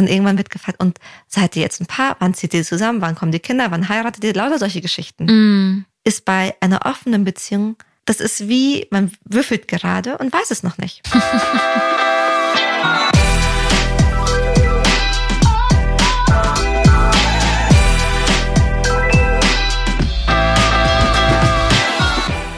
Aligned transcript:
dann 0.00 0.08
irgendwann 0.08 0.38
wird 0.38 0.48
gefragt, 0.48 0.80
und 0.80 0.98
seid 1.28 1.56
ihr 1.56 1.62
jetzt 1.62 1.80
ein 1.80 1.86
Paar? 1.86 2.16
Wann 2.20 2.32
zieht 2.32 2.54
ihr 2.54 2.64
zusammen? 2.64 3.02
Wann 3.02 3.14
kommen 3.14 3.32
die 3.32 3.38
Kinder? 3.38 3.70
Wann 3.70 3.90
heiratet 3.90 4.24
ihr? 4.24 4.32
Lauter 4.32 4.58
solche 4.58 4.80
Geschichten. 4.80 5.26
Mm. 5.26 5.84
Ist 6.04 6.24
bei 6.24 6.54
einer 6.60 6.86
offenen 6.86 7.24
Beziehung, 7.24 7.76
das 8.06 8.20
ist 8.20 8.48
wie, 8.48 8.86
man 8.90 9.12
würfelt 9.24 9.68
gerade 9.68 10.16
und 10.16 10.32
weiß 10.32 10.50
es 10.50 10.62
noch 10.62 10.78
nicht. 10.78 11.02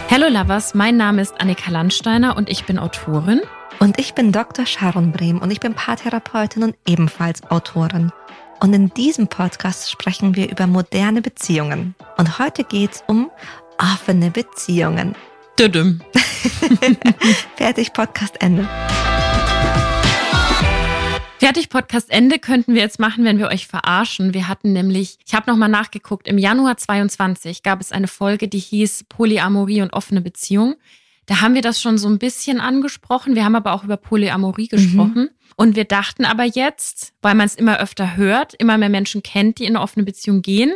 Hello 0.08 0.28
Lovers, 0.28 0.74
mein 0.74 0.96
Name 0.96 1.22
ist 1.22 1.40
Annika 1.40 1.70
Landsteiner 1.72 2.36
und 2.36 2.48
ich 2.50 2.66
bin 2.66 2.78
Autorin. 2.78 3.40
Und 3.82 3.98
ich 3.98 4.14
bin 4.14 4.30
Dr. 4.30 4.64
Sharon 4.64 5.10
Brehm 5.10 5.38
und 5.38 5.50
ich 5.50 5.58
bin 5.58 5.74
Paartherapeutin 5.74 6.62
und 6.62 6.76
ebenfalls 6.86 7.42
Autorin. 7.50 8.12
Und 8.60 8.72
in 8.74 8.94
diesem 8.94 9.26
Podcast 9.26 9.90
sprechen 9.90 10.36
wir 10.36 10.48
über 10.48 10.68
moderne 10.68 11.20
Beziehungen. 11.20 11.96
Und 12.16 12.38
heute 12.38 12.62
geht's 12.62 13.02
um 13.08 13.28
offene 13.78 14.30
Beziehungen. 14.30 15.16
Düdüm. 15.58 16.00
Fertig, 17.56 17.92
Podcast 17.92 18.40
Ende. 18.40 18.68
Fertig 21.40 21.68
Podcast 21.68 22.08
Ende 22.08 22.38
könnten 22.38 22.76
wir 22.76 22.82
jetzt 22.82 23.00
machen, 23.00 23.24
wenn 23.24 23.38
wir 23.38 23.48
euch 23.48 23.66
verarschen. 23.66 24.32
Wir 24.32 24.46
hatten 24.46 24.72
nämlich, 24.72 25.18
ich 25.26 25.34
habe 25.34 25.50
nochmal 25.50 25.68
nachgeguckt, 25.68 26.28
im 26.28 26.38
Januar 26.38 26.76
22 26.76 27.64
gab 27.64 27.80
es 27.80 27.90
eine 27.90 28.06
Folge, 28.06 28.46
die 28.46 28.60
hieß 28.60 29.06
Polyamorie 29.08 29.82
und 29.82 29.92
offene 29.92 30.20
Beziehung. 30.20 30.76
Da 31.32 31.40
haben 31.40 31.54
wir 31.54 31.62
das 31.62 31.80
schon 31.80 31.96
so 31.96 32.08
ein 32.08 32.18
bisschen 32.18 32.60
angesprochen. 32.60 33.34
Wir 33.34 33.46
haben 33.46 33.54
aber 33.54 33.72
auch 33.72 33.84
über 33.84 33.96
Polyamorie 33.96 34.68
gesprochen. 34.68 35.30
Mhm. 35.30 35.54
Und 35.56 35.76
wir 35.76 35.86
dachten 35.86 36.26
aber 36.26 36.44
jetzt, 36.44 37.14
weil 37.22 37.34
man 37.34 37.46
es 37.46 37.54
immer 37.54 37.80
öfter 37.80 38.18
hört, 38.18 38.52
immer 38.52 38.76
mehr 38.76 38.90
Menschen 38.90 39.22
kennt, 39.22 39.58
die 39.58 39.64
in 39.64 39.74
eine 39.74 39.82
offene 39.82 40.04
Beziehung 40.04 40.42
gehen, 40.42 40.74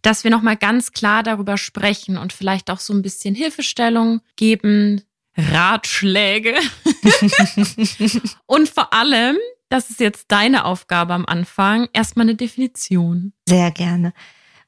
dass 0.00 0.24
wir 0.24 0.30
nochmal 0.30 0.56
ganz 0.56 0.92
klar 0.92 1.22
darüber 1.22 1.58
sprechen 1.58 2.16
und 2.16 2.32
vielleicht 2.32 2.70
auch 2.70 2.80
so 2.80 2.94
ein 2.94 3.02
bisschen 3.02 3.34
Hilfestellung 3.34 4.22
geben, 4.36 5.02
Ratschläge. 5.36 6.54
und 8.46 8.70
vor 8.70 8.94
allem 8.94 9.36
das 9.68 9.90
ist 9.90 10.00
jetzt 10.00 10.32
deine 10.32 10.64
Aufgabe 10.64 11.12
am 11.12 11.26
Anfang. 11.26 11.88
Erstmal 11.92 12.24
eine 12.24 12.36
Definition. 12.36 13.34
Sehr 13.46 13.70
gerne. 13.70 14.14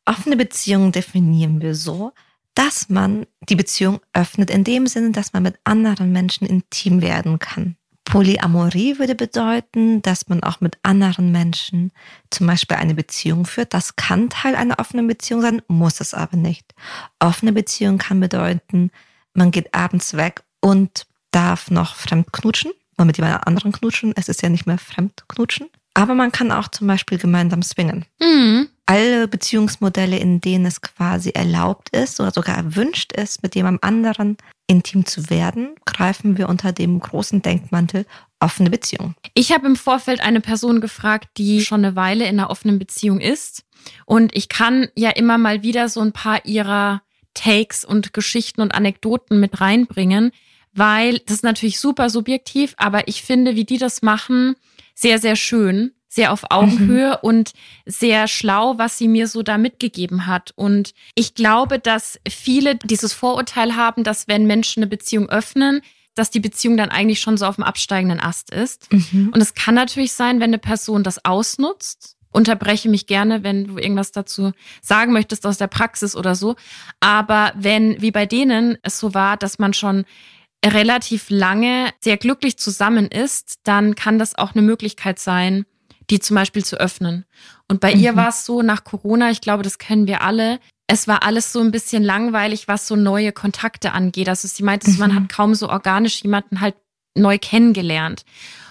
Offene 0.04 0.36
Beziehungen 0.36 0.92
definieren 0.92 1.62
wir 1.62 1.74
so, 1.74 2.12
dass 2.54 2.88
man 2.88 3.26
die 3.48 3.56
Beziehung 3.56 4.00
öffnet, 4.12 4.50
in 4.50 4.64
dem 4.64 4.86
Sinne, 4.86 5.12
dass 5.12 5.32
man 5.32 5.42
mit 5.42 5.58
anderen 5.64 6.12
Menschen 6.12 6.46
intim 6.46 7.02
werden 7.02 7.38
kann. 7.38 7.76
Polyamorie 8.04 8.98
würde 8.98 9.14
bedeuten, 9.14 10.02
dass 10.02 10.28
man 10.28 10.42
auch 10.42 10.60
mit 10.60 10.76
anderen 10.82 11.30
Menschen 11.32 11.92
zum 12.30 12.46
Beispiel 12.46 12.76
eine 12.76 12.94
Beziehung 12.94 13.46
führt. 13.46 13.72
Das 13.72 13.96
kann 13.96 14.28
Teil 14.28 14.56
einer 14.56 14.78
offenen 14.80 15.06
Beziehung 15.06 15.40
sein, 15.40 15.62
muss 15.68 16.00
es 16.00 16.12
aber 16.12 16.36
nicht. 16.36 16.74
Offene 17.20 17.52
Beziehung 17.52 17.98
kann 17.98 18.20
bedeuten, 18.20 18.90
man 19.34 19.50
geht 19.50 19.72
abends 19.72 20.14
weg 20.14 20.42
und 20.60 21.06
darf 21.30 21.70
noch 21.70 21.94
fremd 21.94 22.32
knutschen 22.32 22.72
mal 23.02 23.04
mit 23.04 23.18
jemand 23.18 23.46
anderen 23.46 23.72
knutschen. 23.72 24.12
Es 24.16 24.28
ist 24.28 24.42
ja 24.42 24.48
nicht 24.48 24.66
mehr 24.66 24.78
fremd 24.78 25.24
knutschen. 25.28 25.68
Aber 25.94 26.14
man 26.14 26.32
kann 26.32 26.52
auch 26.52 26.68
zum 26.68 26.86
Beispiel 26.86 27.18
gemeinsam 27.18 27.62
swingen. 27.62 28.06
Mhm. 28.20 28.68
Alle 28.92 29.26
Beziehungsmodelle, 29.26 30.18
in 30.18 30.42
denen 30.42 30.66
es 30.66 30.82
quasi 30.82 31.30
erlaubt 31.30 31.88
ist 31.96 32.20
oder 32.20 32.30
sogar 32.30 32.58
erwünscht 32.58 33.14
ist, 33.14 33.42
mit 33.42 33.54
jemandem 33.54 33.78
anderen 33.80 34.36
intim 34.66 35.06
zu 35.06 35.30
werden, 35.30 35.76
greifen 35.86 36.36
wir 36.36 36.50
unter 36.50 36.72
dem 36.72 37.00
großen 37.00 37.40
Denkmantel 37.40 38.04
offene 38.38 38.68
Beziehung. 38.68 39.14
Ich 39.32 39.50
habe 39.50 39.66
im 39.66 39.76
Vorfeld 39.76 40.20
eine 40.20 40.42
Person 40.42 40.82
gefragt, 40.82 41.30
die 41.38 41.64
schon 41.64 41.82
eine 41.82 41.96
Weile 41.96 42.24
in 42.24 42.38
einer 42.38 42.50
offenen 42.50 42.78
Beziehung 42.78 43.18
ist. 43.18 43.64
Und 44.04 44.36
ich 44.36 44.50
kann 44.50 44.88
ja 44.94 45.08
immer 45.08 45.38
mal 45.38 45.62
wieder 45.62 45.88
so 45.88 46.00
ein 46.00 46.12
paar 46.12 46.44
ihrer 46.44 47.00
Takes 47.32 47.86
und 47.86 48.12
Geschichten 48.12 48.60
und 48.60 48.74
Anekdoten 48.74 49.40
mit 49.40 49.58
reinbringen 49.62 50.32
weil 50.74 51.18
das 51.18 51.36
ist 51.36 51.44
natürlich 51.44 51.78
super 51.78 52.08
subjektiv, 52.08 52.74
aber 52.78 53.06
ich 53.06 53.22
finde, 53.22 53.56
wie 53.56 53.64
die 53.64 53.76
das 53.76 54.00
machen, 54.00 54.56
sehr, 54.94 55.18
sehr 55.18 55.36
schön, 55.36 55.92
sehr 56.12 56.30
auf 56.30 56.44
Augenhöhe 56.50 57.12
mhm. 57.12 57.18
und 57.22 57.52
sehr 57.86 58.28
schlau, 58.28 58.76
was 58.76 58.98
sie 58.98 59.08
mir 59.08 59.26
so 59.28 59.42
da 59.42 59.56
mitgegeben 59.56 60.26
hat. 60.26 60.52
Und 60.56 60.92
ich 61.14 61.34
glaube, 61.34 61.78
dass 61.78 62.20
viele 62.28 62.76
dieses 62.76 63.14
Vorurteil 63.14 63.76
haben, 63.76 64.04
dass 64.04 64.28
wenn 64.28 64.46
Menschen 64.46 64.82
eine 64.82 64.90
Beziehung 64.90 65.30
öffnen, 65.30 65.80
dass 66.14 66.30
die 66.30 66.40
Beziehung 66.40 66.76
dann 66.76 66.90
eigentlich 66.90 67.20
schon 67.20 67.38
so 67.38 67.46
auf 67.46 67.54
dem 67.54 67.64
absteigenden 67.64 68.20
Ast 68.20 68.50
ist. 68.50 68.92
Mhm. 68.92 69.30
Und 69.32 69.40
es 69.40 69.54
kann 69.54 69.74
natürlich 69.74 70.12
sein, 70.12 70.40
wenn 70.40 70.50
eine 70.50 70.58
Person 70.58 71.02
das 71.02 71.24
ausnutzt. 71.24 72.16
Unterbreche 72.30 72.90
mich 72.90 73.06
gerne, 73.06 73.42
wenn 73.42 73.68
du 73.68 73.78
irgendwas 73.78 74.12
dazu 74.12 74.52
sagen 74.82 75.14
möchtest 75.14 75.46
aus 75.46 75.56
der 75.56 75.66
Praxis 75.66 76.14
oder 76.14 76.34
so. 76.34 76.56
Aber 77.00 77.52
wenn, 77.56 78.02
wie 78.02 78.10
bei 78.10 78.26
denen 78.26 78.76
es 78.82 78.98
so 78.98 79.14
war, 79.14 79.38
dass 79.38 79.58
man 79.58 79.72
schon 79.72 80.04
relativ 80.64 81.30
lange 81.30 81.88
sehr 82.00 82.18
glücklich 82.18 82.58
zusammen 82.58 83.06
ist, 83.06 83.60
dann 83.64 83.94
kann 83.94 84.18
das 84.18 84.36
auch 84.36 84.52
eine 84.52 84.62
Möglichkeit 84.62 85.18
sein, 85.18 85.64
die 86.10 86.20
zum 86.20 86.36
Beispiel 86.36 86.64
zu 86.64 86.78
öffnen. 86.78 87.24
Und 87.68 87.80
bei 87.80 87.94
mhm. 87.94 88.00
ihr 88.00 88.16
war 88.16 88.28
es 88.28 88.44
so 88.44 88.62
nach 88.62 88.84
Corona, 88.84 89.30
ich 89.30 89.40
glaube, 89.40 89.62
das 89.62 89.78
kennen 89.78 90.06
wir 90.06 90.22
alle, 90.22 90.58
es 90.86 91.08
war 91.08 91.22
alles 91.22 91.52
so 91.52 91.60
ein 91.60 91.70
bisschen 91.70 92.02
langweilig, 92.02 92.68
was 92.68 92.86
so 92.86 92.96
neue 92.96 93.32
Kontakte 93.32 93.92
angeht. 93.92 94.28
Also 94.28 94.48
sie 94.48 94.62
meinte, 94.62 94.90
mhm. 94.90 94.98
man 94.98 95.14
hat 95.14 95.28
kaum 95.28 95.54
so 95.54 95.68
organisch 95.68 96.22
jemanden 96.22 96.60
halt 96.60 96.74
neu 97.14 97.38
kennengelernt. 97.38 98.24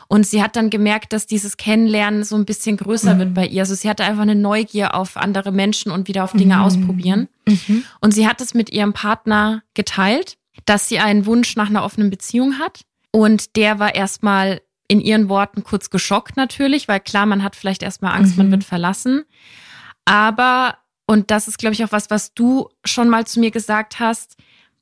Und 0.07 0.27
sie 0.27 0.43
hat 0.43 0.57
dann 0.57 0.69
gemerkt, 0.69 1.13
dass 1.13 1.25
dieses 1.25 1.55
Kennenlernen 1.55 2.25
so 2.25 2.35
ein 2.35 2.43
bisschen 2.43 2.75
größer 2.75 3.15
mhm. 3.15 3.19
wird 3.19 3.33
bei 3.33 3.47
ihr. 3.47 3.61
Also 3.61 3.75
sie 3.75 3.89
hatte 3.89 4.03
einfach 4.03 4.23
eine 4.23 4.35
Neugier 4.35 4.93
auf 4.93 5.15
andere 5.15 5.53
Menschen 5.53 5.91
und 5.91 6.09
wieder 6.09 6.25
auf 6.25 6.33
Dinge 6.33 6.57
mhm. 6.57 6.61
ausprobieren. 6.61 7.29
Mhm. 7.47 7.85
Und 8.01 8.13
sie 8.13 8.27
hat 8.27 8.41
es 8.41 8.53
mit 8.53 8.71
ihrem 8.71 8.91
Partner 8.91 9.63
geteilt 9.73 10.37
dass 10.65 10.89
sie 10.89 10.99
einen 10.99 11.25
Wunsch 11.25 11.55
nach 11.55 11.69
einer 11.69 11.83
offenen 11.83 12.09
Beziehung 12.09 12.59
hat. 12.59 12.81
Und 13.11 13.55
der 13.55 13.79
war 13.79 13.95
erstmal 13.95 14.61
in 14.91 14.99
ihren 14.99 15.29
Worten 15.29 15.63
kurz 15.63 15.89
geschockt 15.89 16.35
natürlich, 16.35 16.89
weil 16.89 16.99
klar, 16.99 17.25
man 17.25 17.43
hat 17.43 17.55
vielleicht 17.55 17.81
erstmal 17.81 18.13
Angst, 18.13 18.33
mhm. 18.33 18.43
man 18.43 18.51
wird 18.51 18.65
verlassen. 18.65 19.23
Aber, 20.03 20.75
und 21.05 21.31
das 21.31 21.47
ist, 21.47 21.57
glaube 21.57 21.73
ich, 21.73 21.85
auch 21.85 21.93
was, 21.93 22.09
was 22.09 22.33
du 22.33 22.67
schon 22.83 23.07
mal 23.07 23.25
zu 23.25 23.39
mir 23.39 23.51
gesagt 23.51 24.01
hast, 24.01 24.35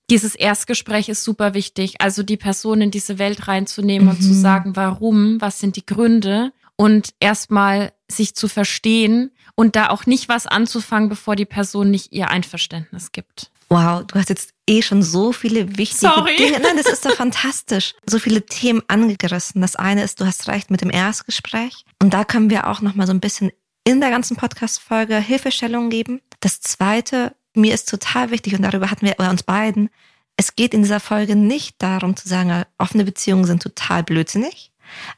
dieses 0.09 0.33
Erstgespräch 0.33 1.09
ist 1.09 1.23
super 1.23 1.53
wichtig. 1.53 2.01
Also 2.01 2.23
die 2.23 2.37
Person 2.37 2.81
in 2.81 2.89
diese 2.89 3.19
Welt 3.19 3.47
reinzunehmen 3.47 4.07
mhm. 4.07 4.15
und 4.15 4.21
zu 4.23 4.29
mhm. 4.29 4.41
sagen, 4.41 4.75
warum, 4.75 5.39
was 5.41 5.59
sind 5.59 5.75
die 5.75 5.85
Gründe 5.85 6.53
und 6.75 7.09
erstmal 7.19 7.93
sich 8.07 8.33
zu 8.33 8.47
verstehen 8.47 9.29
und 9.53 9.75
da 9.75 9.91
auch 9.91 10.07
nicht 10.07 10.27
was 10.27 10.47
anzufangen, 10.47 11.09
bevor 11.09 11.35
die 11.35 11.45
Person 11.45 11.91
nicht 11.91 12.13
ihr 12.13 12.31
Einverständnis 12.31 13.11
gibt. 13.11 13.51
Wow, 13.69 14.03
du 14.05 14.15
hast 14.15 14.29
jetzt 14.29 14.53
eh 14.67 14.81
schon 14.81 15.03
so 15.03 15.31
viele 15.31 15.77
wichtige 15.77 16.11
Sorry. 16.13 16.35
Dinge. 16.37 16.59
Nein, 16.59 16.77
das 16.77 16.91
ist 16.91 17.05
doch 17.05 17.13
fantastisch. 17.15 17.93
So 18.05 18.17
viele 18.17 18.45
Themen 18.45 18.81
angerissen. 18.87 19.61
Das 19.61 19.75
eine 19.75 20.03
ist, 20.03 20.19
du 20.19 20.25
hast 20.25 20.47
recht 20.47 20.71
mit 20.71 20.81
dem 20.81 20.89
Erstgespräch. 20.89 21.85
Und 22.01 22.13
da 22.13 22.23
können 22.23 22.49
wir 22.49 22.67
auch 22.67 22.81
nochmal 22.81 23.05
so 23.05 23.13
ein 23.13 23.19
bisschen 23.19 23.51
in 23.83 24.01
der 24.01 24.09
ganzen 24.09 24.37
Podcast-Folge 24.37 25.17
Hilfestellung 25.17 25.89
geben. 25.89 26.21
Das 26.39 26.61
zweite, 26.61 27.35
mir 27.55 27.73
ist 27.73 27.89
total 27.89 28.31
wichtig 28.31 28.55
und 28.55 28.63
darüber 28.63 28.89
hatten 28.89 29.05
wir 29.05 29.13
bei 29.13 29.29
uns 29.29 29.43
beiden. 29.43 29.89
Es 30.35 30.55
geht 30.55 30.73
in 30.73 30.83
dieser 30.83 30.99
Folge 30.99 31.35
nicht 31.35 31.81
darum 31.81 32.15
zu 32.15 32.27
sagen, 32.27 32.63
offene 32.77 33.03
Beziehungen 33.03 33.45
sind 33.45 33.61
total 33.61 34.03
blödsinnig. 34.03 34.71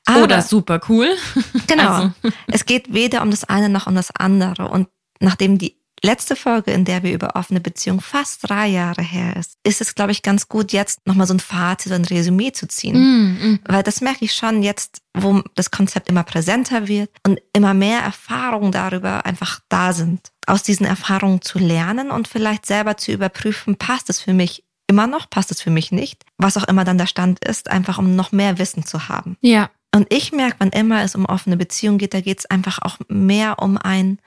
Aber, 0.06 0.24
Oder 0.24 0.42
super 0.42 0.82
cool. 0.90 1.16
Genau. 1.68 1.90
Also. 1.90 2.12
Es 2.48 2.66
geht 2.66 2.94
weder 2.94 3.22
um 3.22 3.32
das 3.32 3.46
eine 3.46 3.70
noch 3.70 3.88
um 3.88 3.96
das 3.96 4.12
andere. 4.12 4.68
Und 4.68 4.90
nachdem 5.20 5.58
die 5.58 5.81
letzte 6.04 6.36
Folge, 6.36 6.72
in 6.72 6.86
der 6.86 7.04
wir 7.04 7.14
über 7.14 7.36
offene 7.36 7.60
Beziehung 7.60 8.02
fast 8.02 8.50
drei 8.50 8.68
Jahre 8.68 9.02
her 9.02 9.36
ist, 9.36 9.58
ist 9.64 9.82
es, 9.82 9.96
glaube 9.96 10.12
ich, 10.12 10.24
ganz 10.24 10.48
gut, 10.48 10.72
jetzt 10.72 11.06
nochmal 11.06 11.28
so 11.28 11.34
ein 11.34 11.40
Fazit, 11.40 11.92
ein 11.92 12.06
Resümee 12.06 12.52
zu 12.52 12.68
ziehen. 12.68 12.98
Mm, 12.98 13.52
mm. 13.52 13.60
Weil 13.66 13.84
das 13.84 14.02
merke 14.02 14.26
ich 14.26 14.34
schon 14.34 14.64
jetzt, 14.64 15.02
wo 15.14 15.42
das 15.56 15.72
Konzept 15.72 16.10
immer 16.10 16.24
präsenter 16.24 16.88
wird 16.88 17.12
und 17.26 17.40
immer 17.54 17.74
mehr 17.74 18.00
Erfahrungen 18.00 18.72
darüber 18.72 19.26
einfach 19.26 19.60
da 19.70 19.94
sind. 19.94 20.32
Aus 20.48 20.64
diesen 20.64 20.86
Erfahrungen 20.86 21.42
zu 21.42 21.60
lernen 21.60 22.12
und 22.12 22.28
vielleicht 22.28 22.66
selber 22.66 22.98
zu 22.98 23.12
überprüfen, 23.12 23.76
passt 23.76 24.10
es 24.10 24.20
für 24.20 24.34
mich 24.34 24.64
immer 24.88 25.08
noch, 25.08 25.30
passt 25.30 25.52
es 25.52 25.62
für 25.62 25.70
mich 25.70 25.92
nicht, 25.92 26.24
was 26.38 26.58
auch 26.58 26.68
immer 26.68 26.84
dann 26.84 26.98
der 26.98 27.08
Stand 27.08 27.44
ist, 27.46 27.70
einfach 27.70 27.98
um 27.98 28.16
noch 28.16 28.32
mehr 28.32 28.58
Wissen 28.58 28.86
zu 28.86 29.08
haben. 29.08 29.38
Ja. 29.42 29.70
Und 29.94 30.08
ich 30.10 30.32
merke, 30.32 30.56
wann 30.60 30.70
immer 30.70 31.04
es 31.04 31.16
um 31.16 31.26
offene 31.26 31.58
Beziehung 31.58 31.98
geht, 31.98 32.14
da 32.14 32.22
geht 32.22 32.40
es 32.40 32.46
einfach 32.46 32.80
auch 32.82 32.98
mehr 33.08 33.60
um 33.60 33.78
ein 33.78 34.20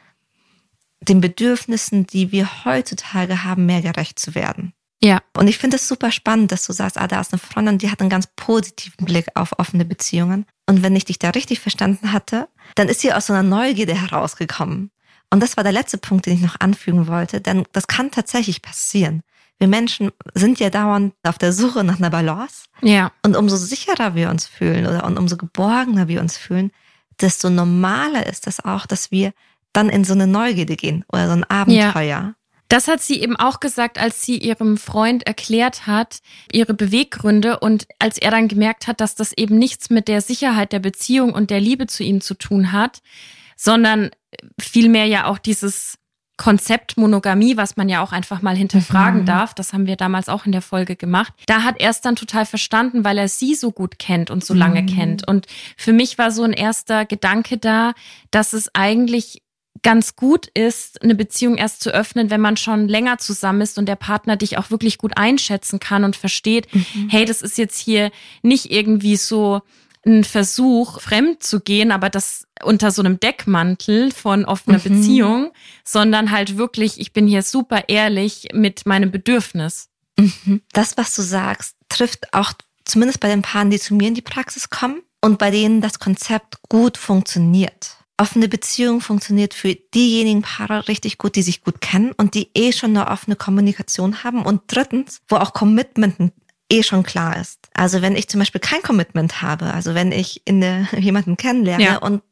den 1.09 1.21
Bedürfnissen, 1.21 2.07
die 2.07 2.33
wir 2.33 2.65
heutzutage 2.65 3.45
haben, 3.45 3.67
mehr 3.67 3.83
gerecht 3.83 4.19
zu 4.19 4.35
werden. 4.35 4.73
Ja. 5.03 5.21
Und 5.37 5.49
ich 5.49 5.59
finde 5.59 5.77
es 5.77 5.87
super 5.87 6.11
spannend, 6.11 6.51
dass 6.51 6.67
du 6.67 6.73
sagst, 6.73 6.99
ah, 6.99 7.07
da 7.07 7.21
ist 7.21 7.33
eine 7.33 7.39
Freundin, 7.39 7.79
die 7.79 7.91
hat 7.91 8.01
einen 8.01 8.11
ganz 8.11 8.27
positiven 8.37 9.05
Blick 9.05 9.27
auf 9.35 9.59
offene 9.59 9.85
Beziehungen. 9.85 10.47
Und 10.67 10.83
wenn 10.83 10.97
ich 10.97 11.05
dich 11.05 11.19
da 11.19 11.31
richtig 11.31 11.61
verstanden 11.61 12.13
hatte, 12.13 12.49
dann 12.75 12.89
ist 12.89 13.01
sie 13.01 13.13
aus 13.13 13.27
so 13.27 13.35
einer 13.35 13.43
Neugierde 13.43 13.95
herausgekommen. 13.95 14.91
Und 15.31 15.43
das 15.43 15.57
war 15.57 15.65
der 15.65 15.73
letzte 15.73 15.99
Punkt, 15.99 16.27
den 16.27 16.35
ich 16.35 16.41
noch 16.41 16.61
anfügen 16.61 17.07
wollte, 17.07 17.41
denn 17.41 17.65
das 17.73 17.87
kann 17.87 18.11
tatsächlich 18.11 18.63
passieren. 18.63 19.23
Wir 19.59 19.69
Menschen 19.69 20.11
sind 20.35 20.59
ja 20.59 20.71
dauernd 20.71 21.15
auf 21.23 21.39
der 21.39 21.53
Suche 21.53 21.85
nach 21.85 21.99
einer 21.99 22.11
Balance. 22.11 22.65
Ja. 22.83 23.13
Und 23.23 23.37
umso 23.37 23.57
sicherer 23.57 24.15
wir 24.15 24.31
uns 24.31 24.47
fühlen 24.47 24.87
oder 24.87 25.05
und 25.05 25.19
umso 25.19 25.37
geborgener 25.37 26.09
wir 26.09 26.21
uns 26.21 26.37
fühlen, 26.37 26.71
desto 27.21 27.51
normaler 27.51 28.27
ist 28.27 28.47
es 28.47 28.65
auch, 28.65 28.87
dass 28.87 29.11
wir 29.11 29.33
dann 29.75 29.91
in 29.91 30.05
so 30.05 30.15
eine 30.15 30.27
Neugierde 30.27 30.77
gehen 30.77 31.05
oder 31.13 31.27
so 31.27 31.33
ein 31.35 31.45
Abenteuer. 31.45 32.03
Ja. 32.03 32.35
Das 32.69 32.89
hat 32.89 33.03
sie 33.03 33.21
eben 33.21 33.37
auch 33.37 33.61
gesagt, 33.61 33.99
als 33.99 34.23
sie 34.23 34.39
ihrem 34.39 34.79
Freund 34.79 35.27
erklärt 35.27 35.87
hat, 35.87 36.21
ihre 36.51 36.73
Beweggründe 36.73 37.61
und 37.61 37.87
als 37.99 38.17
er 38.17 38.31
dann 38.31 38.49
gemerkt 38.49 38.87
hat, 38.87 39.01
dass 39.01 39.15
das 39.15 39.33
eben 39.37 39.59
nichts 39.59 39.91
mit 39.91 40.09
der 40.09 40.23
Sicherheit 40.23 40.73
der 40.73 40.79
Beziehung 40.79 41.35
und 41.35 41.51
der 41.51 41.61
Liebe 41.61 41.87
zu 41.87 42.03
ihm 42.03 42.23
zu 42.23 42.35
tun 42.35 42.73
hat, 42.73 43.03
sondern 43.57 44.11
vielmehr 44.59 45.07
ja 45.07 45.27
auch 45.27 45.39
dieses 45.39 45.99
Konzept 46.37 46.97
Monogamie, 46.97 47.57
was 47.57 47.77
man 47.77 47.89
ja 47.89 48.03
auch 48.03 48.11
einfach 48.11 48.43
mal 48.43 48.57
hinterfragen 48.57 49.21
mhm. 49.21 49.27
darf, 49.27 49.55
das 49.55 49.73
haben 49.73 49.87
wir 49.87 49.95
damals 49.95 50.29
auch 50.29 50.47
in 50.47 50.53
der 50.53 50.63
Folge 50.63 50.97
gemacht. 50.97 51.33
Da 51.47 51.63
hat 51.63 51.81
er 51.81 51.91
es 51.91 52.01
dann 52.01 52.17
total 52.17 52.45
verstanden, 52.45 53.05
weil 53.05 53.19
er 53.19 53.29
sie 53.29 53.55
so 53.55 53.71
gut 53.71 54.01
kennt 54.01 54.31
und 54.31 54.45
so 54.45 54.53
lange 54.53 54.83
mhm. 54.83 54.87
kennt. 54.87 55.29
Und 55.29 55.47
für 55.77 55.93
mich 55.93 56.19
war 56.19 56.33
so 56.33 56.43
ein 56.43 56.53
erster 56.53 57.05
Gedanke 57.05 57.57
da, 57.59 57.93
dass 58.33 58.53
es 58.53 58.75
eigentlich 58.75 59.44
ganz 59.83 60.17
gut 60.17 60.47
ist, 60.55 61.03
eine 61.03 61.15
Beziehung 61.15 61.57
erst 61.57 61.83
zu 61.83 61.91
öffnen, 61.91 62.31
wenn 62.31 62.41
man 62.41 62.57
schon 62.57 62.89
länger 62.89 63.19
zusammen 63.19 63.61
ist 63.61 63.79
und 63.79 63.87
der 63.87 63.97
Partner 63.97 64.37
dich 64.37 64.57
auch 64.57 64.71
wirklich 64.71 64.99
gut 64.99 65.17
einschätzen 65.17 65.81
kann 65.81 66.05
und 66.05 66.17
versteht, 66.17 66.73
mhm. 66.75 67.09
hey, 67.11 67.25
das 67.25 67.43
ist 67.43 67.59
jetzt 67.59 67.79
hier 67.79 68.11
nicht 68.43 68.71
irgendwie 68.71 69.17
so 69.17 69.63
ein 70.07 70.25
Versuch, 70.25 71.01
fremd 71.01 71.43
zu 71.43 71.61
gehen, 71.61 71.91
aber 71.91 72.11
das 72.11 72.47
unter 72.63 72.91
so 72.91 73.03
einem 73.03 73.19
Deckmantel 73.19 74.13
von 74.13 74.45
offener 74.45 74.79
mhm. 74.79 74.83
Beziehung, 74.83 75.53
sondern 75.83 76.31
halt 76.31 76.57
wirklich, 76.57 77.01
ich 77.01 77.13
bin 77.13 77.27
hier 77.27 77.43
super 77.43 77.85
ehrlich 77.89 78.49
mit 78.53 78.87
meinem 78.87 79.11
Bedürfnis. 79.11 79.89
Mhm. 80.19 80.61
Das, 80.73 80.97
was 80.97 81.15
du 81.15 81.23
sagst, 81.23 81.77
trifft 81.89 82.33
auch 82.33 82.53
zumindest 82.85 83.21
bei 83.21 83.29
den 83.29 83.43
Paaren, 83.43 83.71
die 83.71 83.81
zu 83.81 83.95
mir 83.95 84.09
in 84.09 84.15
die 84.15 84.23
Praxis 84.23 84.71
kommen 84.71 85.03
und 85.21 85.39
bei 85.39 85.51
denen 85.51 85.81
das 85.81 85.99
Konzept 85.99 86.59
gut 86.69 86.99
funktioniert 86.99 87.97
offene 88.17 88.49
Beziehung 88.49 89.01
funktioniert 89.01 89.55
für 89.55 89.75
diejenigen 89.75 90.43
Paare 90.43 90.89
richtig 90.89 91.19
gut, 91.19 91.37
die 91.37 91.43
sich 91.43 91.63
gut 91.63 91.81
kennen 91.81 92.13
und 92.13 92.35
die 92.35 92.51
eh 92.55 92.73
schon 92.73 92.91
eine 92.91 93.09
offene 93.09 93.37
Kommunikation 93.37 94.23
haben. 94.23 94.45
Und 94.45 94.63
drittens, 94.69 95.21
wo 95.29 95.37
auch 95.37 95.53
Commitment 95.53 96.33
eh 96.71 96.83
schon 96.83 97.03
klar 97.03 97.37
ist. 97.37 97.69
Also 97.75 98.03
wenn 98.03 98.17
ich 98.17 98.29
zum 98.29 98.41
Beispiel 98.41 98.61
kein 98.61 98.83
Commitment 98.83 99.43
habe, 99.43 99.73
also 99.73 99.95
wenn 99.95 100.13
ich 100.13 100.43
in 100.45 100.61
der, 100.61 100.87
jemanden 100.99 101.37
kennenlerne 101.37 101.85
ja. 101.85 101.97
und 101.99 102.23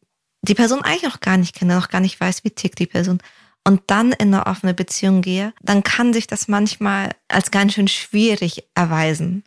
die 0.42 0.54
Person 0.54 0.82
eigentlich 0.82 1.02
noch 1.02 1.20
gar 1.20 1.36
nicht 1.36 1.54
kenne, 1.54 1.76
noch 1.76 1.88
gar 1.88 2.00
nicht 2.00 2.20
weiß, 2.20 2.44
wie 2.44 2.50
tickt 2.50 2.78
die 2.78 2.86
Person 2.86 3.18
und 3.64 3.82
dann 3.86 4.12
in 4.12 4.34
eine 4.34 4.46
offene 4.46 4.74
Beziehung 4.74 5.22
gehe, 5.22 5.52
dann 5.62 5.84
kann 5.84 6.12
sich 6.12 6.26
das 6.26 6.48
manchmal 6.48 7.10
als 7.28 7.50
ganz 7.50 7.74
schön 7.74 7.86
schwierig 7.86 8.64
erweisen. 8.74 9.44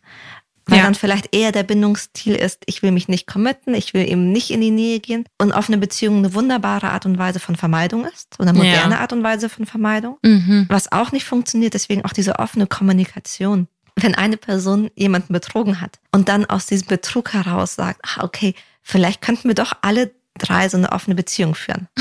Weil 0.68 0.78
ja. 0.78 0.84
dann 0.84 0.96
vielleicht 0.96 1.34
eher 1.34 1.52
der 1.52 1.62
Bindungsstil 1.62 2.34
ist, 2.34 2.62
ich 2.66 2.82
will 2.82 2.90
mich 2.90 3.06
nicht 3.06 3.28
committen, 3.28 3.72
ich 3.74 3.94
will 3.94 4.08
eben 4.08 4.32
nicht 4.32 4.50
in 4.50 4.60
die 4.60 4.72
Nähe 4.72 4.98
gehen. 4.98 5.24
Und 5.38 5.52
offene 5.52 5.78
Beziehung 5.78 6.18
eine 6.18 6.34
wunderbare 6.34 6.90
Art 6.90 7.06
und 7.06 7.18
Weise 7.18 7.38
von 7.38 7.54
Vermeidung 7.54 8.04
ist 8.04 8.40
oder 8.40 8.52
moderne 8.52 8.94
ja. 8.94 9.00
Art 9.00 9.12
und 9.12 9.22
Weise 9.22 9.48
von 9.48 9.64
Vermeidung. 9.64 10.18
Mhm. 10.22 10.66
Was 10.68 10.90
auch 10.90 11.12
nicht 11.12 11.24
funktioniert, 11.24 11.74
deswegen 11.74 12.04
auch 12.04 12.12
diese 12.12 12.40
offene 12.40 12.66
Kommunikation. 12.66 13.68
Wenn 13.94 14.16
eine 14.16 14.36
Person 14.36 14.90
jemanden 14.96 15.32
betrogen 15.32 15.80
hat 15.80 16.00
und 16.10 16.28
dann 16.28 16.44
aus 16.44 16.66
diesem 16.66 16.88
Betrug 16.88 17.32
heraus 17.32 17.76
sagt, 17.76 18.00
ach, 18.02 18.24
okay, 18.24 18.54
vielleicht 18.82 19.22
könnten 19.22 19.48
wir 19.48 19.54
doch 19.54 19.72
alle 19.82 20.10
drei 20.36 20.68
so 20.68 20.76
eine 20.76 20.92
offene 20.92 21.14
Beziehung 21.14 21.54
führen. 21.54 21.88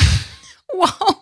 Wow. 0.78 1.16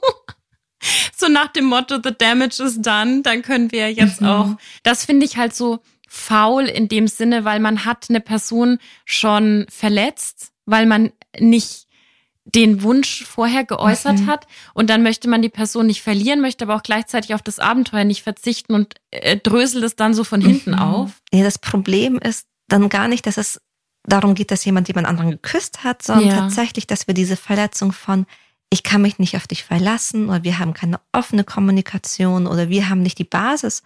So 1.15 1.27
nach 1.27 1.49
dem 1.49 1.65
Motto, 1.65 1.99
the 2.03 2.11
damage 2.17 2.61
is 2.63 2.81
done, 2.81 3.21
dann 3.21 3.43
können 3.43 3.71
wir 3.71 3.93
jetzt 3.93 4.21
mhm. 4.21 4.27
auch. 4.27 4.49
Das 4.81 5.05
finde 5.05 5.25
ich 5.25 5.37
halt 5.37 5.53
so, 5.53 5.79
faul 6.13 6.65
in 6.65 6.87
dem 6.87 7.07
Sinne, 7.07 7.43
weil 7.43 7.59
man 7.59 7.85
hat 7.85 8.05
eine 8.09 8.21
Person 8.21 8.77
schon 9.03 9.65
verletzt, 9.67 10.51
weil 10.65 10.85
man 10.85 11.11
nicht 11.39 11.87
den 12.45 12.83
Wunsch 12.83 13.23
vorher 13.23 13.63
geäußert 13.63 14.19
mhm. 14.19 14.27
hat 14.27 14.45
und 14.75 14.91
dann 14.91 15.01
möchte 15.01 15.27
man 15.27 15.41
die 15.41 15.49
Person 15.49 15.87
nicht 15.87 16.03
verlieren, 16.03 16.39
möchte 16.39 16.65
aber 16.65 16.75
auch 16.75 16.83
gleichzeitig 16.83 17.33
auf 17.33 17.41
das 17.41 17.57
Abenteuer 17.57 18.03
nicht 18.03 18.21
verzichten 18.21 18.75
und 18.75 18.95
äh, 19.09 19.37
dröselt 19.37 19.83
es 19.83 19.95
dann 19.95 20.13
so 20.13 20.23
von 20.23 20.39
hinten 20.39 20.71
mhm. 20.71 20.79
auf. 20.79 21.21
Ja, 21.33 21.43
das 21.43 21.57
Problem 21.57 22.19
ist 22.19 22.47
dann 22.67 22.89
gar 22.89 23.07
nicht, 23.07 23.25
dass 23.25 23.37
es 23.37 23.59
darum 24.03 24.35
geht, 24.35 24.51
dass 24.51 24.65
jemand 24.65 24.89
jemand 24.89 25.07
anderen 25.07 25.31
geküsst 25.31 25.83
hat, 25.83 26.03
sondern 26.03 26.27
ja. 26.27 26.35
tatsächlich, 26.35 26.85
dass 26.85 27.07
wir 27.07 27.15
diese 27.15 27.37
Verletzung 27.37 27.91
von 27.91 28.27
ich 28.69 28.83
kann 28.83 29.01
mich 29.01 29.19
nicht 29.19 29.35
auf 29.35 29.47
dich 29.47 29.63
verlassen 29.63 30.29
oder 30.29 30.43
wir 30.43 30.59
haben 30.59 30.73
keine 30.73 30.99
offene 31.11 31.43
Kommunikation 31.43 32.45
oder 32.45 32.69
wir 32.69 32.89
haben 32.89 33.01
nicht 33.01 33.19
die 33.19 33.23
Basis 33.23 33.83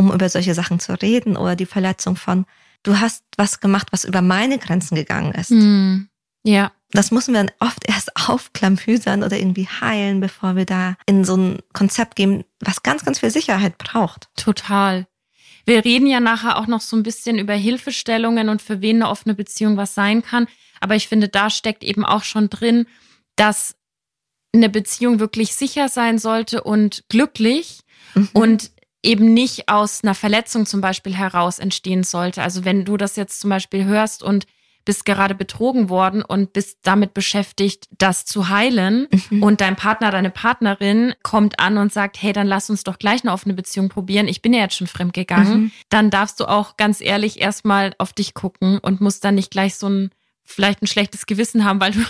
um 0.00 0.10
über 0.10 0.30
solche 0.30 0.54
Sachen 0.54 0.80
zu 0.80 0.94
reden 0.94 1.36
oder 1.36 1.56
die 1.56 1.66
Verletzung 1.66 2.16
von, 2.16 2.46
du 2.82 2.98
hast 2.98 3.22
was 3.36 3.60
gemacht, 3.60 3.88
was 3.90 4.04
über 4.04 4.22
meine 4.22 4.58
Grenzen 4.58 4.94
gegangen 4.94 5.32
ist. 5.32 5.50
Mm, 5.50 6.08
ja. 6.42 6.72
Das 6.92 7.10
müssen 7.10 7.34
wir 7.34 7.44
dann 7.44 7.52
oft 7.60 7.86
erst 7.86 8.10
aufklamüsern 8.28 9.22
oder 9.22 9.36
irgendwie 9.38 9.68
heilen, 9.68 10.20
bevor 10.20 10.56
wir 10.56 10.64
da 10.64 10.96
in 11.04 11.24
so 11.24 11.36
ein 11.36 11.58
Konzept 11.74 12.16
gehen, 12.16 12.44
was 12.60 12.82
ganz, 12.82 13.04
ganz 13.04 13.20
viel 13.20 13.30
Sicherheit 13.30 13.76
braucht. 13.76 14.30
Total. 14.36 15.06
Wir 15.66 15.84
reden 15.84 16.06
ja 16.06 16.18
nachher 16.18 16.56
auch 16.56 16.66
noch 16.66 16.80
so 16.80 16.96
ein 16.96 17.02
bisschen 17.02 17.38
über 17.38 17.52
Hilfestellungen 17.52 18.48
und 18.48 18.62
für 18.62 18.80
wen 18.80 18.96
eine 18.96 19.10
offene 19.10 19.34
Beziehung 19.34 19.76
was 19.76 19.94
sein 19.94 20.22
kann. 20.22 20.48
Aber 20.80 20.96
ich 20.96 21.08
finde, 21.08 21.28
da 21.28 21.50
steckt 21.50 21.84
eben 21.84 22.06
auch 22.06 22.24
schon 22.24 22.48
drin, 22.48 22.86
dass 23.36 23.76
eine 24.54 24.70
Beziehung 24.70 25.20
wirklich 25.20 25.54
sicher 25.54 25.90
sein 25.90 26.18
sollte 26.18 26.64
und 26.64 27.04
glücklich. 27.10 27.80
Mhm. 28.14 28.30
Und 28.32 28.70
eben 29.02 29.32
nicht 29.32 29.68
aus 29.68 30.02
einer 30.02 30.14
Verletzung 30.14 30.66
zum 30.66 30.80
Beispiel 30.80 31.14
heraus 31.14 31.58
entstehen 31.58 32.04
sollte. 32.04 32.42
Also 32.42 32.64
wenn 32.64 32.84
du 32.84 32.96
das 32.96 33.16
jetzt 33.16 33.40
zum 33.40 33.50
Beispiel 33.50 33.84
hörst 33.84 34.22
und 34.22 34.46
bist 34.84 35.04
gerade 35.04 35.34
betrogen 35.34 35.88
worden 35.88 36.22
und 36.22 36.52
bist 36.52 36.78
damit 36.82 37.14
beschäftigt, 37.14 37.88
das 37.98 38.24
zu 38.24 38.48
heilen 38.48 39.08
mhm. 39.30 39.42
und 39.42 39.60
dein 39.60 39.76
Partner, 39.76 40.10
deine 40.10 40.30
Partnerin 40.30 41.14
kommt 41.22 41.60
an 41.60 41.78
und 41.78 41.92
sagt, 41.92 42.20
hey, 42.20 42.32
dann 42.32 42.46
lass 42.46 42.70
uns 42.70 42.82
doch 42.82 42.98
gleich 42.98 43.22
eine 43.22 43.32
offene 43.32 43.54
Beziehung 43.54 43.88
probieren. 43.88 44.26
Ich 44.26 44.42
bin 44.42 44.54
ja 44.54 44.60
jetzt 44.60 44.76
schon 44.76 44.86
fremd 44.86 45.12
gegangen. 45.12 45.60
Mhm. 45.60 45.72
Dann 45.90 46.10
darfst 46.10 46.40
du 46.40 46.46
auch 46.46 46.76
ganz 46.76 47.00
ehrlich 47.00 47.40
erstmal 47.40 47.94
auf 47.98 48.12
dich 48.12 48.34
gucken 48.34 48.78
und 48.78 49.00
musst 49.00 49.24
dann 49.24 49.34
nicht 49.34 49.50
gleich 49.50 49.76
so 49.76 49.88
ein 49.88 50.10
vielleicht 50.44 50.82
ein 50.82 50.86
schlechtes 50.86 51.26
Gewissen 51.26 51.64
haben, 51.64 51.80
weil 51.80 51.92
du 51.92 52.00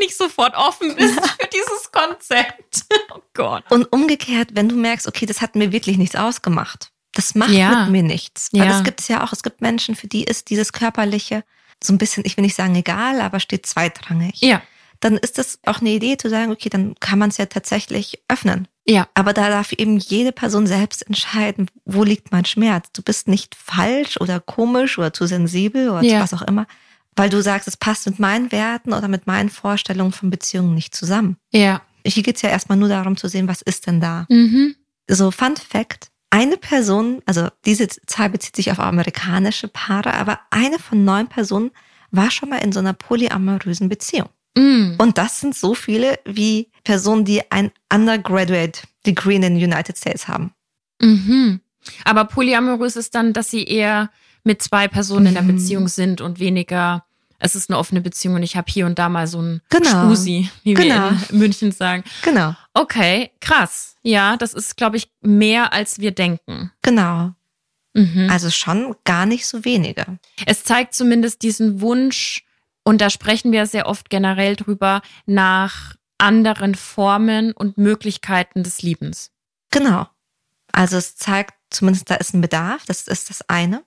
nicht 0.00 0.16
sofort 0.16 0.56
offen 0.56 0.96
bist 0.96 1.14
für 1.14 1.48
dieses 1.52 1.92
Konzept. 1.92 2.84
Oh 3.12 3.22
Gott. 3.34 3.64
Und 3.70 3.92
umgekehrt, 3.92 4.50
wenn 4.52 4.68
du 4.68 4.76
merkst, 4.76 5.08
okay, 5.08 5.26
das 5.26 5.40
hat 5.40 5.56
mir 5.56 5.72
wirklich 5.72 5.98
nichts 5.98 6.14
ausgemacht. 6.14 6.92
Das 7.12 7.34
macht 7.34 7.50
ja. 7.50 7.84
mit 7.84 7.90
mir 7.90 8.02
nichts. 8.02 8.50
Weil 8.52 8.62
ja. 8.62 8.68
das 8.68 8.84
gibt 8.84 9.00
es 9.00 9.08
ja 9.08 9.24
auch. 9.24 9.32
Es 9.32 9.42
gibt 9.42 9.60
Menschen, 9.60 9.96
für 9.96 10.06
die 10.06 10.22
ist 10.22 10.48
dieses 10.48 10.72
Körperliche 10.72 11.42
so 11.82 11.92
ein 11.92 11.98
bisschen, 11.98 12.24
ich 12.24 12.36
will 12.36 12.42
nicht 12.42 12.54
sagen 12.54 12.76
egal, 12.76 13.20
aber 13.20 13.40
steht 13.40 13.66
zweitrangig. 13.66 14.40
Ja. 14.40 14.62
Dann 15.00 15.16
ist 15.16 15.38
das 15.38 15.58
auch 15.66 15.80
eine 15.80 15.90
Idee 15.90 16.18
zu 16.18 16.28
sagen, 16.28 16.52
okay, 16.52 16.68
dann 16.68 16.94
kann 17.00 17.18
man 17.18 17.30
es 17.30 17.38
ja 17.38 17.46
tatsächlich 17.46 18.22
öffnen. 18.28 18.68
Ja. 18.86 19.08
Aber 19.14 19.32
da 19.32 19.48
darf 19.48 19.72
eben 19.72 19.98
jede 19.98 20.30
Person 20.30 20.66
selbst 20.66 21.04
entscheiden, 21.06 21.68
wo 21.84 22.04
liegt 22.04 22.30
mein 22.30 22.44
Schmerz. 22.44 22.90
Du 22.92 23.02
bist 23.02 23.26
nicht 23.26 23.56
falsch 23.56 24.20
oder 24.20 24.38
komisch 24.38 24.98
oder 24.98 25.12
zu 25.12 25.26
sensibel 25.26 25.90
oder 25.90 26.02
ja. 26.02 26.20
was 26.20 26.34
auch 26.34 26.42
immer 26.42 26.66
weil 27.16 27.30
du 27.30 27.42
sagst, 27.42 27.68
es 27.68 27.76
passt 27.76 28.06
mit 28.06 28.18
meinen 28.18 28.52
Werten 28.52 28.92
oder 28.92 29.08
mit 29.08 29.26
meinen 29.26 29.50
Vorstellungen 29.50 30.12
von 30.12 30.30
Beziehungen 30.30 30.74
nicht 30.74 30.94
zusammen. 30.94 31.36
Ja. 31.52 31.82
Hier 32.06 32.22
geht 32.22 32.36
es 32.36 32.42
ja 32.42 32.48
erstmal 32.48 32.78
nur 32.78 32.88
darum 32.88 33.16
zu 33.16 33.28
sehen, 33.28 33.48
was 33.48 33.62
ist 33.62 33.86
denn 33.86 34.00
da. 34.00 34.26
Mhm. 34.28 34.74
So, 35.08 35.30
Fun 35.30 35.56
Fact. 35.56 36.08
Eine 36.30 36.56
Person, 36.56 37.22
also 37.26 37.48
diese 37.64 37.88
Zahl 37.88 38.30
bezieht 38.30 38.54
sich 38.54 38.70
auf 38.70 38.78
amerikanische 38.78 39.66
Paare, 39.66 40.14
aber 40.14 40.38
eine 40.50 40.78
von 40.78 41.04
neun 41.04 41.26
Personen 41.26 41.72
war 42.12 42.30
schon 42.30 42.50
mal 42.50 42.58
in 42.58 42.70
so 42.70 42.78
einer 42.78 42.92
polyamorösen 42.92 43.88
Beziehung. 43.88 44.28
Mm. 44.56 44.94
Und 44.98 45.18
das 45.18 45.40
sind 45.40 45.56
so 45.56 45.74
viele 45.74 46.20
wie 46.24 46.70
Personen, 46.84 47.24
die 47.24 47.50
ein 47.50 47.72
Undergraduate 47.92 48.82
Degree 49.06 49.36
in 49.36 49.42
den 49.42 49.56
United 49.56 49.96
States 49.96 50.28
haben. 50.28 50.52
Mhm. 51.00 51.60
Aber 52.04 52.24
polyamorös 52.26 52.96
ist 52.96 53.14
dann, 53.14 53.32
dass 53.32 53.50
sie 53.50 53.64
eher 53.64 54.10
mit 54.44 54.62
zwei 54.62 54.88
Personen 54.88 55.26
in 55.26 55.34
der 55.34 55.42
mhm. 55.42 55.56
Beziehung 55.56 55.88
sind 55.88 56.20
und 56.20 56.38
weniger, 56.38 57.04
es 57.38 57.54
ist 57.54 57.70
eine 57.70 57.78
offene 57.78 58.00
Beziehung 58.00 58.36
und 58.36 58.42
ich 58.42 58.56
habe 58.56 58.70
hier 58.70 58.86
und 58.86 58.98
da 58.98 59.08
mal 59.08 59.26
so 59.26 59.40
ein 59.40 59.60
genau. 59.70 60.04
Spusi, 60.04 60.50
wie 60.62 60.74
genau. 60.74 61.10
wir 61.10 61.18
in 61.30 61.38
München 61.38 61.72
sagen. 61.72 62.04
Genau. 62.22 62.54
Okay, 62.74 63.30
krass. 63.40 63.96
Ja, 64.02 64.36
das 64.36 64.54
ist, 64.54 64.76
glaube 64.76 64.96
ich, 64.96 65.10
mehr 65.20 65.72
als 65.72 65.98
wir 65.98 66.12
denken. 66.12 66.70
Genau. 66.82 67.32
Mhm. 67.94 68.28
Also 68.30 68.50
schon 68.50 68.94
gar 69.04 69.26
nicht 69.26 69.46
so 69.46 69.64
wenige. 69.64 70.18
Es 70.46 70.64
zeigt 70.64 70.94
zumindest 70.94 71.42
diesen 71.42 71.80
Wunsch, 71.80 72.44
und 72.82 73.00
da 73.00 73.10
sprechen 73.10 73.52
wir 73.52 73.66
sehr 73.66 73.86
oft 73.86 74.10
generell 74.10 74.56
drüber, 74.56 75.02
nach 75.26 75.96
anderen 76.18 76.74
Formen 76.74 77.52
und 77.52 77.78
Möglichkeiten 77.78 78.62
des 78.62 78.82
Liebens. 78.82 79.30
Genau. 79.70 80.06
Also 80.72 80.96
es 80.96 81.16
zeigt 81.16 81.54
zumindest, 81.70 82.10
da 82.10 82.16
ist 82.16 82.34
ein 82.34 82.40
Bedarf, 82.40 82.84
das 82.86 83.08
ist 83.08 83.30
das 83.30 83.48
eine 83.48 83.82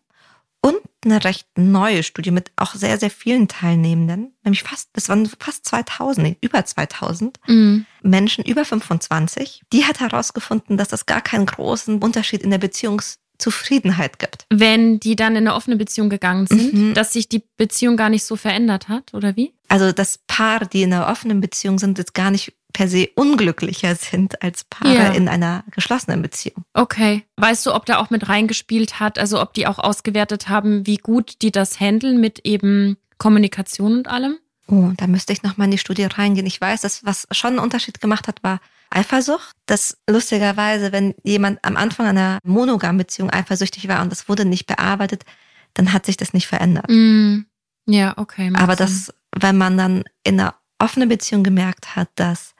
und 0.63 0.77
eine 1.03 1.23
recht 1.23 1.47
neue 1.57 2.01
Studie 2.03 2.31
mit 2.31 2.51
auch 2.55 2.73
sehr, 2.73 2.97
sehr 2.97 3.09
vielen 3.09 3.49
Teilnehmenden, 3.49 4.33
nämlich 4.43 4.63
fast, 4.63 4.89
das 4.93 5.09
waren 5.09 5.29
fast 5.37 5.65
2000, 5.65 6.25
nee, 6.25 6.37
über 6.41 6.63
2000 6.63 7.37
mhm. 7.47 7.85
Menschen 8.01 8.45
über 8.45 8.63
25. 8.63 9.63
Die 9.73 9.83
hat 9.83 9.99
herausgefunden, 9.99 10.77
dass 10.77 10.87
das 10.87 11.05
gar 11.05 11.21
keinen 11.21 11.45
großen 11.45 12.01
Unterschied 12.01 12.41
in 12.41 12.51
der 12.51 12.57
Beziehungs 12.57 13.19
Zufriedenheit 13.39 14.19
gibt. 14.19 14.45
Wenn 14.49 14.99
die 14.99 15.15
dann 15.15 15.35
in 15.35 15.47
eine 15.47 15.55
offene 15.55 15.75
Beziehung 15.75 16.09
gegangen 16.09 16.47
sind, 16.47 16.73
mhm. 16.73 16.93
dass 16.93 17.11
sich 17.11 17.27
die 17.27 17.43
Beziehung 17.57 17.97
gar 17.97 18.09
nicht 18.09 18.23
so 18.23 18.35
verändert 18.35 18.87
hat, 18.87 19.13
oder 19.13 19.35
wie? 19.35 19.53
Also 19.67 19.91
das 19.91 20.19
Paar, 20.27 20.65
die 20.65 20.83
in 20.83 20.93
einer 20.93 21.07
offenen 21.07 21.41
Beziehung 21.41 21.79
sind, 21.79 21.97
jetzt 21.97 22.13
gar 22.13 22.31
nicht 22.31 22.53
per 22.73 22.87
se 22.87 23.09
unglücklicher 23.15 23.95
sind 23.95 24.41
als 24.41 24.63
Paare 24.63 24.93
ja. 24.93 25.11
in 25.11 25.29
einer 25.29 25.63
geschlossenen 25.71 26.21
Beziehung. 26.21 26.65
Okay. 26.73 27.23
Weißt 27.37 27.65
du, 27.65 27.73
ob 27.73 27.85
da 27.85 27.97
auch 27.97 28.09
mit 28.09 28.27
reingespielt 28.27 28.99
hat, 28.99 29.19
also 29.19 29.39
ob 29.41 29.53
die 29.53 29.67
auch 29.67 29.79
ausgewertet 29.79 30.49
haben, 30.49 30.85
wie 30.85 30.97
gut 30.97 31.41
die 31.41 31.51
das 31.51 31.79
handeln 31.79 32.19
mit 32.19 32.39
eben 32.43 32.97
Kommunikation 33.19 33.93
und 33.93 34.07
allem? 34.07 34.37
Oh, 34.67 34.91
da 34.97 35.07
müsste 35.07 35.33
ich 35.33 35.43
nochmal 35.43 35.65
in 35.65 35.71
die 35.71 35.77
Studie 35.77 36.03
reingehen. 36.03 36.47
Ich 36.47 36.59
weiß, 36.59 36.81
dass 36.81 37.05
was 37.05 37.27
schon 37.31 37.51
einen 37.51 37.59
Unterschied 37.59 38.01
gemacht 38.01 38.27
hat, 38.27 38.43
war 38.43 38.59
Eifersucht. 38.89 39.51
Das 39.65 39.97
lustigerweise, 40.09 40.91
wenn 40.91 41.15
jemand 41.23 41.63
am 41.63 41.77
Anfang 41.77 42.07
einer 42.07 42.39
monogamen 42.43 42.97
Beziehung 42.97 43.29
eifersüchtig 43.29 43.87
war 43.87 44.01
und 44.01 44.11
das 44.11 44.29
wurde 44.29 44.45
nicht 44.45 44.65
bearbeitet, 44.65 45.25
dann 45.73 45.93
hat 45.93 46.05
sich 46.05 46.17
das 46.17 46.33
nicht 46.33 46.47
verändert. 46.47 46.89
Mm. 46.89 47.45
Ja, 47.85 48.13
okay. 48.17 48.51
Aber 48.55 48.75
das, 48.75 49.13
wenn 49.35 49.57
man 49.57 49.77
dann 49.77 50.03
in 50.23 50.39
einer 50.39 50.55
offenen 50.79 51.09
Beziehung 51.09 51.43
gemerkt 51.43 51.95
hat, 51.95 52.09
dass 52.15 52.55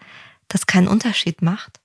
das 0.53 0.67
keinen 0.67 0.87
Unterschied 0.87 1.41
macht, 1.41 1.81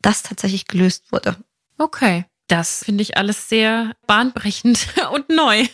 das 0.00 0.22
tatsächlich 0.22 0.66
gelöst 0.66 1.12
wurde. 1.12 1.36
Okay. 1.78 2.24
Das 2.48 2.84
finde 2.84 3.02
ich 3.02 3.16
alles 3.16 3.48
sehr 3.48 3.94
bahnbrechend 4.06 4.88
und 5.12 5.28
neu. 5.28 5.66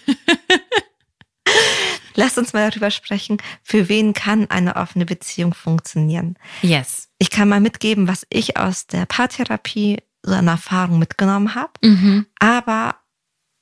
Lass 2.14 2.36
uns 2.36 2.52
mal 2.52 2.68
darüber 2.68 2.90
sprechen, 2.90 3.38
für 3.62 3.88
wen 3.88 4.12
kann 4.12 4.50
eine 4.50 4.76
offene 4.76 5.06
Beziehung 5.06 5.54
funktionieren. 5.54 6.36
Yes. 6.62 7.08
Ich 7.18 7.30
kann 7.30 7.48
mal 7.48 7.60
mitgeben, 7.60 8.08
was 8.08 8.26
ich 8.28 8.56
aus 8.56 8.86
der 8.86 9.06
Paartherapie 9.06 9.98
so 10.22 10.32
eine 10.32 10.50
Erfahrung 10.50 10.98
mitgenommen 10.98 11.54
habe. 11.54 11.72
Mhm. 11.82 12.26
Aber 12.38 12.96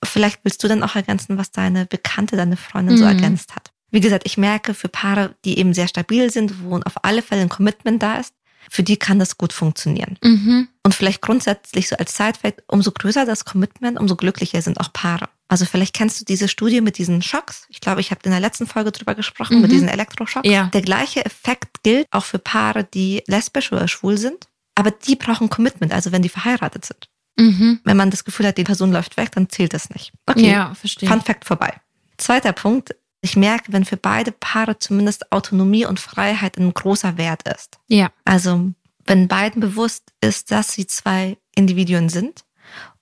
vielleicht 0.03 0.41
willst 0.45 0.65
du 0.65 0.69
dann 0.69 0.83
auch 0.83 0.97
ergänzen, 0.97 1.39
was 1.39 1.51
deine 1.53 1.87
Bekannte, 1.87 2.37
deine 2.37 2.57
Freundin 2.57 2.97
mhm. 2.97 3.01
so 3.01 3.05
ergänzt 3.05 3.55
hat. 3.55 3.73
Wie 3.91 4.01
gesagt, 4.01 4.27
ich 4.27 4.37
merke 4.37 4.75
für 4.75 4.89
Paare, 4.89 5.37
die 5.45 5.59
eben 5.59 5.75
sehr 5.75 5.89
stabil 5.89 6.31
sind, 6.31 6.63
wo 6.63 6.77
auf 6.79 7.05
alle 7.05 7.23
Fälle 7.23 7.43
ein 7.43 7.49
Commitment 7.49 8.03
da 8.03 8.17
ist, 8.17 8.35
für 8.71 8.83
die 8.83 8.97
kann 8.97 9.19
das 9.19 9.39
gut 9.39 9.53
funktionieren. 9.53 10.19
Mhm. 10.23 10.69
Und 10.83 10.95
vielleicht 10.95 11.23
grundsätzlich 11.23 11.89
so 11.89 11.97
als 11.97 12.17
Side-Fact, 12.17 12.63
umso 12.69 12.93
größer 12.93 13.25
das 13.25 13.45
Commitment, 13.45 13.99
umso 13.99 14.17
glücklicher 14.17 14.63
sind 14.63 14.81
auch 14.81 14.93
Paare. 14.93 15.29
Also 15.49 15.65
vielleicht 15.65 15.95
kennst 15.95 16.21
du 16.21 16.25
diese 16.25 16.49
Studie 16.49 16.81
mit 16.81 16.99
diesen 16.99 17.23
Schocks. 17.23 17.67
Ich 17.69 17.81
glaube, 17.81 18.01
ich 18.01 18.11
habe 18.11 18.21
in 18.25 18.31
der 18.31 18.41
letzten 18.41 18.67
Folge 18.67 18.93
drüber 18.93 19.15
gesprochen, 19.15 19.57
mhm. 19.57 19.63
mit 19.63 19.73
diesen 19.73 19.89
Elektroschocks. 19.89 20.49
Ja. 20.49 20.67
Der 20.73 20.83
gleiche 20.83 21.25
Effekt 21.25 21.83
gilt 21.83 22.07
auch 22.11 22.25
für 22.25 22.39
Paare, 22.39 22.85
die 22.85 23.23
lesbisch 23.27 23.73
oder 23.73 23.89
schwul 23.89 24.19
sind. 24.19 24.49
Aber 24.75 24.91
die 24.91 25.17
brauchen 25.17 25.49
Commitment, 25.49 25.93
also 25.93 26.13
wenn 26.13 26.23
die 26.23 26.29
verheiratet 26.29 26.85
sind. 26.85 27.09
Mhm. 27.39 27.81
Wenn 27.85 27.97
man 27.97 28.11
das 28.11 28.25
Gefühl 28.25 28.47
hat, 28.47 28.59
die 28.59 28.65
Person 28.65 28.93
läuft 28.93 29.17
weg, 29.17 29.33
dann 29.33 29.49
zählt 29.49 29.75
das 29.75 29.91
nicht. 29.91 30.13
Okay, 30.27 30.51
ja, 30.51 30.75
verstehe. 30.75 31.09
Fun 31.09 31.21
Fact 31.21 31.45
vorbei. 31.45 31.81
Zweiter 32.17 32.53
Punkt. 32.53 32.95
Ich 33.27 33.35
merke, 33.35 33.73
wenn 33.73 33.85
für 33.85 33.97
beide 33.97 34.31
Paare 34.31 34.79
zumindest 34.79 35.33
Autonomie 35.33 35.85
und 35.85 35.99
Freiheit 35.99 36.59
ein 36.59 36.73
großer 36.73 37.19
Wert 37.19 37.43
ist. 37.49 37.77
Ja. 37.89 38.13
Also 38.25 38.71
wenn 39.05 39.27
beiden 39.27 39.61
bewusst 39.61 40.13
ist, 40.21 40.53
dass 40.53 40.75
sie 40.75 40.87
zwei 40.87 41.37
Individuen 41.57 42.09
sind 42.09 42.45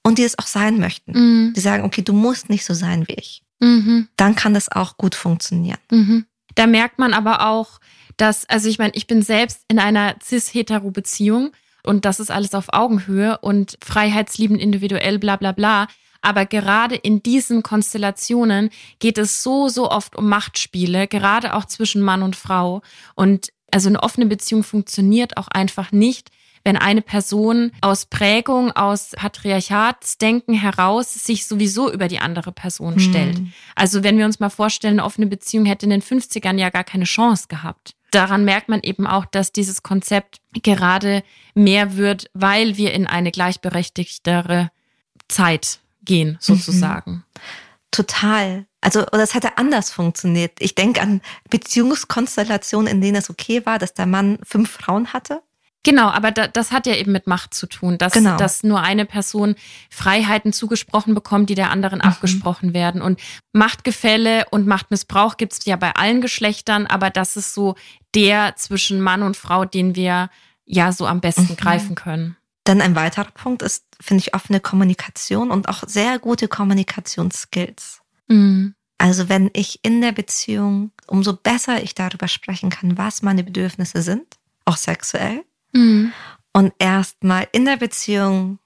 und 0.02 0.16
die 0.16 0.22
es 0.22 0.38
auch 0.38 0.46
sein 0.46 0.78
möchten. 0.78 1.12
Mhm. 1.12 1.52
Die 1.52 1.60
sagen, 1.60 1.84
okay, 1.84 2.00
du 2.00 2.14
musst 2.14 2.48
nicht 2.48 2.64
so 2.64 2.72
sein 2.72 3.06
wie 3.06 3.16
ich. 3.16 3.42
Mhm. 3.60 4.08
Dann 4.16 4.34
kann 4.34 4.54
das 4.54 4.72
auch 4.72 4.96
gut 4.96 5.14
funktionieren. 5.14 5.76
Mhm. 5.90 6.24
Da 6.54 6.66
merkt 6.66 6.98
man 6.98 7.12
aber 7.12 7.46
auch, 7.46 7.78
dass, 8.16 8.48
also 8.48 8.70
ich 8.70 8.78
meine, 8.78 8.94
ich 8.94 9.06
bin 9.06 9.20
selbst 9.20 9.60
in 9.68 9.78
einer 9.78 10.14
cis-hetero-Beziehung 10.22 11.52
und 11.82 12.06
das 12.06 12.18
ist 12.18 12.30
alles 12.30 12.54
auf 12.54 12.72
Augenhöhe 12.72 13.36
und 13.42 13.76
freiheitsliebend 13.84 14.58
individuell, 14.58 15.18
bla 15.18 15.36
bla 15.36 15.52
bla. 15.52 15.86
Aber 16.24 16.46
gerade 16.46 16.94
in 16.94 17.22
diesen 17.22 17.62
Konstellationen 17.62 18.70
geht 18.98 19.18
es 19.18 19.42
so, 19.42 19.68
so 19.68 19.90
oft 19.90 20.16
um 20.16 20.28
Machtspiele, 20.28 21.06
gerade 21.06 21.54
auch 21.54 21.66
zwischen 21.66 22.00
Mann 22.00 22.22
und 22.22 22.34
Frau. 22.34 22.82
Und 23.14 23.52
also 23.70 23.88
eine 23.88 24.02
offene 24.02 24.26
Beziehung 24.26 24.62
funktioniert 24.62 25.36
auch 25.36 25.48
einfach 25.48 25.92
nicht, 25.92 26.30
wenn 26.64 26.78
eine 26.78 27.02
Person 27.02 27.72
aus 27.82 28.06
Prägung, 28.06 28.72
aus 28.72 29.10
Patriarchatsdenken 29.10 30.54
heraus 30.54 31.12
sich 31.12 31.46
sowieso 31.46 31.92
über 31.92 32.08
die 32.08 32.20
andere 32.20 32.52
Person 32.52 32.98
stellt. 32.98 33.36
Hm. 33.36 33.52
Also 33.74 34.02
wenn 34.02 34.16
wir 34.16 34.24
uns 34.24 34.40
mal 34.40 34.48
vorstellen, 34.48 34.94
eine 34.94 35.04
offene 35.04 35.26
Beziehung 35.26 35.66
hätte 35.66 35.84
in 35.84 35.90
den 35.90 36.02
50ern 36.02 36.58
ja 36.58 36.70
gar 36.70 36.84
keine 36.84 37.04
Chance 37.04 37.48
gehabt. 37.48 37.94
Daran 38.12 38.44
merkt 38.44 38.68
man 38.68 38.80
eben 38.82 39.06
auch, 39.06 39.26
dass 39.26 39.52
dieses 39.52 39.82
Konzept 39.82 40.40
gerade 40.62 41.22
mehr 41.54 41.96
wird, 41.96 42.30
weil 42.32 42.78
wir 42.78 42.94
in 42.94 43.06
eine 43.06 43.30
gleichberechtigtere 43.30 44.70
Zeit 45.28 45.80
gehen, 46.04 46.36
sozusagen. 46.40 47.12
Mhm. 47.12 47.22
Total. 47.90 48.66
Also, 48.80 49.00
oder 49.00 49.22
es 49.22 49.34
hätte 49.34 49.56
anders 49.56 49.90
funktioniert. 49.90 50.52
Ich 50.58 50.74
denke 50.74 51.00
an 51.00 51.20
Beziehungskonstellationen, 51.48 52.88
in 52.88 53.00
denen 53.00 53.16
es 53.16 53.30
okay 53.30 53.64
war, 53.64 53.78
dass 53.78 53.94
der 53.94 54.06
Mann 54.06 54.38
fünf 54.42 54.70
Frauen 54.70 55.12
hatte 55.12 55.42
Genau, 55.84 56.08
aber 56.08 56.30
da, 56.30 56.48
das 56.48 56.72
hat 56.72 56.86
ja 56.86 56.94
eben 56.94 57.12
mit 57.12 57.26
Macht 57.26 57.52
zu 57.52 57.66
tun, 57.66 57.98
dass, 57.98 58.14
genau. 58.14 58.38
dass 58.38 58.64
nur 58.64 58.80
eine 58.80 59.04
Person 59.04 59.54
Freiheiten 59.90 60.54
zugesprochen 60.54 61.14
bekommt, 61.14 61.50
die 61.50 61.54
der 61.54 61.70
anderen 61.70 61.98
mhm. 61.98 62.06
abgesprochen 62.06 62.72
werden. 62.72 63.02
Und 63.02 63.20
Machtgefälle 63.52 64.46
und 64.50 64.66
Machtmissbrauch 64.66 65.36
gibt 65.36 65.52
es 65.52 65.64
ja 65.66 65.76
bei 65.76 65.94
allen 65.94 66.22
Geschlechtern, 66.22 66.86
aber 66.86 67.10
das 67.10 67.36
ist 67.36 67.52
so 67.52 67.76
der 68.14 68.56
zwischen 68.56 69.00
Mann 69.00 69.22
und 69.22 69.36
Frau, 69.36 69.66
den 69.66 69.94
wir 69.94 70.30
ja 70.64 70.90
so 70.90 71.06
am 71.06 71.20
besten 71.20 71.50
mhm. 71.50 71.56
greifen 71.56 71.94
können. 71.94 72.36
Dann 72.64 72.80
ein 72.80 72.96
weiterer 72.96 73.24
Punkt 73.24 73.62
ist, 73.62 73.84
finde 74.00 74.22
ich, 74.22 74.34
offene 74.34 74.60
Kommunikation 74.60 75.50
und 75.50 75.68
auch 75.68 75.84
sehr 75.86 76.18
gute 76.18 76.48
Kommunikationsskills. 76.48 78.00
Mhm. 78.28 78.74
Also 78.98 79.28
wenn 79.28 79.50
ich 79.52 79.80
in 79.82 80.00
der 80.00 80.12
Beziehung, 80.12 80.90
umso 81.06 81.34
besser 81.34 81.82
ich 81.82 81.94
darüber 81.94 82.28
sprechen 82.28 82.70
kann, 82.70 82.96
was 82.96 83.22
meine 83.22 83.44
Bedürfnisse 83.44 84.02
sind, 84.02 84.24
auch 84.64 84.76
sexuell, 84.76 85.44
mhm. 85.72 86.12
und 86.52 86.72
erstmal 86.78 87.46
in 87.52 87.64
der 87.66 87.76
Beziehung 87.76 88.58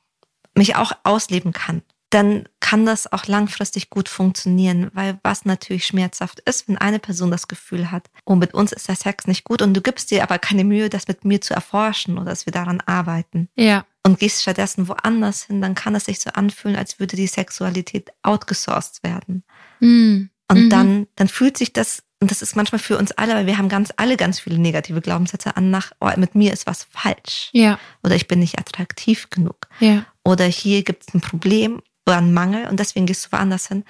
mich 0.55 0.77
auch 0.77 0.93
ausleben 1.03 1.53
kann, 1.53 1.83
dann 2.11 2.49
kann 2.61 2.87
das 2.87 3.13
auch 3.13 3.27
langfristig 3.27 3.91
gut 3.91 4.09
funktionieren, 4.09 4.91
weil 4.95 5.19
was 5.23 5.45
natürlich 5.45 5.87
schmerzhaft 5.87 6.41
ist, 6.41 6.69
wenn 6.69 6.79
eine 6.79 6.99
Person 6.99 7.31
das 7.31 7.49
Gefühl 7.49 7.91
hat, 7.91 8.09
oh, 8.25 8.35
mit 8.35 8.55
uns 8.55 8.73
ist 8.73 8.89
der 8.89 8.97
Sex 8.97 9.27
nicht 9.27 9.45
gut 9.45 9.61
und 9.61 9.75
du 9.75 9.83
gibst 9.83 10.11
dir 10.11 10.23
aber 10.23 10.39
keine 10.39 10.65
Mühe, 10.65 10.89
das 10.89 11.07
mit 11.07 11.25
mir 11.25 11.41
zu 11.41 11.53
erforschen 11.53 12.17
oder 12.17 12.31
dass 12.31 12.47
wir 12.47 12.53
daran 12.53 12.81
arbeiten. 12.81 13.49
Ja. 13.57 13.85
Und 14.05 14.19
gehst 14.21 14.43
stattdessen 14.43 14.89
woanders 14.89 15.45
hin, 15.45 15.61
dann 15.61 15.75
kann 15.75 15.95
es 15.95 16.07
sich 16.07 16.21
so 16.21 16.31
anfühlen, 16.31 16.77
als 16.77 16.99
würde 16.99 17.17
die 17.17 17.27
Sexualität 17.27 18.11
outgesourced 18.23 19.03
werden. 19.03 19.45
Mhm. 19.81 20.31
Und 20.51 20.71
dann, 20.71 21.09
dann 21.17 21.29
fühlt 21.29 21.59
sich 21.59 21.75
das 21.75 22.03
und 22.21 22.31
das 22.33 22.43
ist 22.43 22.57
manchmal 22.57 22.81
für 22.81 22.99
uns 22.99 23.13
alle, 23.13 23.35
weil 23.35 23.47
wir 23.47 23.59
haben 23.59 23.69
ganz 23.69 23.93
alle 23.97 24.17
ganz 24.17 24.41
viele 24.41 24.59
negative 24.59 25.01
Glaubenssätze 25.01 25.57
an 25.57 25.71
nach, 25.71 25.93
oh, 26.01 26.11
mit 26.17 26.35
mir 26.35 26.53
ist 26.53 26.67
was 26.67 26.85
falsch. 26.91 27.51
Ja. 27.53 27.79
Oder 28.03 28.17
ich 28.17 28.27
bin 28.27 28.41
nicht 28.41 28.59
attraktiv 28.59 29.31
genug. 29.31 29.69
Ja. 29.79 30.05
Oder 30.25 30.45
hier 30.47 30.83
gibt 30.83 31.05
es 31.07 31.15
ein 31.15 31.21
Problem 31.21 31.81
oder 32.07 32.19
einen 32.19 32.35
Mangel 32.35 32.67
und 32.67 32.81
deswegen 32.81 33.07
gehst 33.07 33.27
du 33.27 33.33
woanders 33.33 33.69
hin. 33.69 33.85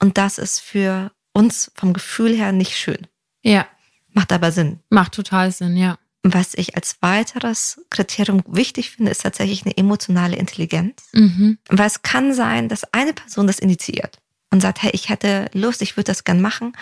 Und 0.00 0.18
das 0.18 0.38
ist 0.38 0.58
für 0.58 1.12
uns 1.32 1.70
vom 1.76 1.92
Gefühl 1.92 2.34
her 2.34 2.50
nicht 2.50 2.76
schön. 2.76 3.06
Ja. 3.42 3.66
Macht 4.12 4.32
aber 4.32 4.50
Sinn. 4.50 4.80
Macht 4.90 5.14
total 5.14 5.52
Sinn, 5.52 5.76
ja. 5.76 5.98
Was 6.22 6.54
ich 6.54 6.74
als 6.74 6.96
weiteres 7.00 7.80
Kriterium 7.90 8.42
wichtig 8.46 8.90
finde, 8.90 9.12
ist 9.12 9.22
tatsächlich 9.22 9.64
eine 9.64 9.76
emotionale 9.76 10.36
Intelligenz. 10.36 11.04
Mhm. 11.12 11.58
Weil 11.68 11.86
es 11.86 12.02
kann 12.02 12.34
sein, 12.34 12.68
dass 12.68 12.92
eine 12.92 13.12
Person 13.12 13.46
das 13.46 13.58
initiiert 13.60 14.18
und 14.50 14.60
sagt, 14.60 14.82
hey, 14.82 14.90
ich 14.92 15.08
hätte 15.08 15.48
Lust, 15.52 15.80
ich 15.82 15.96
würde 15.96 16.10
das 16.10 16.24
gern 16.24 16.40
machen. 16.40 16.72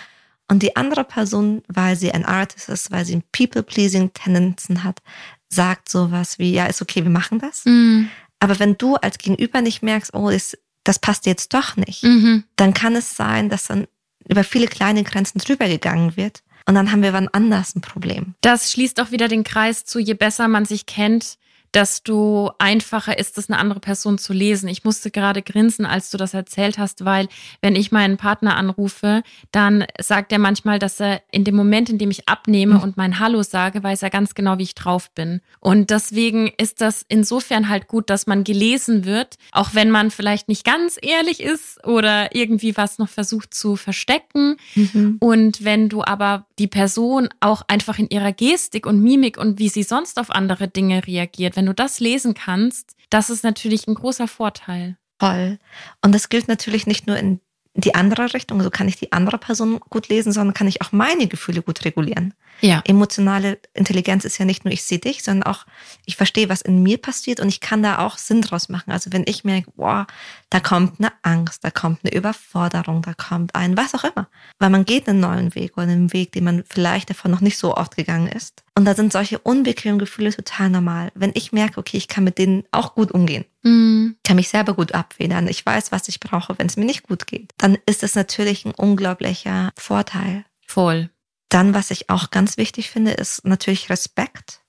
Und 0.49 0.63
die 0.63 0.75
andere 0.75 1.03
Person, 1.03 1.61
weil 1.67 1.95
sie 1.95 2.11
ein 2.11 2.25
Artist 2.25 2.69
ist, 2.69 2.91
weil 2.91 3.05
sie 3.05 3.15
ein 3.17 3.23
People-Pleasing-Tendenzen 3.31 4.83
hat, 4.83 5.01
sagt 5.49 5.89
sowas 5.89 6.39
wie, 6.39 6.53
ja, 6.53 6.65
ist 6.65 6.81
okay, 6.81 7.03
wir 7.03 7.11
machen 7.11 7.39
das. 7.39 7.65
Mhm. 7.65 8.09
Aber 8.39 8.59
wenn 8.59 8.77
du 8.77 8.95
als 8.95 9.17
Gegenüber 9.17 9.61
nicht 9.61 9.83
merkst, 9.83 10.13
oh, 10.13 10.29
ist, 10.29 10.57
das 10.83 10.99
passt 10.99 11.25
jetzt 11.25 11.53
doch 11.53 11.75
nicht, 11.75 12.03
mhm. 12.03 12.43
dann 12.55 12.73
kann 12.73 12.95
es 12.95 13.15
sein, 13.15 13.49
dass 13.49 13.67
dann 13.67 13.87
über 14.27 14.43
viele 14.43 14.67
kleine 14.67 15.03
Grenzen 15.03 15.39
drüber 15.39 15.67
gegangen 15.67 16.15
wird. 16.17 16.43
Und 16.67 16.75
dann 16.75 16.91
haben 16.91 17.01
wir 17.01 17.13
wann 17.13 17.29
anders 17.29 17.75
ein 17.75 17.81
Problem. 17.81 18.35
Das 18.41 18.71
schließt 18.71 18.99
auch 18.99 19.11
wieder 19.11 19.29
den 19.29 19.45
Kreis 19.45 19.85
zu, 19.85 19.99
je 19.99 20.13
besser 20.13 20.47
man 20.49 20.65
sich 20.65 20.85
kennt, 20.85 21.37
dass 21.77 22.01
du 22.01 22.49
einfacher 22.57 23.19
ist 23.19 23.37
es, 23.37 23.51
eine 23.51 23.59
andere 23.59 23.79
Person 23.79 24.17
zu 24.17 24.33
lesen. 24.33 24.67
Ich 24.67 24.83
musste 24.83 25.11
gerade 25.11 25.43
grinsen, 25.43 25.85
als 25.85 26.09
du 26.09 26.17
das 26.17 26.33
erzählt 26.33 26.79
hast, 26.79 27.05
weil 27.05 27.27
wenn 27.61 27.75
ich 27.75 27.91
meinen 27.91 28.17
Partner 28.17 28.57
anrufe, 28.57 29.21
dann 29.51 29.85
sagt 30.01 30.31
er 30.31 30.39
manchmal, 30.39 30.79
dass 30.79 30.99
er 30.99 31.21
in 31.31 31.43
dem 31.43 31.55
Moment, 31.55 31.91
in 31.91 31.99
dem 31.99 32.09
ich 32.09 32.27
abnehme 32.27 32.73
mhm. 32.73 32.81
und 32.81 32.97
mein 32.97 33.19
Hallo 33.19 33.43
sage, 33.43 33.83
weiß 33.83 34.01
er 34.01 34.09
ganz 34.09 34.33
genau, 34.33 34.57
wie 34.57 34.63
ich 34.63 34.73
drauf 34.73 35.11
bin. 35.11 35.41
Und 35.59 35.91
deswegen 35.91 36.51
ist 36.57 36.81
das 36.81 37.05
insofern 37.09 37.69
halt 37.69 37.87
gut, 37.87 38.09
dass 38.09 38.25
man 38.25 38.43
gelesen 38.43 39.05
wird, 39.05 39.37
auch 39.51 39.75
wenn 39.75 39.91
man 39.91 40.09
vielleicht 40.09 40.47
nicht 40.47 40.65
ganz 40.65 40.97
ehrlich 40.99 41.41
ist 41.41 41.85
oder 41.85 42.33
irgendwie 42.35 42.75
was 42.75 42.97
noch 42.97 43.09
versucht 43.09 43.53
zu 43.53 43.75
verstecken. 43.75 44.57
Mhm. 44.73 45.17
Und 45.19 45.63
wenn 45.63 45.89
du 45.89 46.03
aber 46.03 46.47
die 46.57 46.65
Person 46.65 47.29
auch 47.39 47.61
einfach 47.67 47.99
in 47.99 48.09
ihrer 48.09 48.31
Gestik 48.31 48.87
und 48.87 48.99
Mimik 48.99 49.37
und 49.37 49.59
wie 49.59 49.69
sie 49.69 49.83
sonst 49.83 50.19
auf 50.19 50.31
andere 50.31 50.67
Dinge 50.67 51.05
reagiert, 51.05 51.55
wenn 51.55 51.66
du 51.67 51.73
das 51.73 51.99
lesen 51.99 52.33
kannst, 52.33 52.95
das 53.09 53.29
ist 53.29 53.43
natürlich 53.43 53.87
ein 53.87 53.95
großer 53.95 54.27
Vorteil. 54.27 54.97
Voll. 55.19 55.59
Und 56.01 56.13
das 56.13 56.29
gilt 56.29 56.47
natürlich 56.47 56.87
nicht 56.87 57.07
nur 57.07 57.17
in 57.17 57.39
die 57.73 57.93
andere 57.93 58.33
Richtung, 58.33 58.61
so 58.61 58.71
kann 58.71 58.87
ich 58.87 58.95
die 58.95 59.11
andere 59.11 59.37
Person 59.37 59.79
gut 59.79 60.09
lesen, 60.09 60.31
sondern 60.31 60.55
kann 60.55 60.67
ich 60.67 60.81
auch 60.81 60.91
meine 60.91 61.27
Gefühle 61.27 61.61
gut 61.61 61.85
regulieren. 61.85 62.33
Ja. 62.61 62.81
Emotionale 62.85 63.59
Intelligenz 63.73 64.25
ist 64.25 64.37
ja 64.37 64.45
nicht 64.45 64.65
nur 64.65 64.73
ich 64.73 64.83
sehe 64.83 64.99
dich, 64.99 65.23
sondern 65.23 65.51
auch 65.51 65.65
ich 66.05 66.15
verstehe, 66.15 66.49
was 66.49 66.61
in 66.61 66.81
mir 66.83 66.97
passiert 66.97 67.39
und 67.39 67.49
ich 67.49 67.59
kann 67.59 67.83
da 67.83 67.99
auch 67.99 68.17
Sinn 68.17 68.41
draus 68.41 68.69
machen. 68.69 68.91
Also 68.91 69.11
wenn 69.13 69.23
ich 69.27 69.43
merke, 69.43 69.71
boah, 69.75 70.07
da 70.49 70.59
kommt 70.59 70.99
eine 70.99 71.11
Angst, 71.23 71.63
da 71.63 71.71
kommt 71.71 71.99
eine 72.03 72.13
Überforderung, 72.13 73.01
da 73.01 73.13
kommt 73.13 73.53
ein 73.55 73.77
was 73.77 73.93
auch 73.93 74.03
immer. 74.03 74.27
Weil 74.59 74.69
man 74.69 74.85
geht 74.85 75.07
einen 75.07 75.19
neuen 75.19 75.53
Weg 75.55 75.73
oder 75.77 75.83
einen 75.83 76.13
Weg, 76.13 76.31
den 76.31 76.43
man 76.43 76.63
vielleicht 76.67 77.09
davon 77.09 77.31
noch 77.31 77.41
nicht 77.41 77.57
so 77.57 77.75
oft 77.75 77.95
gegangen 77.95 78.27
ist. 78.27 78.63
Und 78.75 78.85
da 78.85 78.93
sind 78.95 79.11
solche 79.11 79.39
unbequemen 79.39 79.97
Gefühle 79.99 80.31
total 80.33 80.69
normal. 80.69 81.11
Wenn 81.15 81.31
ich 81.33 81.51
merke, 81.51 81.79
okay, 81.79 81.97
ich 81.97 82.07
kann 82.07 82.23
mit 82.23 82.37
denen 82.37 82.63
auch 82.71 82.95
gut 82.95 83.11
umgehen, 83.11 83.45
Mhm. 83.63 84.15
kann 84.23 84.35
mich 84.37 84.49
selber 84.49 84.73
gut 84.75 84.93
abfedern, 84.93 85.47
ich 85.47 85.65
weiß, 85.65 85.91
was 85.91 86.07
ich 86.07 86.19
brauche, 86.19 86.57
wenn 86.57 86.67
es 86.67 86.77
mir 86.77 86.85
nicht 86.85 87.03
gut 87.03 87.27
geht, 87.27 87.51
dann 87.57 87.77
ist 87.85 88.03
das 88.03 88.15
natürlich 88.15 88.65
ein 88.65 88.73
unglaublicher 88.73 89.71
Vorteil. 89.77 90.45
Voll. 90.65 91.09
Dann, 91.49 91.73
was 91.73 91.91
ich 91.91 92.09
auch 92.09 92.31
ganz 92.31 92.57
wichtig 92.57 92.89
finde, 92.89 93.11
ist 93.11 93.45
natürlich 93.45 93.89
Respekt 93.89 94.61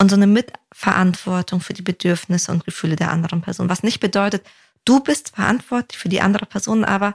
und 0.00 0.10
so 0.10 0.16
eine 0.16 0.26
Mitverantwortung 0.26 1.60
für 1.60 1.72
die 1.72 1.82
Bedürfnisse 1.82 2.52
und 2.52 2.64
Gefühle 2.64 2.96
der 2.96 3.10
anderen 3.10 3.40
Person. 3.40 3.68
Was 3.68 3.82
nicht 3.82 4.00
bedeutet, 4.00 4.46
du 4.84 5.00
bist 5.00 5.34
verantwortlich 5.34 5.98
für 5.98 6.08
die 6.08 6.20
andere 6.20 6.46
Person, 6.46 6.84
aber 6.84 7.14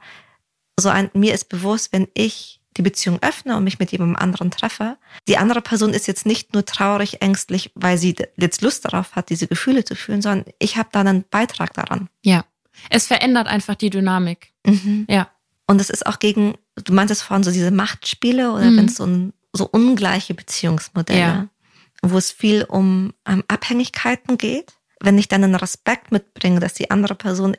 so 0.80 0.90
ein, 0.90 1.12
mir 1.14 1.34
ist 1.34 1.50
bewusst, 1.50 1.94
wenn 1.94 2.08
ich 2.14 2.62
die 2.78 2.82
Beziehung 2.82 3.20
öffne 3.22 3.58
und 3.58 3.64
mich 3.64 3.80
mit 3.80 3.92
jemandem 3.92 4.16
anderen 4.16 4.50
treffe, 4.50 4.98
die 5.28 5.38
andere 5.38 5.62
Person 5.62 5.94
ist 5.94 6.08
jetzt 6.08 6.26
nicht 6.26 6.54
nur 6.54 6.66
traurig, 6.66 7.22
ängstlich, 7.22 7.72
weil 7.76 7.98
sie 7.98 8.16
jetzt 8.38 8.62
Lust 8.62 8.86
darauf 8.86 9.16
hat, 9.16 9.30
diese 9.30 9.48
Gefühle 9.48 9.84
zu 9.84 9.96
fühlen, 9.96 10.22
sondern 10.22 10.46
ich 10.58 10.78
habe 10.78 10.90
da 10.92 11.02
einen 11.02 11.26
Beitrag 11.30 11.74
daran. 11.74 12.10
Ja. 12.24 12.46
Es 12.90 13.08
verändert 13.08 13.48
einfach 13.48 13.76
die 13.76 13.90
Dynamik. 13.90 14.54
Mhm. 14.66 15.06
Ja. 15.10 15.30
Und 15.72 15.80
es 15.80 15.90
ist 15.90 16.06
auch 16.06 16.20
gegen, 16.20 16.56
du 16.76 16.92
meintest 16.94 17.24
vorhin 17.24 17.46
so 17.46 17.52
diese 17.52 17.72
Machtspiele 17.72 18.52
oder 18.52 18.66
Mhm. 18.72 18.78
wenn 18.78 18.86
es 18.88 18.96
so, 18.96 19.06
ein, 19.06 19.32
so 19.54 19.70
ungleiche 19.72 20.34
Beziehungsmodelle, 20.34 21.18
Ja. 21.20 21.48
wo 22.02 22.18
es 22.18 22.30
viel 22.30 22.66
um 22.66 23.14
ähm, 23.26 23.42
Abhängigkeiten 23.48 24.38
geht. 24.38 24.74
Wenn 25.00 25.18
ich 25.18 25.30
dann 25.30 25.46
einen 25.46 25.56
Respekt 25.56 26.12
mitbringe, 26.12 26.60
dass 26.60 26.74
die 26.74 26.92
andere 26.92 27.16
Person 27.16 27.56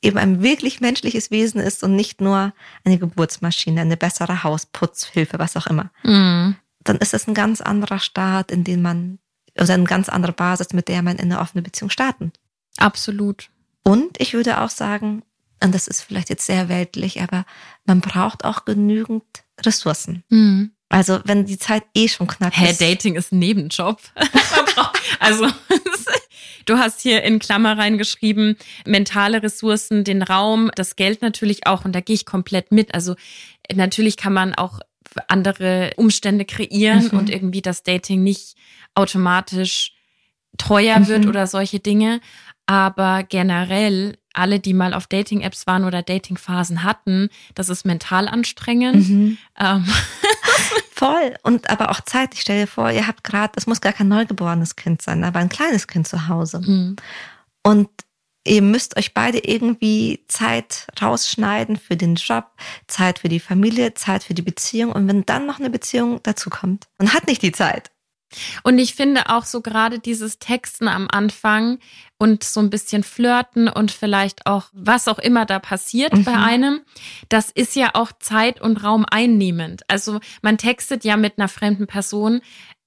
eben 0.00 0.16
ein 0.16 0.44
wirklich 0.44 0.80
menschliches 0.80 1.32
Wesen 1.32 1.60
ist 1.60 1.82
und 1.82 1.96
nicht 1.96 2.20
nur 2.20 2.54
eine 2.84 2.98
Geburtsmaschine, 2.98 3.80
eine 3.80 3.96
bessere 3.96 4.44
Hausputzhilfe, 4.44 5.40
was 5.40 5.56
auch 5.56 5.66
immer, 5.66 5.90
Mhm. 6.04 6.54
dann 6.84 6.98
ist 6.98 7.14
es 7.14 7.26
ein 7.26 7.34
ganz 7.34 7.60
anderer 7.60 7.98
Start, 7.98 8.52
in 8.52 8.62
den 8.62 8.80
man, 8.80 9.18
oder 9.60 9.74
eine 9.74 9.84
ganz 9.84 10.08
andere 10.08 10.32
Basis, 10.32 10.72
mit 10.72 10.86
der 10.86 11.02
man 11.02 11.16
in 11.16 11.32
eine 11.32 11.40
offene 11.40 11.62
Beziehung 11.62 11.90
starten. 11.90 12.32
Absolut. 12.76 13.50
Und 13.82 14.20
ich 14.20 14.34
würde 14.34 14.60
auch 14.60 14.70
sagen, 14.70 15.24
und 15.62 15.74
das 15.74 15.86
ist 15.86 16.02
vielleicht 16.02 16.30
jetzt 16.30 16.46
sehr 16.46 16.68
weltlich, 16.68 17.20
aber 17.22 17.44
man 17.84 18.00
braucht 18.00 18.44
auch 18.44 18.64
genügend 18.64 19.24
Ressourcen. 19.64 20.24
Mhm. 20.28 20.72
Also 20.88 21.20
wenn 21.24 21.44
die 21.46 21.58
Zeit 21.58 21.84
eh 21.94 22.08
schon 22.08 22.26
knapp 22.26 22.56
Hä, 22.56 22.70
ist. 22.70 22.80
Dating 22.80 23.14
ist 23.14 23.30
ein 23.32 23.38
Nebenjob. 23.38 24.00
also, 25.20 25.46
du 26.66 26.78
hast 26.78 27.00
hier 27.00 27.22
in 27.22 27.38
Klammer 27.38 27.78
reingeschrieben, 27.78 28.56
mentale 28.86 29.42
Ressourcen, 29.42 30.02
den 30.02 30.22
Raum, 30.22 30.70
das 30.74 30.96
Geld 30.96 31.22
natürlich 31.22 31.66
auch. 31.66 31.84
Und 31.84 31.92
da 31.92 32.00
gehe 32.00 32.14
ich 32.14 32.26
komplett 32.26 32.72
mit. 32.72 32.92
Also, 32.94 33.14
natürlich 33.72 34.16
kann 34.16 34.32
man 34.32 34.54
auch 34.54 34.80
andere 35.28 35.92
Umstände 35.96 36.44
kreieren 36.44 37.08
Mhm. 37.12 37.18
und 37.18 37.30
irgendwie 37.30 37.62
das 37.62 37.82
Dating 37.82 38.22
nicht 38.22 38.56
automatisch 38.94 39.92
teuer 40.58 41.06
wird 41.08 41.24
Mhm. 41.24 41.28
oder 41.30 41.46
solche 41.46 41.78
Dinge. 41.80 42.20
Aber 42.66 43.22
generell, 43.24 44.16
alle, 44.32 44.60
die 44.60 44.74
mal 44.74 44.94
auf 44.94 45.06
Dating-Apps 45.06 45.66
waren 45.66 45.84
oder 45.84 46.02
Dating-Phasen 46.02 46.82
hatten, 46.82 47.28
das 47.54 47.68
ist 47.68 47.84
mental 47.84 48.28
anstrengend. 48.28 49.08
Mhm. 49.08 49.38
Ähm, 49.58 49.86
Voll. 50.92 51.36
Und 51.42 51.70
aber 51.70 51.90
auch 51.90 52.00
Zeit. 52.02 52.34
Ich 52.34 52.42
stelle 52.42 52.62
dir 52.62 52.66
vor, 52.66 52.90
ihr 52.90 53.06
habt 53.06 53.24
gerade, 53.24 53.52
das 53.54 53.66
muss 53.66 53.80
gar 53.80 53.92
kein 53.92 54.08
neugeborenes 54.08 54.76
Kind 54.76 55.02
sein, 55.02 55.24
aber 55.24 55.38
ein 55.38 55.48
kleines 55.48 55.86
Kind 55.86 56.06
zu 56.06 56.28
Hause. 56.28 56.58
hm. 56.58 56.96
Und 57.62 57.88
ihr 58.44 58.62
müsst 58.62 58.96
euch 58.96 59.12
beide 59.12 59.38
irgendwie 59.38 60.24
Zeit 60.28 60.86
rausschneiden 61.00 61.76
für 61.76 61.96
den 61.96 62.14
Job, 62.14 62.46
Zeit 62.86 63.18
für 63.18 63.28
die 63.28 63.40
Familie, 63.40 63.94
Zeit 63.94 64.24
für 64.24 64.34
die 64.34 64.42
Beziehung. 64.42 64.92
Und 64.92 65.06
wenn 65.08 65.26
dann 65.26 65.46
noch 65.46 65.58
eine 65.58 65.70
Beziehung 65.70 66.20
dazu 66.22 66.48
kommt, 66.48 66.88
man 66.98 67.12
hat 67.12 67.26
nicht 67.26 67.42
die 67.42 67.52
Zeit. 67.52 67.90
Und 68.62 68.78
ich 68.78 68.94
finde 68.94 69.28
auch 69.28 69.44
so 69.44 69.60
gerade 69.60 69.98
dieses 69.98 70.38
Texten 70.38 70.88
am 70.88 71.08
Anfang 71.10 71.78
und 72.20 72.44
so 72.44 72.60
ein 72.60 72.68
bisschen 72.68 73.02
flirten 73.02 73.66
und 73.68 73.90
vielleicht 73.90 74.46
auch 74.46 74.66
was 74.74 75.08
auch 75.08 75.18
immer 75.18 75.46
da 75.46 75.58
passiert 75.58 76.12
Mhm. 76.12 76.24
bei 76.24 76.34
einem, 76.36 76.80
das 77.30 77.50
ist 77.50 77.74
ja 77.74 77.90
auch 77.94 78.12
Zeit 78.20 78.60
und 78.60 78.84
Raum 78.84 79.06
einnehmend. 79.10 79.82
Also 79.88 80.20
man 80.42 80.58
textet 80.58 81.02
ja 81.02 81.16
mit 81.16 81.38
einer 81.38 81.48
fremden 81.48 81.86
Person 81.86 82.42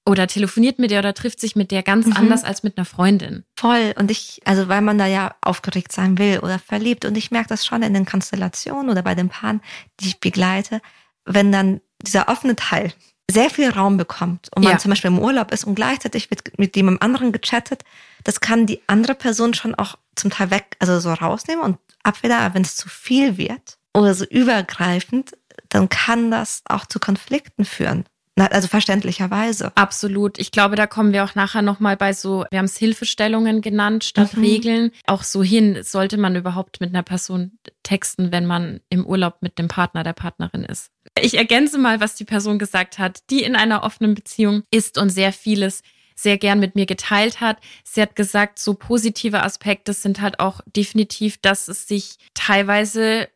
oder 0.05 0.27
telefoniert 0.27 0.77
mit 0.79 0.91
der 0.91 0.99
oder 0.99 1.13
trifft 1.15 1.39
sich 1.39 1.55
mit 1.55 1.71
der 1.71 1.81
ganz 1.81 2.05
Mhm. 2.05 2.13
anders 2.17 2.43
als 2.43 2.61
mit 2.61 2.77
einer 2.77 2.85
Freundin. 2.85 3.43
Voll. 3.57 3.93
Und 3.97 4.11
ich, 4.11 4.41
also 4.45 4.67
weil 4.67 4.81
man 4.81 4.99
da 4.99 5.07
ja 5.07 5.33
aufgeregt 5.41 5.91
sein 5.93 6.17
will 6.19 6.39
oder 6.39 6.59
verliebt. 6.59 7.03
Und 7.05 7.17
ich 7.17 7.31
merke 7.31 7.49
das 7.49 7.65
schon 7.65 7.81
in 7.81 7.93
den 7.95 8.05
Konstellationen 8.05 8.89
oder 8.91 9.01
bei 9.01 9.15
den 9.15 9.29
Paaren, 9.29 9.61
die 9.99 10.09
ich 10.09 10.19
begleite, 10.19 10.79
wenn 11.25 11.51
dann 11.51 11.81
dieser 12.01 12.27
offene 12.27 12.55
Teil 12.55 12.93
sehr 13.33 13.49
viel 13.49 13.69
Raum 13.69 13.97
bekommt 13.97 14.49
und 14.55 14.63
man 14.63 14.73
Ja. 14.73 14.77
zum 14.79 14.89
Beispiel 14.89 15.09
im 15.09 15.19
Urlaub 15.19 15.51
ist 15.51 15.63
und 15.65 15.75
gleichzeitig 15.75 16.29
wird 16.29 16.57
mit 16.57 16.75
jemandem 16.75 17.01
anderen 17.01 17.31
gechattet, 17.31 17.83
das 18.23 18.39
kann 18.39 18.65
die 18.65 18.81
andere 18.87 19.15
Person 19.15 19.53
schon 19.53 19.75
auch 19.75 19.97
zum 20.15 20.29
Teil 20.29 20.51
weg, 20.51 20.77
also 20.79 20.99
so 20.99 21.11
rausnehmen 21.13 21.63
und 21.63 21.77
abweder, 22.03 22.53
wenn 22.53 22.61
es 22.61 22.75
zu 22.75 22.87
viel 22.89 23.37
wird 23.37 23.77
oder 23.93 24.13
so 24.13 24.25
übergreifend, 24.25 25.31
dann 25.69 25.89
kann 25.89 26.31
das 26.31 26.61
auch 26.65 26.85
zu 26.85 26.99
Konflikten 26.99 27.65
führen. 27.65 28.05
Na, 28.35 28.47
Also 28.47 28.67
verständlicherweise. 28.67 29.71
Absolut. 29.75 30.39
Ich 30.39 30.51
glaube, 30.51 30.75
da 30.75 30.87
kommen 30.87 31.13
wir 31.13 31.23
auch 31.23 31.35
nachher 31.35 31.61
nochmal 31.61 31.97
bei 31.97 32.13
so, 32.13 32.45
wir 32.49 32.57
haben 32.59 32.65
es 32.65 32.77
Hilfestellungen 32.77 33.61
genannt 33.61 34.03
statt 34.03 34.35
Mhm. 34.35 34.43
Regeln. 34.43 34.91
Auch 35.05 35.23
so 35.23 35.43
hin, 35.43 35.79
sollte 35.83 36.17
man 36.17 36.35
überhaupt 36.35 36.81
mit 36.81 36.89
einer 36.89 37.03
Person 37.03 37.51
texten, 37.83 38.31
wenn 38.31 38.45
man 38.45 38.79
im 38.89 39.05
Urlaub 39.05 39.37
mit 39.41 39.59
dem 39.59 39.67
Partner, 39.67 40.03
der 40.03 40.13
Partnerin 40.13 40.63
ist. 40.63 40.89
Ich 41.19 41.37
ergänze 41.37 41.77
mal, 41.77 41.99
was 41.99 42.15
die 42.15 42.25
Person 42.25 42.57
gesagt 42.57 42.97
hat, 42.97 43.19
die 43.29 43.43
in 43.43 43.55
einer 43.55 43.83
offenen 43.83 44.15
Beziehung 44.15 44.63
ist 44.71 44.97
und 44.97 45.09
sehr 45.09 45.31
vieles 45.31 45.83
sehr 46.15 46.37
gern 46.37 46.59
mit 46.59 46.75
mir 46.75 46.85
geteilt 46.85 47.41
hat. 47.41 47.57
Sie 47.83 47.99
hat 47.99 48.15
gesagt, 48.15 48.59
so 48.59 48.75
positive 48.75 49.41
Aspekte 49.41 49.93
sind 49.93 50.21
halt 50.21 50.39
auch 50.39 50.61
definitiv, 50.67 51.37
dass 51.41 51.67
es 51.67 51.87
sich 51.87 52.17
teilweise 52.35 53.27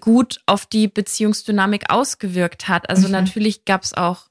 gut 0.00 0.40
auf 0.46 0.66
die 0.66 0.88
Beziehungsdynamik 0.88 1.90
ausgewirkt 1.90 2.68
hat. 2.68 2.90
Also 2.90 3.06
Mhm. 3.06 3.12
natürlich 3.12 3.64
gab 3.64 3.82
es 3.82 3.94
auch 3.94 4.26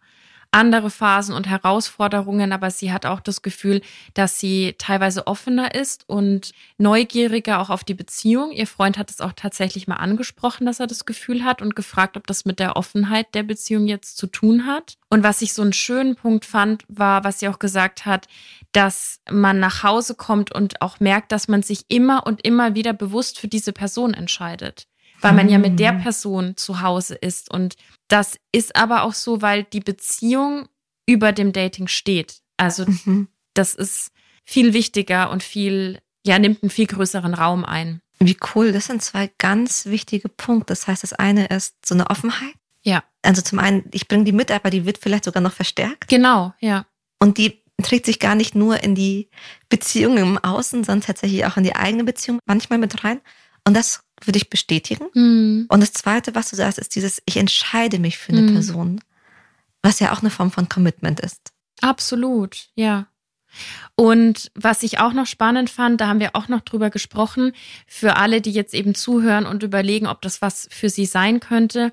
andere 0.55 0.89
Phasen 0.89 1.35
und 1.35 1.47
Herausforderungen, 1.47 2.53
aber 2.53 2.71
sie 2.71 2.93
hat 2.93 3.05
auch 3.05 3.19
das 3.19 3.41
Gefühl, 3.41 3.81
dass 4.13 4.39
sie 4.39 4.75
teilweise 4.77 5.27
offener 5.27 5.75
ist 5.75 6.07
und 6.07 6.53
neugieriger 6.77 7.59
auch 7.59 7.69
auf 7.69 7.83
die 7.83 7.93
Beziehung. 7.93 8.51
Ihr 8.53 8.65
Freund 8.65 8.97
hat 8.97 9.11
es 9.11 9.19
auch 9.19 9.33
tatsächlich 9.35 9.85
mal 9.87 9.97
angesprochen, 9.97 10.65
dass 10.65 10.79
er 10.79 10.87
das 10.87 11.05
Gefühl 11.05 11.43
hat 11.43 11.61
und 11.61 11.75
gefragt, 11.75 12.15
ob 12.15 12.25
das 12.25 12.45
mit 12.45 12.59
der 12.59 12.77
Offenheit 12.77 13.35
der 13.35 13.43
Beziehung 13.43 13.85
jetzt 13.87 14.17
zu 14.17 14.27
tun 14.27 14.65
hat. 14.65 14.95
Und 15.09 15.23
was 15.23 15.41
ich 15.41 15.51
so 15.51 15.61
einen 15.61 15.73
schönen 15.73 16.15
Punkt 16.15 16.45
fand, 16.45 16.85
war, 16.87 17.25
was 17.25 17.39
sie 17.39 17.49
auch 17.49 17.59
gesagt 17.59 18.05
hat, 18.05 18.27
dass 18.71 19.19
man 19.29 19.59
nach 19.59 19.83
Hause 19.83 20.15
kommt 20.15 20.53
und 20.53 20.81
auch 20.81 21.01
merkt, 21.01 21.33
dass 21.33 21.49
man 21.49 21.63
sich 21.63 21.83
immer 21.89 22.25
und 22.25 22.45
immer 22.45 22.75
wieder 22.75 22.93
bewusst 22.93 23.39
für 23.39 23.49
diese 23.49 23.73
Person 23.73 24.13
entscheidet 24.13 24.87
weil 25.25 25.33
man 25.33 25.49
ja 25.49 25.57
mit 25.57 25.79
der 25.79 25.93
Mhm. 25.93 26.01
Person 26.01 26.57
zu 26.57 26.81
Hause 26.81 27.15
ist. 27.15 27.51
Und 27.51 27.75
das 28.07 28.37
ist 28.51 28.75
aber 28.75 29.03
auch 29.03 29.13
so, 29.13 29.41
weil 29.41 29.63
die 29.63 29.79
Beziehung 29.79 30.67
über 31.07 31.31
dem 31.31 31.51
Dating 31.51 31.87
steht. 31.87 32.39
Also 32.57 32.85
Mhm. 32.85 33.27
das 33.53 33.73
ist 33.73 34.11
viel 34.43 34.73
wichtiger 34.73 35.31
und 35.31 35.43
viel, 35.43 35.99
ja, 36.25 36.39
nimmt 36.39 36.63
einen 36.63 36.69
viel 36.69 36.87
größeren 36.87 37.33
Raum 37.33 37.65
ein. 37.65 38.01
Wie 38.19 38.37
cool, 38.55 38.71
das 38.71 38.85
sind 38.85 39.01
zwei 39.01 39.29
ganz 39.37 39.87
wichtige 39.87 40.29
Punkte. 40.29 40.67
Das 40.71 40.87
heißt, 40.87 41.03
das 41.03 41.13
eine 41.13 41.47
ist 41.47 41.75
so 41.85 41.95
eine 41.95 42.09
Offenheit. 42.09 42.53
Ja. 42.83 43.03
Also 43.23 43.41
zum 43.41 43.59
einen, 43.59 43.83
ich 43.91 44.07
bringe 44.07 44.23
die 44.23 44.31
mit, 44.31 44.51
aber 44.51 44.69
die 44.69 44.85
wird 44.85 44.99
vielleicht 44.99 45.25
sogar 45.25 45.41
noch 45.41 45.51
verstärkt. 45.51 46.07
Genau, 46.07 46.53
ja. 46.59 46.85
Und 47.19 47.37
die 47.39 47.61
trägt 47.83 48.05
sich 48.05 48.19
gar 48.19 48.35
nicht 48.35 48.55
nur 48.55 48.81
in 48.83 48.95
die 48.95 49.29
Beziehung 49.67 50.17
im 50.17 50.37
Außen, 50.37 50.83
sondern 50.83 51.05
tatsächlich 51.05 51.45
auch 51.45 51.57
in 51.57 51.63
die 51.63 51.75
eigene 51.75 52.03
Beziehung 52.05 52.39
manchmal 52.45 52.79
mit 52.79 53.03
rein. 53.03 53.19
Und 53.67 53.73
das 53.73 54.01
würde 54.27 54.37
ich 54.37 54.49
bestätigen. 54.49 55.05
Hm. 55.13 55.65
Und 55.69 55.81
das 55.81 55.93
Zweite, 55.93 56.35
was 56.35 56.49
du 56.49 56.55
sagst, 56.55 56.79
ist 56.79 56.95
dieses, 56.95 57.21
ich 57.25 57.37
entscheide 57.37 57.99
mich 57.99 58.17
für 58.17 58.31
eine 58.31 58.41
Mhm. 58.43 58.53
Person, 58.53 59.01
was 59.81 59.99
ja 59.99 60.13
auch 60.13 60.21
eine 60.21 60.29
Form 60.29 60.51
von 60.51 60.69
Commitment 60.69 61.19
ist. 61.19 61.51
Absolut, 61.81 62.69
ja. 62.75 63.07
Und 63.95 64.51
was 64.55 64.83
ich 64.83 64.99
auch 64.99 65.13
noch 65.13 65.27
spannend 65.27 65.69
fand, 65.69 66.01
da 66.01 66.07
haben 66.07 66.19
wir 66.19 66.35
auch 66.35 66.47
noch 66.47 66.61
drüber 66.61 66.89
gesprochen, 66.89 67.53
für 67.87 68.17
alle, 68.17 68.41
die 68.41 68.51
jetzt 68.51 68.73
eben 68.73 68.95
zuhören 68.95 69.45
und 69.45 69.63
überlegen, 69.63 70.07
ob 70.07 70.21
das 70.21 70.41
was 70.41 70.67
für 70.71 70.89
sie 70.89 71.05
sein 71.05 71.39
könnte. 71.39 71.91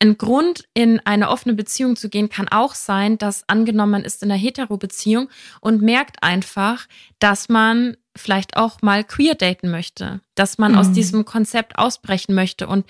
Ein 0.00 0.16
Grund, 0.16 0.68
in 0.74 1.00
eine 1.00 1.28
offene 1.28 1.54
Beziehung 1.54 1.96
zu 1.96 2.08
gehen, 2.08 2.28
kann 2.28 2.48
auch 2.48 2.74
sein, 2.74 3.18
dass 3.18 3.48
angenommen 3.48 3.92
man 3.92 4.04
ist 4.04 4.22
in 4.22 4.30
einer 4.30 4.40
Hetero-Beziehung 4.40 5.28
und 5.60 5.82
merkt 5.82 6.22
einfach, 6.22 6.86
dass 7.18 7.48
man 7.48 7.96
vielleicht 8.18 8.56
auch 8.56 8.82
mal 8.82 9.04
queer 9.04 9.34
daten 9.34 9.70
möchte, 9.70 10.20
dass 10.34 10.58
man 10.58 10.72
mhm. 10.72 10.78
aus 10.78 10.92
diesem 10.92 11.24
Konzept 11.24 11.78
ausbrechen 11.78 12.34
möchte. 12.34 12.66
Und 12.66 12.86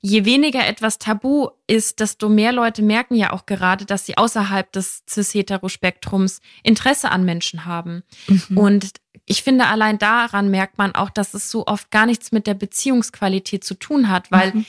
je 0.00 0.24
weniger 0.24 0.66
etwas 0.66 0.98
tabu 0.98 1.48
ist, 1.66 2.00
desto 2.00 2.28
mehr 2.28 2.52
Leute 2.52 2.82
merken 2.82 3.16
ja 3.16 3.32
auch 3.32 3.46
gerade, 3.46 3.84
dass 3.84 4.06
sie 4.06 4.16
außerhalb 4.16 4.70
des 4.72 5.02
cis-hetero-Spektrums 5.08 6.40
Interesse 6.62 7.10
an 7.10 7.24
Menschen 7.24 7.64
haben. 7.64 8.02
Mhm. 8.28 8.58
Und 8.58 8.90
ich 9.24 9.42
finde, 9.42 9.66
allein 9.66 9.98
daran 9.98 10.50
merkt 10.50 10.78
man 10.78 10.94
auch, 10.94 11.10
dass 11.10 11.34
es 11.34 11.50
so 11.50 11.66
oft 11.66 11.90
gar 11.90 12.06
nichts 12.06 12.30
mit 12.30 12.46
der 12.46 12.54
Beziehungsqualität 12.54 13.64
zu 13.64 13.74
tun 13.74 14.08
hat, 14.08 14.30
weil 14.30 14.52
mhm. 14.52 14.66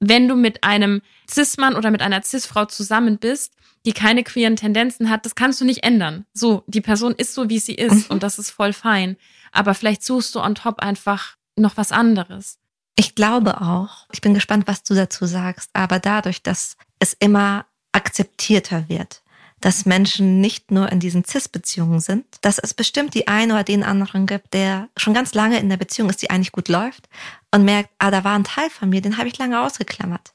Wenn 0.00 0.28
du 0.28 0.36
mit 0.36 0.64
einem 0.64 1.02
Cis-Mann 1.28 1.76
oder 1.76 1.90
mit 1.90 2.02
einer 2.02 2.22
Cis-Frau 2.22 2.66
zusammen 2.66 3.18
bist, 3.18 3.54
die 3.84 3.92
keine 3.92 4.22
queeren 4.22 4.56
Tendenzen 4.56 5.10
hat, 5.10 5.24
das 5.24 5.34
kannst 5.34 5.60
du 5.60 5.64
nicht 5.64 5.84
ändern. 5.84 6.26
So, 6.32 6.62
die 6.66 6.80
Person 6.80 7.14
ist 7.16 7.34
so, 7.34 7.48
wie 7.48 7.58
sie 7.58 7.74
ist 7.74 8.08
mhm. 8.08 8.14
und 8.14 8.22
das 8.22 8.38
ist 8.38 8.50
voll 8.50 8.72
fein. 8.72 9.16
Aber 9.52 9.74
vielleicht 9.74 10.04
suchst 10.04 10.34
du 10.34 10.40
on 10.40 10.54
top 10.54 10.80
einfach 10.80 11.36
noch 11.56 11.76
was 11.76 11.92
anderes. 11.92 12.58
Ich 12.96 13.14
glaube 13.14 13.60
auch, 13.60 14.06
ich 14.12 14.20
bin 14.20 14.34
gespannt, 14.34 14.66
was 14.66 14.82
du 14.82 14.94
dazu 14.94 15.26
sagst, 15.26 15.70
aber 15.72 16.00
dadurch, 16.00 16.42
dass 16.42 16.76
es 16.98 17.14
immer 17.18 17.66
akzeptierter 17.92 18.88
wird, 18.88 19.22
dass 19.60 19.86
Menschen 19.86 20.40
nicht 20.40 20.70
nur 20.70 20.90
in 20.90 21.00
diesen 21.00 21.24
CIS-Beziehungen 21.24 22.00
sind, 22.00 22.24
dass 22.42 22.58
es 22.58 22.74
bestimmt 22.74 23.14
die 23.14 23.26
einen 23.26 23.52
oder 23.52 23.64
den 23.64 23.82
anderen 23.82 24.26
gibt, 24.26 24.54
der 24.54 24.88
schon 24.96 25.14
ganz 25.14 25.34
lange 25.34 25.58
in 25.58 25.68
der 25.68 25.76
Beziehung 25.76 26.10
ist, 26.10 26.22
die 26.22 26.30
eigentlich 26.30 26.52
gut 26.52 26.68
läuft 26.68 27.08
und 27.52 27.64
merkt, 27.64 27.90
ah, 27.98 28.10
da 28.10 28.24
war 28.24 28.34
ein 28.34 28.44
Teil 28.44 28.70
von 28.70 28.88
mir, 28.88 29.00
den 29.00 29.18
habe 29.18 29.28
ich 29.28 29.38
lange 29.38 29.60
ausgeklammert. 29.60 30.32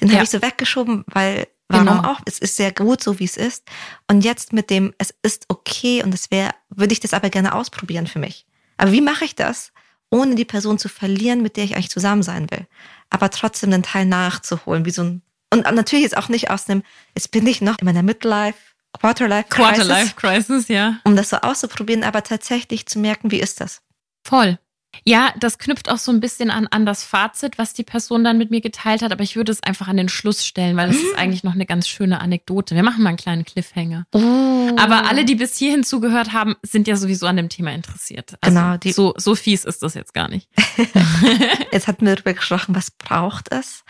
Den 0.00 0.08
ja. 0.08 0.14
habe 0.14 0.24
ich 0.24 0.30
so 0.30 0.40
weggeschoben, 0.40 1.04
weil 1.08 1.46
warum 1.68 1.86
genau. 1.86 2.12
auch? 2.12 2.20
Es 2.24 2.38
ist 2.38 2.56
sehr 2.56 2.72
gut, 2.72 3.02
so 3.02 3.18
wie 3.18 3.24
es 3.24 3.36
ist. 3.36 3.64
Und 4.06 4.24
jetzt 4.24 4.52
mit 4.52 4.70
dem, 4.70 4.94
es 4.98 5.14
ist 5.22 5.44
okay 5.48 6.02
und 6.02 6.14
es 6.14 6.30
wäre, 6.30 6.52
würde 6.70 6.92
ich 6.92 7.00
das 7.00 7.12
aber 7.12 7.30
gerne 7.30 7.54
ausprobieren 7.54 8.06
für 8.06 8.18
mich. 8.18 8.46
Aber 8.76 8.92
wie 8.92 9.00
mache 9.00 9.24
ich 9.24 9.34
das, 9.34 9.72
ohne 10.10 10.36
die 10.36 10.44
Person 10.44 10.78
zu 10.78 10.88
verlieren, 10.88 11.42
mit 11.42 11.56
der 11.56 11.64
ich 11.64 11.74
eigentlich 11.74 11.90
zusammen 11.90 12.22
sein 12.22 12.50
will? 12.50 12.66
Aber 13.10 13.30
trotzdem 13.30 13.70
den 13.70 13.82
Teil 13.82 14.06
nachzuholen, 14.06 14.84
wie 14.84 14.90
so 14.90 15.02
ein 15.02 15.22
und 15.52 15.62
natürlich 15.74 16.04
ist 16.04 16.16
auch 16.16 16.28
nicht 16.28 16.50
aus 16.50 16.68
einem, 16.68 16.82
jetzt 17.14 17.30
bin 17.30 17.46
ich 17.46 17.60
noch 17.60 17.78
in 17.78 17.84
meiner 17.84 18.02
Midlife, 18.02 18.58
Quarterlife 18.98 19.48
Crisis. 19.48 19.86
Quarterlife 19.86 20.14
Crisis, 20.16 20.68
ja. 20.68 20.98
Um 21.04 21.16
das 21.16 21.30
so 21.30 21.36
auszuprobieren, 21.36 22.04
aber 22.04 22.22
tatsächlich 22.22 22.86
zu 22.86 22.98
merken, 22.98 23.30
wie 23.30 23.40
ist 23.40 23.60
das? 23.60 23.82
Voll. 24.24 24.58
Ja, 25.04 25.32
das 25.38 25.58
knüpft 25.58 25.90
auch 25.90 25.98
so 25.98 26.10
ein 26.10 26.20
bisschen 26.20 26.50
an, 26.50 26.66
an 26.66 26.86
das 26.86 27.04
Fazit, 27.04 27.58
was 27.58 27.72
die 27.72 27.84
Person 27.84 28.24
dann 28.24 28.38
mit 28.38 28.50
mir 28.50 28.60
geteilt 28.60 29.02
hat, 29.02 29.12
aber 29.12 29.22
ich 29.22 29.36
würde 29.36 29.52
es 29.52 29.62
einfach 29.62 29.86
an 29.86 29.96
den 29.96 30.08
Schluss 30.08 30.44
stellen, 30.44 30.76
weil 30.76 30.90
es 30.90 30.96
ist 30.96 31.14
eigentlich 31.16 31.44
noch 31.44 31.54
eine 31.54 31.66
ganz 31.66 31.88
schöne 31.88 32.20
Anekdote. 32.20 32.74
Wir 32.74 32.82
machen 32.82 33.02
mal 33.02 33.10
einen 33.10 33.18
kleinen 33.18 33.44
Cliffhanger. 33.44 34.06
Oh. 34.12 34.76
Aber 34.76 35.06
alle, 35.08 35.24
die 35.24 35.34
bis 35.34 35.56
hierhin 35.56 35.84
zugehört 35.84 36.32
haben, 36.32 36.56
sind 36.62 36.88
ja 36.88 36.96
sowieso 36.96 37.26
an 37.26 37.36
dem 37.36 37.48
Thema 37.48 37.72
interessiert. 37.72 38.36
Also 38.40 38.58
genau. 38.58 38.76
Die 38.78 38.92
so, 38.92 39.14
so 39.16 39.34
fies 39.34 39.64
ist 39.64 39.82
das 39.82 39.94
jetzt 39.94 40.14
gar 40.14 40.28
nicht. 40.28 40.48
jetzt 41.72 41.86
hatten 41.86 42.06
wir 42.06 42.14
darüber 42.14 42.34
gesprochen, 42.34 42.74
was 42.74 42.90
braucht 42.90 43.52
es? 43.52 43.84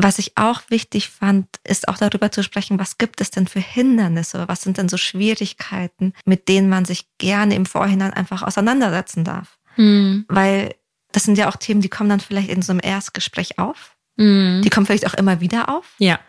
Was 0.00 0.20
ich 0.20 0.36
auch 0.36 0.62
wichtig 0.68 1.08
fand, 1.08 1.48
ist 1.64 1.88
auch 1.88 1.98
darüber 1.98 2.30
zu 2.30 2.44
sprechen, 2.44 2.78
was 2.78 2.98
gibt 2.98 3.20
es 3.20 3.32
denn 3.32 3.48
für 3.48 3.58
Hindernisse, 3.58 4.46
was 4.46 4.62
sind 4.62 4.78
denn 4.78 4.88
so 4.88 4.96
Schwierigkeiten, 4.96 6.12
mit 6.24 6.48
denen 6.48 6.68
man 6.68 6.84
sich 6.84 7.08
gerne 7.18 7.56
im 7.56 7.66
Vorhinein 7.66 8.14
einfach 8.14 8.42
auseinandersetzen 8.42 9.24
darf. 9.24 9.58
Mhm. 9.76 10.24
Weil 10.28 10.76
das 11.10 11.24
sind 11.24 11.36
ja 11.36 11.48
auch 11.48 11.56
Themen, 11.56 11.80
die 11.80 11.88
kommen 11.88 12.10
dann 12.10 12.20
vielleicht 12.20 12.48
in 12.48 12.62
so 12.62 12.72
einem 12.72 12.80
Erstgespräch 12.82 13.58
auf. 13.58 13.96
Mhm. 14.16 14.62
Die 14.62 14.70
kommen 14.70 14.86
vielleicht 14.86 15.06
auch 15.06 15.14
immer 15.14 15.40
wieder 15.40 15.68
auf. 15.68 15.94
Ja. 15.98 16.20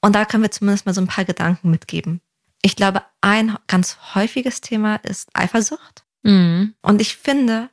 Und 0.00 0.14
da 0.16 0.24
können 0.24 0.42
wir 0.42 0.50
zumindest 0.50 0.84
mal 0.86 0.94
so 0.94 1.00
ein 1.00 1.06
paar 1.06 1.24
Gedanken 1.24 1.70
mitgeben. 1.70 2.20
Ich 2.62 2.74
glaube, 2.74 3.02
ein 3.20 3.56
ganz 3.68 3.96
häufiges 4.14 4.60
Thema 4.60 4.96
ist 4.96 5.28
Eifersucht. 5.34 6.04
Mhm. 6.24 6.74
Und 6.82 7.00
ich 7.00 7.16
finde, 7.16 7.70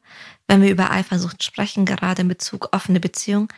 wenn 0.47 0.62
wir 0.62 0.69
über 0.69 0.91
Eifersucht 0.91 1.43
sprechen, 1.43 1.86
gerade 1.86 2.21
in 2.21 2.27
Bezug 2.27 2.69
auf 2.73 2.89
eine 2.89 2.99
Beziehung, 2.99 3.51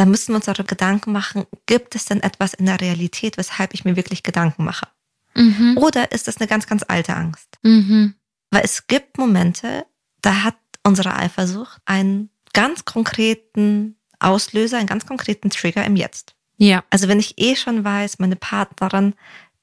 dann 0.00 0.10
müssen 0.10 0.28
wir 0.28 0.36
uns 0.36 0.46
darüber 0.46 0.64
Gedanken 0.64 1.12
machen, 1.12 1.44
gibt 1.66 1.94
es 1.94 2.06
denn 2.06 2.22
etwas 2.22 2.54
in 2.54 2.64
der 2.64 2.80
Realität, 2.80 3.36
weshalb 3.36 3.74
ich 3.74 3.84
mir 3.84 3.96
wirklich 3.96 4.22
Gedanken 4.22 4.64
mache? 4.64 4.88
Mhm. 5.34 5.76
Oder 5.76 6.10
ist 6.10 6.26
das 6.26 6.38
eine 6.38 6.46
ganz, 6.46 6.66
ganz 6.66 6.82
alte 6.88 7.14
Angst? 7.14 7.58
Mhm. 7.62 8.14
Weil 8.50 8.62
es 8.64 8.86
gibt 8.86 9.18
Momente, 9.18 9.84
da 10.22 10.42
hat 10.42 10.56
unsere 10.84 11.14
Eifersucht 11.14 11.82
einen 11.84 12.30
ganz 12.54 12.86
konkreten 12.86 13.96
Auslöser, 14.20 14.78
einen 14.78 14.86
ganz 14.86 15.04
konkreten 15.04 15.50
Trigger 15.50 15.84
im 15.84 15.96
Jetzt. 15.96 16.34
Ja. 16.56 16.82
Also 16.88 17.06
wenn 17.08 17.20
ich 17.20 17.34
eh 17.36 17.54
schon 17.54 17.84
weiß, 17.84 18.20
meine 18.20 18.36
Partnerin, 18.36 19.14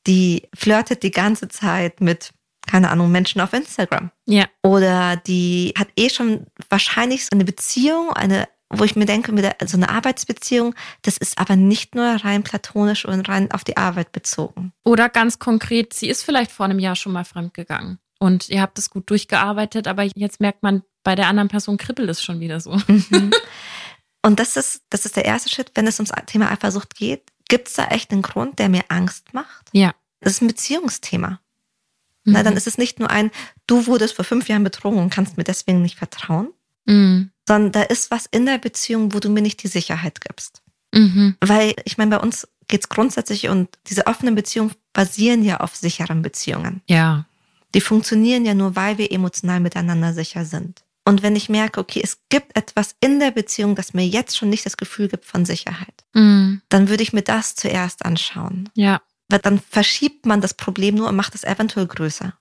die 0.05 0.43
flirtet 0.53 1.01
die 1.01 1.11
ganze 1.11 1.47
Zeit 1.47 1.99
mit 1.99 2.31
keine 2.67 2.91
Ahnung, 2.91 3.09
Menschen 3.11 3.39
auf 3.41 3.53
Instagram. 3.53 4.11
Ja. 4.25 4.45
Oder 4.61 5.15
die 5.15 5.73
hat 5.79 5.87
eh 5.95 6.09
schon 6.09 6.47
wahrscheinlich 6.69 7.27
eine 7.31 7.45
Beziehung, 7.45 8.11
eine 8.11 8.47
wo 8.69 8.83
ich 8.83 8.95
mir 8.95 9.05
denke, 9.05 9.31
mit 9.31 9.43
der, 9.43 9.55
so 9.65 9.77
eine 9.77 9.89
Arbeitsbeziehung, 9.89 10.75
das 11.03 11.17
ist 11.17 11.37
aber 11.37 11.55
nicht 11.55 11.95
nur 11.95 12.05
rein 12.05 12.43
platonisch 12.43 13.05
und 13.05 13.27
rein 13.29 13.51
auf 13.51 13.63
die 13.63 13.77
Arbeit 13.77 14.11
bezogen. 14.11 14.73
Oder 14.83 15.09
ganz 15.09 15.39
konkret, 15.39 15.93
sie 15.93 16.09
ist 16.09 16.23
vielleicht 16.23 16.51
vor 16.51 16.65
einem 16.65 16.79
Jahr 16.79 16.95
schon 16.95 17.13
mal 17.13 17.23
fremdgegangen 17.23 17.99
und 18.19 18.49
ihr 18.49 18.61
habt 18.61 18.77
es 18.79 18.89
gut 18.89 19.09
durchgearbeitet, 19.09 19.87
aber 19.87 20.07
jetzt 20.15 20.39
merkt 20.39 20.63
man, 20.63 20.83
bei 21.03 21.15
der 21.15 21.27
anderen 21.27 21.47
Person 21.47 21.77
kribbelt 21.77 22.09
es 22.09 22.23
schon 22.23 22.39
wieder 22.39 22.59
so. 22.59 22.77
Mhm. 22.87 23.31
Und 24.25 24.39
das 24.39 24.57
ist, 24.57 24.81
das 24.89 25.05
ist 25.05 25.15
der 25.15 25.23
erste 25.23 25.49
Schritt, 25.49 25.71
wenn 25.75 25.87
es 25.87 25.99
ums 25.99 26.11
Thema 26.25 26.51
Eifersucht 26.51 26.95
geht. 26.95 27.31
Gibt 27.47 27.69
es 27.69 27.75
da 27.75 27.85
echt 27.85 28.11
einen 28.11 28.23
Grund, 28.23 28.59
der 28.59 28.67
mir 28.67 28.83
Angst 28.89 29.33
macht? 29.33 29.69
Ja. 29.71 29.93
Das 30.19 30.33
ist 30.33 30.41
ein 30.41 30.47
Beziehungsthema. 30.47 31.39
Mhm. 32.25 32.33
Na, 32.33 32.43
dann 32.43 32.57
ist 32.57 32.67
es 32.67 32.77
nicht 32.77 32.99
nur 32.99 33.09
ein, 33.09 33.31
du 33.67 33.87
wurdest 33.87 34.15
vor 34.15 34.25
fünf 34.25 34.49
Jahren 34.49 34.65
betrogen 34.65 34.99
und 34.99 35.11
kannst 35.11 35.37
mir 35.37 35.45
deswegen 35.45 35.81
nicht 35.81 35.97
vertrauen, 35.97 36.49
mhm 36.85 37.31
sondern 37.47 37.71
da 37.71 37.81
ist 37.83 38.11
was 38.11 38.25
in 38.25 38.45
der 38.45 38.57
Beziehung, 38.57 39.13
wo 39.13 39.19
du 39.19 39.29
mir 39.29 39.41
nicht 39.41 39.63
die 39.63 39.67
Sicherheit 39.67 40.21
gibst. 40.21 40.61
Mhm. 40.93 41.35
Weil 41.41 41.73
ich 41.85 41.97
meine, 41.97 42.11
bei 42.11 42.21
uns 42.21 42.47
geht 42.67 42.81
es 42.81 42.89
grundsätzlich 42.89 43.47
und 43.47 43.69
diese 43.87 44.07
offenen 44.07 44.35
Beziehungen 44.35 44.73
basieren 44.93 45.43
ja 45.43 45.61
auf 45.61 45.75
sicheren 45.75 46.21
Beziehungen. 46.21 46.81
Ja. 46.87 47.25
Die 47.73 47.81
funktionieren 47.81 48.45
ja 48.45 48.53
nur, 48.53 48.75
weil 48.75 48.97
wir 48.97 49.11
emotional 49.11 49.59
miteinander 49.59 50.13
sicher 50.13 50.45
sind. 50.45 50.83
Und 51.05 51.23
wenn 51.23 51.37
ich 51.37 51.47
merke, 51.47 51.79
okay, 51.79 52.01
es 52.03 52.19
gibt 52.27 52.57
etwas 52.57 52.95
in 52.99 53.19
der 53.19 53.31
Beziehung, 53.31 53.75
das 53.75 53.93
mir 53.93 54.05
jetzt 54.05 54.35
schon 54.35 54.49
nicht 54.49 54.65
das 54.65 54.75
Gefühl 54.75 55.07
gibt 55.07 55.23
von 55.23 55.45
Sicherheit, 55.45 56.03
mhm. 56.13 56.61
dann 56.67 56.89
würde 56.89 57.03
ich 57.03 57.13
mir 57.13 57.21
das 57.21 57.55
zuerst 57.55 58.03
anschauen. 58.03 58.69
Ja. 58.73 59.01
Weil 59.29 59.39
dann 59.39 59.59
verschiebt 59.59 60.25
man 60.25 60.41
das 60.41 60.53
Problem 60.53 60.95
nur 60.95 61.07
und 61.07 61.15
macht 61.15 61.35
es 61.35 61.45
eventuell 61.45 61.87
größer. 61.87 62.33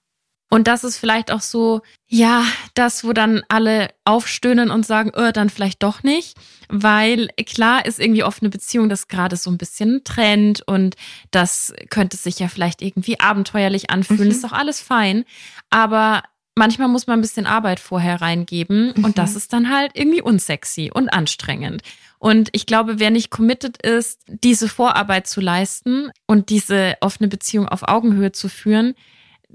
Und 0.48 0.68
das 0.68 0.84
ist 0.84 0.96
vielleicht 0.96 1.32
auch 1.32 1.40
so, 1.40 1.82
ja, 2.06 2.44
das, 2.74 3.04
wo 3.04 3.12
dann 3.12 3.42
alle 3.48 3.88
aufstöhnen 4.04 4.70
und 4.70 4.86
sagen, 4.86 5.10
oh, 5.16 5.32
dann 5.32 5.50
vielleicht 5.50 5.82
doch 5.82 6.04
nicht. 6.04 6.36
Weil 6.68 7.28
klar 7.46 7.84
ist 7.84 7.98
irgendwie 7.98 8.22
offene 8.22 8.48
Beziehung 8.48 8.88
das 8.88 9.08
gerade 9.08 9.36
so 9.36 9.50
ein 9.50 9.58
bisschen 9.58 10.04
Trend 10.04 10.62
und 10.66 10.94
das 11.32 11.74
könnte 11.90 12.16
sich 12.16 12.38
ja 12.38 12.48
vielleicht 12.48 12.80
irgendwie 12.80 13.18
abenteuerlich 13.18 13.90
anfühlen. 13.90 14.26
Mhm. 14.26 14.30
Ist 14.30 14.44
doch 14.44 14.52
alles 14.52 14.80
fein. 14.80 15.24
Aber 15.68 16.22
manchmal 16.54 16.88
muss 16.88 17.08
man 17.08 17.18
ein 17.18 17.22
bisschen 17.22 17.46
Arbeit 17.46 17.80
vorher 17.80 18.20
reingeben 18.20 18.92
mhm. 18.96 19.04
und 19.04 19.18
das 19.18 19.34
ist 19.34 19.52
dann 19.52 19.70
halt 19.70 19.92
irgendwie 19.94 20.22
unsexy 20.22 20.90
und 20.94 21.08
anstrengend. 21.08 21.82
Und 22.18 22.48
ich 22.52 22.66
glaube, 22.66 22.98
wer 22.98 23.10
nicht 23.10 23.30
committed 23.30 23.82
ist, 23.82 24.22
diese 24.26 24.68
Vorarbeit 24.68 25.26
zu 25.26 25.40
leisten 25.40 26.10
und 26.26 26.50
diese 26.50 26.94
offene 27.00 27.28
Beziehung 27.28 27.68
auf 27.68 27.86
Augenhöhe 27.86 28.32
zu 28.32 28.48
führen, 28.48 28.94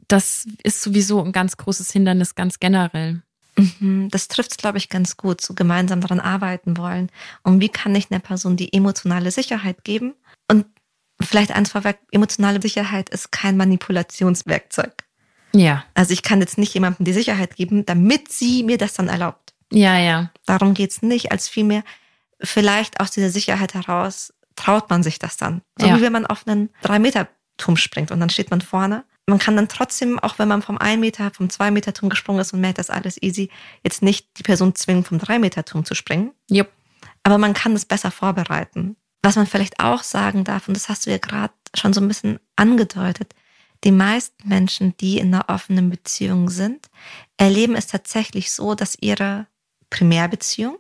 das 0.08 0.46
ist 0.64 0.82
sowieso 0.82 1.24
ein 1.24 1.32
ganz 1.32 1.58
großes 1.58 1.92
Hindernis, 1.92 2.36
ganz 2.36 2.60
generell. 2.60 3.22
Mhm, 3.58 4.10
das 4.10 4.28
trifft 4.28 4.52
es, 4.52 4.58
glaube 4.58 4.78
ich, 4.78 4.90
ganz 4.90 5.18
gut, 5.18 5.42
so 5.42 5.54
gemeinsam 5.54 6.02
daran 6.02 6.20
arbeiten 6.20 6.78
wollen. 6.78 7.10
Und 7.44 7.60
wie 7.62 7.70
kann 7.70 7.96
ich 7.96 8.12
einer 8.12 8.20
Person 8.20 8.58
die 8.58 8.74
emotionale 8.74 9.32
Sicherheit 9.32 9.84
geben? 9.84 10.14
Und 10.50 10.66
vielleicht 11.22 11.52
eins 11.52 11.72
vorweg, 11.72 12.00
emotionale 12.12 12.62
Sicherheit 12.62 13.10
ist 13.10 13.32
kein 13.32 13.58
Manipulationswerkzeug. 13.58 14.94
Ja. 15.54 15.84
Also 15.94 16.14
ich 16.14 16.24
kann 16.24 16.40
jetzt 16.40 16.58
nicht 16.58 16.74
jemandem 16.74 17.06
die 17.06 17.14
Sicherheit 17.14 17.56
geben, 17.56 17.86
damit 17.86 18.32
sie 18.32 18.64
mir 18.64 18.78
das 18.78 18.94
dann 18.94 19.10
erlaubt. 19.10 19.54
Ja, 19.72 19.98
ja. 19.98 20.32
Darum 20.46 20.74
geht 20.74 20.92
es 20.92 21.02
nicht, 21.02 21.32
als 21.32 21.50
vielmehr 21.50 21.84
vielleicht 22.42 23.00
aus 23.00 23.12
dieser 23.12 23.30
Sicherheit 23.30 23.74
heraus 23.74 24.34
traut 24.56 24.90
man 24.90 25.04
sich 25.04 25.20
das 25.20 25.38
dann. 25.38 25.62
So 25.80 25.88
ja. 25.88 25.98
wie 25.98 26.02
wenn 26.02 26.12
man 26.12 26.26
auf 26.26 26.48
einen 26.48 26.70
Drei-Meter-Turm 26.82 27.78
springt 27.78 28.12
und 28.12 28.20
dann 28.20 28.30
steht 28.30 28.50
man 28.50 28.62
vorne 28.62 29.04
man 29.32 29.40
kann 29.40 29.56
dann 29.56 29.68
trotzdem, 29.68 30.20
auch 30.20 30.38
wenn 30.40 30.48
man 30.48 30.62
vom 30.62 30.78
1 30.78 31.00
Meter, 31.00 31.32
vom 31.32 31.50
2 31.50 31.72
Meter 31.72 31.94
Turm 31.94 32.10
gesprungen 32.10 32.40
ist 32.40 32.54
und 32.54 32.62
merkt, 32.62 32.78
das 32.78 32.90
ist 32.90 32.96
alles 32.96 33.22
easy, 33.22 33.50
jetzt 33.84 34.02
nicht 34.02 34.28
die 34.38 34.44
Person 34.44 34.76
zwingen, 34.76 35.04
vom 35.04 35.18
3 35.18 35.40
Meter 35.40 35.66
Turm 35.66 35.86
zu 35.86 35.96
springen. 35.96 36.32
Yep. 36.52 36.72
Aber 37.24 37.38
man 37.38 37.54
kann 37.54 37.74
es 37.74 37.86
besser 37.86 38.12
vorbereiten. 38.12 38.96
Was 39.24 39.36
man 39.36 39.48
vielleicht 39.48 39.80
auch 39.80 40.04
sagen 40.04 40.44
darf, 40.44 40.68
und 40.68 40.76
das 40.76 40.90
hast 40.90 41.06
du 41.06 41.12
ja 41.12 41.18
gerade 41.18 41.54
schon 41.76 41.94
so 41.94 42.02
ein 42.02 42.08
bisschen 42.08 42.40
angedeutet, 42.56 43.34
die 43.84 43.92
meisten 43.92 44.48
Menschen, 44.48 44.96
die 44.98 45.18
in 45.18 45.34
einer 45.34 45.50
offenen 45.50 45.90
Beziehung 45.90 46.50
sind, 46.50 46.90
erleben 47.38 47.76
es 47.76 47.88
tatsächlich 47.88 48.52
so, 48.52 48.76
dass 48.76 48.98
ihre 49.00 49.48
Primärbeziehung 49.90 50.78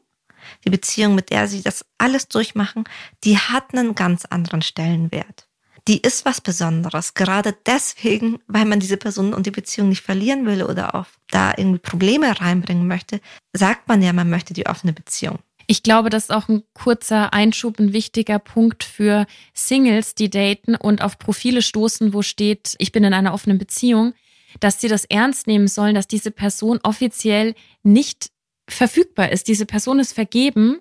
die 0.65 0.69
Beziehung, 0.69 1.15
mit 1.15 1.29
der 1.29 1.47
sie 1.47 1.61
das 1.61 1.85
alles 1.97 2.27
durchmachen, 2.27 2.83
die 3.23 3.37
hat 3.37 3.73
einen 3.73 3.95
ganz 3.95 4.25
anderen 4.25 4.61
Stellenwert. 4.61 5.47
Die 5.87 6.01
ist 6.01 6.25
was 6.25 6.41
Besonderes, 6.41 7.15
gerade 7.15 7.55
deswegen, 7.65 8.39
weil 8.47 8.65
man 8.65 8.79
diese 8.79 8.97
Person 8.97 9.33
und 9.33 9.45
die 9.45 9.51
Beziehung 9.51 9.89
nicht 9.89 10.03
verlieren 10.03 10.45
will 10.45 10.63
oder 10.63 10.93
auch 10.95 11.07
da 11.29 11.53
irgendwie 11.57 11.79
Probleme 11.79 12.39
reinbringen 12.39 12.87
möchte, 12.87 13.19
sagt 13.53 13.87
man 13.87 14.01
ja, 14.01 14.13
man 14.13 14.29
möchte 14.29 14.53
die 14.53 14.67
offene 14.67 14.93
Beziehung. 14.93 15.39
Ich 15.67 15.83
glaube, 15.83 16.09
das 16.09 16.23
ist 16.23 16.31
auch 16.31 16.49
ein 16.49 16.63
kurzer 16.73 17.33
Einschub, 17.33 17.79
ein 17.79 17.93
wichtiger 17.93 18.39
Punkt 18.39 18.83
für 18.83 19.25
Singles, 19.53 20.15
die 20.15 20.29
daten 20.29 20.75
und 20.75 21.01
auf 21.01 21.17
Profile 21.17 21.61
stoßen, 21.61 22.13
wo 22.13 22.21
steht, 22.21 22.75
ich 22.77 22.91
bin 22.91 23.03
in 23.03 23.13
einer 23.13 23.33
offenen 23.33 23.57
Beziehung, 23.57 24.13
dass 24.59 24.81
sie 24.81 24.89
das 24.89 25.05
ernst 25.05 25.47
nehmen 25.47 25.67
sollen, 25.67 25.95
dass 25.95 26.07
diese 26.07 26.31
Person 26.31 26.79
offiziell 26.83 27.55
nicht 27.83 28.31
verfügbar 28.67 29.31
ist. 29.31 29.47
Diese 29.47 29.65
Person 29.65 29.99
ist 29.99 30.13
vergeben 30.13 30.79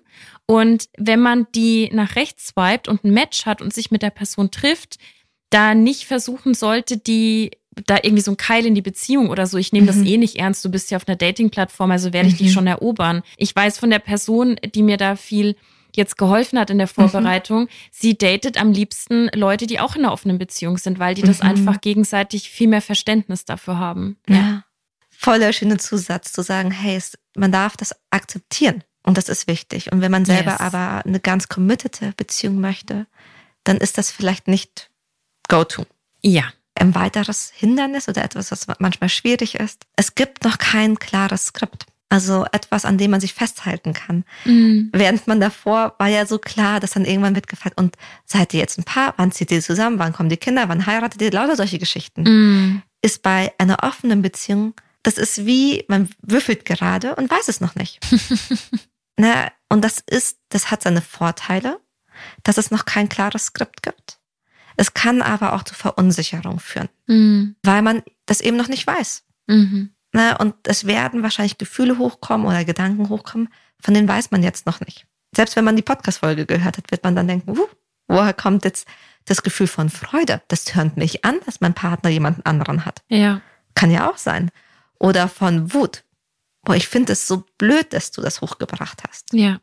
und 0.51 0.89
wenn 0.97 1.21
man 1.21 1.47
die 1.55 1.89
nach 1.93 2.17
rechts 2.17 2.47
swiped 2.47 2.89
und 2.89 3.05
ein 3.05 3.13
Match 3.13 3.45
hat 3.45 3.61
und 3.61 3.73
sich 3.73 3.89
mit 3.89 4.01
der 4.01 4.09
Person 4.09 4.51
trifft, 4.51 4.97
da 5.49 5.73
nicht 5.73 6.03
versuchen 6.03 6.55
sollte, 6.55 6.97
die 6.97 7.51
da 7.85 7.99
irgendwie 8.03 8.21
so 8.21 8.31
ein 8.31 8.37
Keil 8.37 8.65
in 8.65 8.75
die 8.75 8.81
Beziehung 8.81 9.29
oder 9.29 9.47
so. 9.47 9.57
Ich 9.57 9.71
nehme 9.71 9.87
das 9.87 9.95
mhm. 9.95 10.07
eh 10.07 10.17
nicht 10.17 10.35
ernst. 10.35 10.65
Du 10.65 10.69
bist 10.69 10.91
ja 10.91 10.97
auf 10.97 11.07
einer 11.07 11.15
Dating-Plattform, 11.15 11.89
also 11.89 12.11
werde 12.11 12.27
ich 12.27 12.33
mhm. 12.33 12.37
dich 12.39 12.51
schon 12.51 12.67
erobern. 12.67 13.23
Ich 13.37 13.55
weiß 13.55 13.79
von 13.79 13.89
der 13.91 13.99
Person, 13.99 14.57
die 14.75 14.83
mir 14.83 14.97
da 14.97 15.15
viel 15.15 15.55
jetzt 15.95 16.17
geholfen 16.17 16.59
hat 16.59 16.69
in 16.69 16.79
der 16.79 16.87
mhm. 16.87 16.95
Vorbereitung, 16.95 17.61
mhm. 17.61 17.69
sie 17.89 18.17
datet 18.17 18.59
am 18.59 18.73
liebsten 18.73 19.29
Leute, 19.33 19.67
die 19.67 19.79
auch 19.79 19.95
in 19.95 20.03
einer 20.03 20.11
offenen 20.11 20.37
Beziehung 20.37 20.77
sind, 20.77 20.99
weil 20.99 21.15
die 21.15 21.21
das 21.21 21.41
mhm. 21.41 21.47
einfach 21.47 21.79
gegenseitig 21.79 22.49
viel 22.49 22.67
mehr 22.67 22.81
Verständnis 22.81 23.45
dafür 23.45 23.79
haben. 23.79 24.17
Ja. 24.27 24.35
ja. 24.35 24.63
Voller 25.09 25.53
schöner 25.53 25.77
Zusatz 25.77 26.33
zu 26.33 26.41
sagen, 26.41 26.71
hey, 26.71 26.99
man 27.35 27.53
darf 27.53 27.77
das 27.77 27.95
akzeptieren 28.09 28.83
und 29.03 29.17
das 29.17 29.29
ist 29.29 29.47
wichtig. 29.47 29.91
Und 29.91 30.01
wenn 30.01 30.11
man 30.11 30.25
selber 30.25 30.51
yes. 30.51 30.59
aber 30.59 31.05
eine 31.05 31.19
ganz 31.19 31.47
committete 31.47 32.13
Beziehung 32.17 32.59
möchte, 32.59 33.07
dann 33.63 33.77
ist 33.77 33.97
das 33.97 34.11
vielleicht 34.11 34.47
nicht 34.47 34.89
go-to. 35.47 35.85
Ja. 36.21 36.43
Ein 36.75 36.95
weiteres 36.95 37.51
Hindernis 37.53 38.07
oder 38.07 38.23
etwas, 38.23 38.51
was 38.51 38.67
manchmal 38.79 39.09
schwierig 39.09 39.55
ist. 39.55 39.85
Es 39.95 40.15
gibt 40.15 40.43
noch 40.43 40.57
kein 40.57 40.97
klares 40.97 41.45
Skript. 41.45 41.85
Also 42.09 42.45
etwas, 42.51 42.83
an 42.83 42.97
dem 42.97 43.11
man 43.11 43.21
sich 43.21 43.33
festhalten 43.33 43.93
kann. 43.93 44.25
Mhm. 44.43 44.89
Während 44.91 45.27
man 45.27 45.39
davor 45.39 45.95
war 45.97 46.07
ja 46.07 46.25
so 46.25 46.39
klar, 46.39 46.81
dass 46.81 46.91
dann 46.91 47.05
irgendwann 47.05 47.35
wird 47.35 47.47
gefragt, 47.47 47.79
und 47.79 47.95
seid 48.25 48.53
ihr 48.53 48.59
jetzt 48.59 48.77
ein 48.77 48.83
Paar? 48.83 49.13
Wann 49.15 49.31
zieht 49.31 49.49
ihr 49.49 49.61
zusammen? 49.61 49.97
Wann 49.97 50.11
kommen 50.11 50.27
die 50.27 50.37
Kinder? 50.37 50.67
Wann 50.67 50.85
heiratet 50.85 51.21
ihr? 51.21 51.31
Lauter 51.31 51.55
solche 51.55 51.79
Geschichten. 51.79 52.23
Mhm. 52.23 52.81
Ist 53.01 53.21
bei 53.21 53.53
einer 53.57 53.83
offenen 53.83 54.21
Beziehung, 54.21 54.73
das 55.03 55.17
ist 55.17 55.45
wie, 55.45 55.85
man 55.87 56.09
würfelt 56.21 56.65
gerade 56.65 57.15
und 57.15 57.31
weiß 57.31 57.47
es 57.47 57.61
noch 57.61 57.75
nicht. 57.75 57.99
Na, 59.17 59.27
ne? 59.27 59.51
und 59.69 59.83
das 59.83 59.99
ist, 59.99 60.39
das 60.49 60.71
hat 60.71 60.83
seine 60.83 61.01
Vorteile, 61.01 61.79
dass 62.43 62.57
es 62.57 62.71
noch 62.71 62.85
kein 62.85 63.09
klares 63.09 63.47
Skript 63.47 63.83
gibt. 63.83 64.19
Es 64.77 64.93
kann 64.93 65.21
aber 65.21 65.53
auch 65.53 65.63
zu 65.63 65.75
Verunsicherung 65.75 66.59
führen, 66.59 66.89
mhm. 67.07 67.55
weil 67.63 67.81
man 67.81 68.03
das 68.25 68.41
eben 68.41 68.57
noch 68.57 68.67
nicht 68.67 68.87
weiß. 68.87 69.23
Mhm. 69.47 69.93
Ne? 70.13 70.37
Und 70.37 70.55
es 70.63 70.85
werden 70.85 71.23
wahrscheinlich 71.23 71.57
Gefühle 71.57 71.97
hochkommen 71.97 72.47
oder 72.47 72.65
Gedanken 72.65 73.09
hochkommen, 73.09 73.49
von 73.79 73.93
denen 73.93 74.07
weiß 74.07 74.31
man 74.31 74.43
jetzt 74.43 74.65
noch 74.65 74.79
nicht. 74.81 75.05
Selbst 75.35 75.55
wenn 75.55 75.63
man 75.63 75.75
die 75.75 75.81
Podcast-Folge 75.81 76.45
gehört 76.45 76.77
hat, 76.77 76.91
wird 76.91 77.03
man 77.03 77.15
dann 77.15 77.27
denken, 77.27 77.57
uh, 77.57 77.67
woher 78.07 78.33
kommt 78.33 78.65
jetzt 78.65 78.87
das 79.25 79.43
Gefühl 79.43 79.67
von 79.67 79.89
Freude? 79.89 80.41
Das 80.49 80.65
tönt 80.65 80.97
mich 80.97 81.23
an, 81.23 81.39
dass 81.45 81.61
mein 81.61 81.73
Partner 81.73 82.09
jemanden 82.09 82.41
anderen 82.43 82.85
hat. 82.85 83.01
Ja. 83.07 83.41
Kann 83.75 83.91
ja 83.91 84.09
auch 84.09 84.17
sein. 84.17 84.51
Oder 84.99 85.29
von 85.29 85.73
Wut. 85.73 86.03
Boah, 86.63 86.75
ich 86.75 86.87
finde 86.87 87.13
es 87.13 87.27
so 87.27 87.43
blöd, 87.57 87.93
dass 87.93 88.11
du 88.11 88.21
das 88.21 88.41
hochgebracht 88.41 89.03
hast. 89.07 89.33
Ja. 89.33 89.59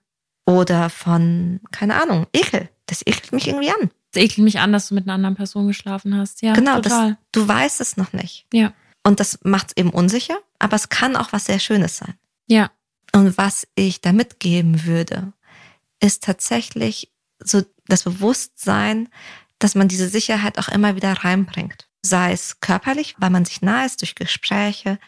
Oder 0.46 0.90
von, 0.90 1.60
keine 1.70 2.00
Ahnung, 2.00 2.26
Ekel. 2.32 2.68
Das 2.86 3.02
ekelt 3.06 3.32
mich 3.32 3.48
irgendwie 3.48 3.70
an. 3.70 3.90
Das 4.12 4.22
ekelt 4.22 4.44
mich 4.44 4.58
an, 4.58 4.72
dass 4.72 4.88
du 4.88 4.94
mit 4.94 5.04
einer 5.04 5.14
anderen 5.14 5.36
Person 5.36 5.66
geschlafen 5.66 6.16
hast. 6.16 6.42
Ja, 6.42 6.54
genau, 6.54 6.80
total. 6.80 7.10
Das, 7.10 7.18
du 7.32 7.46
weißt 7.46 7.80
es 7.80 7.96
noch 7.96 8.12
nicht. 8.12 8.46
Ja. 8.52 8.72
Und 9.04 9.20
das 9.20 9.38
macht 9.44 9.68
es 9.68 9.76
eben 9.76 9.90
unsicher, 9.90 10.38
aber 10.58 10.76
es 10.76 10.88
kann 10.88 11.16
auch 11.16 11.32
was 11.32 11.44
sehr 11.44 11.58
Schönes 11.58 11.98
sein. 11.98 12.14
Ja. 12.46 12.70
Und 13.12 13.38
was 13.38 13.66
ich 13.74 14.00
da 14.00 14.12
mitgeben 14.12 14.84
würde, 14.84 15.32
ist 16.00 16.24
tatsächlich 16.24 17.12
so 17.38 17.62
das 17.86 18.04
Bewusstsein, 18.04 19.08
dass 19.58 19.74
man 19.74 19.88
diese 19.88 20.08
Sicherheit 20.08 20.58
auch 20.58 20.68
immer 20.68 20.96
wieder 20.96 21.12
reinbringt. 21.12 21.88
Sei 22.02 22.32
es 22.32 22.60
körperlich, 22.60 23.16
weil 23.18 23.30
man 23.30 23.44
sich 23.44 23.60
nahe 23.60 23.86
ist 23.86 24.00
durch 24.00 24.14
Gespräche, 24.14 24.98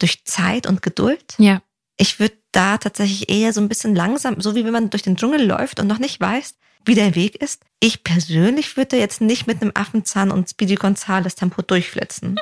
durch 0.00 0.24
Zeit 0.24 0.66
und 0.66 0.82
Geduld. 0.82 1.34
Ja. 1.38 1.62
Ich 1.96 2.18
würde 2.18 2.36
da 2.52 2.78
tatsächlich 2.78 3.28
eher 3.28 3.52
so 3.52 3.60
ein 3.60 3.68
bisschen 3.68 3.94
langsam, 3.94 4.40
so 4.40 4.54
wie 4.54 4.64
wenn 4.64 4.72
man 4.72 4.90
durch 4.90 5.02
den 5.02 5.16
Dschungel 5.16 5.46
läuft 5.46 5.78
und 5.78 5.86
noch 5.86 5.98
nicht 5.98 6.20
weiß, 6.20 6.54
wie 6.84 6.94
der 6.94 7.14
Weg 7.14 7.36
ist. 7.36 7.62
Ich 7.78 8.02
persönlich 8.04 8.76
würde 8.76 8.96
jetzt 8.96 9.20
nicht 9.20 9.46
mit 9.46 9.60
einem 9.60 9.72
Affenzahn 9.74 10.30
und 10.30 10.48
Speedy 10.48 10.74
Gonzales 10.74 11.34
Tempo 11.34 11.62
durchflitzen. 11.62 12.36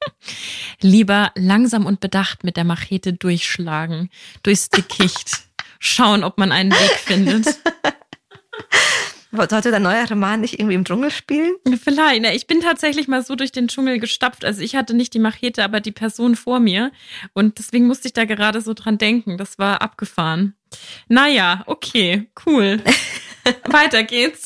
Lieber 0.80 1.32
langsam 1.34 1.86
und 1.86 2.00
bedacht 2.00 2.44
mit 2.44 2.56
der 2.56 2.64
Machete 2.64 3.12
durchschlagen, 3.12 4.10
durchs 4.42 4.68
Dickicht, 4.68 5.42
schauen, 5.78 6.24
ob 6.24 6.38
man 6.38 6.52
einen 6.52 6.72
Weg 6.72 6.98
findet. 6.98 7.46
Sollte 9.32 9.70
der 9.70 9.80
neue 9.80 10.06
Roman 10.08 10.42
nicht 10.42 10.58
irgendwie 10.58 10.74
im 10.74 10.84
Dschungel 10.84 11.10
spielen? 11.10 11.54
Vielleicht. 11.82 12.24
Ich 12.34 12.46
bin 12.46 12.60
tatsächlich 12.60 13.08
mal 13.08 13.24
so 13.24 13.34
durch 13.34 13.50
den 13.50 13.68
Dschungel 13.68 13.98
gestapft. 13.98 14.44
Also 14.44 14.60
ich 14.60 14.76
hatte 14.76 14.92
nicht 14.92 15.14
die 15.14 15.18
Machete, 15.18 15.64
aber 15.64 15.80
die 15.80 15.90
Person 15.90 16.36
vor 16.36 16.60
mir. 16.60 16.92
Und 17.32 17.58
deswegen 17.58 17.86
musste 17.86 18.08
ich 18.08 18.12
da 18.12 18.26
gerade 18.26 18.60
so 18.60 18.74
dran 18.74 18.98
denken. 18.98 19.38
Das 19.38 19.58
war 19.58 19.80
abgefahren. 19.80 20.54
Naja, 21.08 21.62
okay, 21.66 22.28
cool. 22.44 22.82
Weiter 23.64 24.04
geht's. 24.04 24.44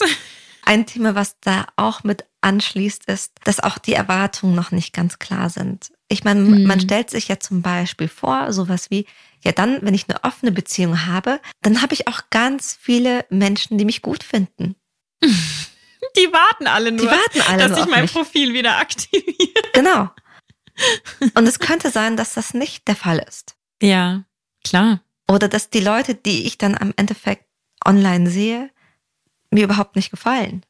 Ein 0.64 0.86
Thema, 0.86 1.14
was 1.14 1.38
da 1.40 1.66
auch 1.76 2.04
mit 2.04 2.24
anschließt, 2.40 3.08
ist, 3.08 3.32
dass 3.44 3.60
auch 3.60 3.78
die 3.78 3.92
Erwartungen 3.92 4.54
noch 4.54 4.70
nicht 4.70 4.92
ganz 4.92 5.18
klar 5.18 5.50
sind. 5.50 5.92
Ich 6.08 6.22
meine, 6.22 6.40
mhm. 6.40 6.64
man 6.64 6.80
stellt 6.80 7.10
sich 7.10 7.26
ja 7.28 7.40
zum 7.40 7.62
Beispiel 7.62 8.08
vor, 8.08 8.52
sowas 8.52 8.90
wie, 8.90 9.06
ja 9.46 9.52
dann, 9.52 9.78
wenn 9.82 9.94
ich 9.94 10.08
eine 10.08 10.22
offene 10.24 10.52
Beziehung 10.52 11.06
habe, 11.06 11.40
dann 11.62 11.80
habe 11.80 11.94
ich 11.94 12.08
auch 12.08 12.20
ganz 12.30 12.76
viele 12.80 13.24
Menschen, 13.30 13.78
die 13.78 13.84
mich 13.84 14.02
gut 14.02 14.22
finden. 14.22 14.76
Die 16.16 16.32
warten 16.32 16.66
alle 16.66 16.92
nur, 16.92 17.04
die 17.04 17.10
warten 17.10 17.40
alle 17.46 17.68
dass 17.68 17.78
ich 17.78 17.86
mein 17.86 18.02
mich. 18.02 18.12
Profil 18.12 18.54
wieder 18.54 18.78
aktiviere. 18.78 19.62
Genau. 19.74 20.08
Und 21.34 21.46
es 21.46 21.58
könnte 21.58 21.90
sein, 21.90 22.16
dass 22.16 22.34
das 22.34 22.54
nicht 22.54 22.88
der 22.88 22.96
Fall 22.96 23.18
ist. 23.18 23.56
Ja, 23.82 24.24
klar. 24.64 25.00
Oder 25.28 25.48
dass 25.48 25.68
die 25.68 25.80
Leute, 25.80 26.14
die 26.14 26.46
ich 26.46 26.56
dann 26.56 26.76
am 26.76 26.94
Endeffekt 26.96 27.44
online 27.84 28.30
sehe, 28.30 28.70
mir 29.50 29.64
überhaupt 29.64 29.96
nicht 29.96 30.10
gefallen. 30.10 30.64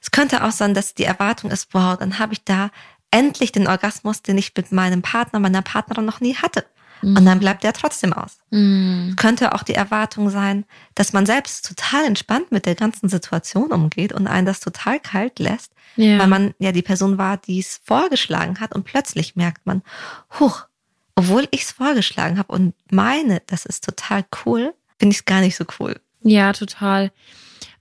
Es 0.00 0.10
könnte 0.10 0.44
auch 0.44 0.52
sein, 0.52 0.72
dass 0.72 0.94
die 0.94 1.04
Erwartung 1.04 1.50
ist, 1.50 1.74
wow, 1.74 1.98
dann 1.98 2.18
habe 2.18 2.32
ich 2.32 2.44
da 2.44 2.70
endlich 3.10 3.52
den 3.52 3.66
Orgasmus, 3.66 4.22
den 4.22 4.38
ich 4.38 4.54
mit 4.56 4.72
meinem 4.72 5.02
Partner, 5.02 5.40
meiner 5.40 5.62
Partnerin 5.62 6.04
noch 6.06 6.20
nie 6.20 6.36
hatte. 6.36 6.64
Mhm. 7.02 7.16
Und 7.16 7.24
dann 7.24 7.40
bleibt 7.40 7.64
der 7.64 7.72
trotzdem 7.72 8.12
aus. 8.12 8.38
Mhm. 8.50 9.14
Könnte 9.16 9.54
auch 9.54 9.62
die 9.62 9.74
Erwartung 9.74 10.30
sein, 10.30 10.64
dass 10.94 11.12
man 11.12 11.26
selbst 11.26 11.66
total 11.66 12.04
entspannt 12.04 12.52
mit 12.52 12.66
der 12.66 12.74
ganzen 12.74 13.08
Situation 13.08 13.72
umgeht 13.72 14.12
und 14.12 14.26
einen 14.26 14.46
das 14.46 14.60
total 14.60 15.00
kalt 15.00 15.38
lässt, 15.38 15.72
ja. 15.96 16.18
weil 16.18 16.26
man 16.26 16.54
ja 16.58 16.72
die 16.72 16.82
Person 16.82 17.18
war, 17.18 17.36
die 17.36 17.58
es 17.58 17.80
vorgeschlagen 17.84 18.60
hat 18.60 18.74
und 18.74 18.84
plötzlich 18.84 19.36
merkt 19.36 19.66
man, 19.66 19.82
huch, 20.38 20.66
obwohl 21.14 21.46
ich 21.50 21.62
es 21.62 21.72
vorgeschlagen 21.72 22.38
habe 22.38 22.52
und 22.52 22.74
meine, 22.90 23.42
das 23.46 23.66
ist 23.66 23.84
total 23.84 24.24
cool, 24.44 24.74
finde 24.98 25.12
ich 25.12 25.18
es 25.18 25.24
gar 25.24 25.40
nicht 25.40 25.56
so 25.56 25.64
cool. 25.78 26.00
Ja, 26.22 26.52
total. 26.52 27.10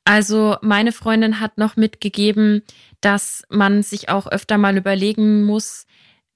Also 0.05 0.58
meine 0.62 0.91
Freundin 0.91 1.39
hat 1.39 1.58
noch 1.58 1.75
mitgegeben, 1.75 2.63
dass 3.01 3.43
man 3.49 3.84
sich 3.84 4.10
auch 4.10 4.27
öfter 4.27 4.58
mal 4.58 4.75
überlegen 4.75 5.45
muss, 5.45 5.86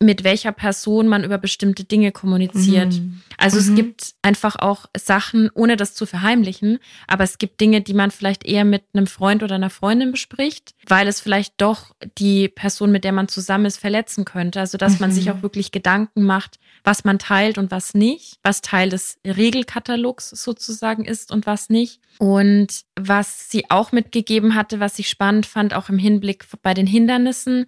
mit 0.03 0.23
welcher 0.23 0.51
Person 0.51 1.07
man 1.07 1.23
über 1.23 1.37
bestimmte 1.37 1.83
Dinge 1.83 2.11
kommuniziert. 2.11 2.93
Mhm. 2.93 3.21
Also 3.37 3.57
mhm. 3.57 3.61
es 3.61 3.75
gibt 3.75 4.13
einfach 4.21 4.55
auch 4.57 4.85
Sachen, 4.97 5.49
ohne 5.53 5.77
das 5.77 5.93
zu 5.93 6.05
verheimlichen, 6.05 6.79
aber 7.07 7.23
es 7.23 7.37
gibt 7.37 7.59
Dinge, 7.61 7.81
die 7.81 7.93
man 7.93 8.11
vielleicht 8.11 8.45
eher 8.45 8.65
mit 8.65 8.83
einem 8.93 9.07
Freund 9.07 9.43
oder 9.43 9.55
einer 9.55 9.69
Freundin 9.69 10.11
bespricht, 10.11 10.73
weil 10.87 11.07
es 11.07 11.21
vielleicht 11.21 11.55
doch 11.57 11.95
die 12.17 12.47
Person, 12.47 12.91
mit 12.91 13.03
der 13.03 13.11
man 13.11 13.27
zusammen 13.27 13.65
ist, 13.65 13.77
verletzen 13.77 14.25
könnte. 14.25 14.59
Also 14.59 14.77
dass 14.77 14.93
mhm. 14.93 14.99
man 15.01 15.11
sich 15.11 15.25
mhm. 15.25 15.31
auch 15.31 15.41
wirklich 15.41 15.71
Gedanken 15.71 16.23
macht, 16.23 16.59
was 16.83 17.03
man 17.03 17.19
teilt 17.19 17.57
und 17.57 17.71
was 17.71 17.93
nicht, 17.93 18.39
was 18.43 18.61
Teil 18.61 18.89
des 18.89 19.17
Regelkatalogs 19.25 20.29
sozusagen 20.29 21.05
ist 21.05 21.31
und 21.31 21.45
was 21.45 21.69
nicht. 21.69 21.99
Und 22.19 22.83
was 22.95 23.49
sie 23.49 23.69
auch 23.69 23.91
mitgegeben 23.91 24.55
hatte, 24.55 24.79
was 24.79 24.99
ich 24.99 25.09
spannend 25.09 25.45
fand, 25.45 25.73
auch 25.73 25.89
im 25.89 25.97
Hinblick 25.97 26.45
bei 26.61 26.73
den 26.73 26.87
Hindernissen, 26.87 27.65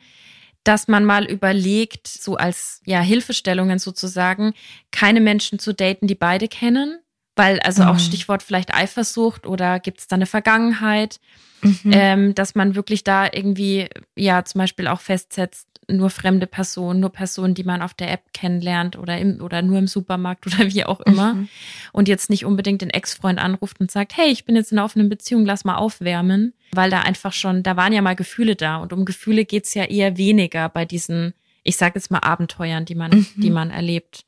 dass 0.65 0.87
man 0.87 1.05
mal 1.05 1.25
überlegt, 1.25 2.07
so 2.07 2.35
als 2.35 2.81
ja 2.85 2.99
Hilfestellungen 2.99 3.79
sozusagen, 3.79 4.53
keine 4.91 5.21
Menschen 5.21 5.59
zu 5.59 5.73
daten, 5.73 6.07
die 6.07 6.15
beide 6.15 6.47
kennen, 6.47 6.99
weil 7.35 7.59
also 7.59 7.83
mhm. 7.83 7.89
auch 7.89 7.99
Stichwort 7.99 8.43
vielleicht 8.43 8.73
Eifersucht 8.73 9.45
oder 9.45 9.79
gibt 9.79 9.99
es 9.99 10.07
da 10.07 10.15
eine 10.15 10.25
Vergangenheit, 10.25 11.19
mhm. 11.61 11.79
ähm, 11.91 12.35
dass 12.35 12.55
man 12.55 12.75
wirklich 12.75 13.03
da 13.03 13.29
irgendwie 13.31 13.87
ja 14.15 14.43
zum 14.43 14.59
Beispiel 14.59 14.87
auch 14.87 15.01
festsetzt, 15.01 15.67
nur 15.87 16.09
fremde 16.09 16.47
Personen, 16.47 16.99
nur 16.99 17.11
Personen, 17.11 17.53
die 17.53 17.63
man 17.63 17.83
auf 17.83 17.93
der 17.93 18.11
App 18.11 18.33
kennenlernt 18.33 18.97
oder 18.97 19.19
im, 19.19 19.41
oder 19.41 19.61
nur 19.61 19.77
im 19.77 19.87
Supermarkt 19.87 20.47
oder 20.47 20.73
wie 20.73 20.83
auch 20.83 20.99
immer. 21.01 21.35
Mhm. 21.35 21.49
Und 21.91 22.07
jetzt 22.07 22.29
nicht 22.31 22.43
unbedingt 22.45 22.81
den 22.81 22.89
Ex-Freund 22.89 23.39
anruft 23.39 23.79
und 23.79 23.91
sagt, 23.91 24.17
hey, 24.17 24.31
ich 24.31 24.45
bin 24.45 24.55
jetzt 24.55 24.71
in 24.71 24.79
einer 24.79 24.85
offenen 24.85 25.09
Beziehung, 25.09 25.45
lass 25.45 25.63
mal 25.63 25.75
aufwärmen. 25.75 26.53
Weil 26.75 26.89
da 26.89 27.01
einfach 27.01 27.33
schon, 27.33 27.63
da 27.63 27.77
waren 27.77 27.93
ja 27.93 28.01
mal 28.01 28.15
Gefühle 28.15 28.55
da. 28.55 28.77
Und 28.77 28.93
um 28.93 29.05
Gefühle 29.05 29.45
geht's 29.45 29.73
ja 29.73 29.85
eher 29.85 30.17
weniger 30.17 30.69
bei 30.69 30.85
diesen, 30.85 31.33
ich 31.63 31.77
sage 31.77 31.93
jetzt 31.95 32.11
mal, 32.11 32.19
Abenteuern, 32.19 32.85
die 32.85 32.95
man, 32.95 33.11
mhm. 33.11 33.27
die 33.37 33.51
man 33.51 33.71
erlebt. 33.71 34.25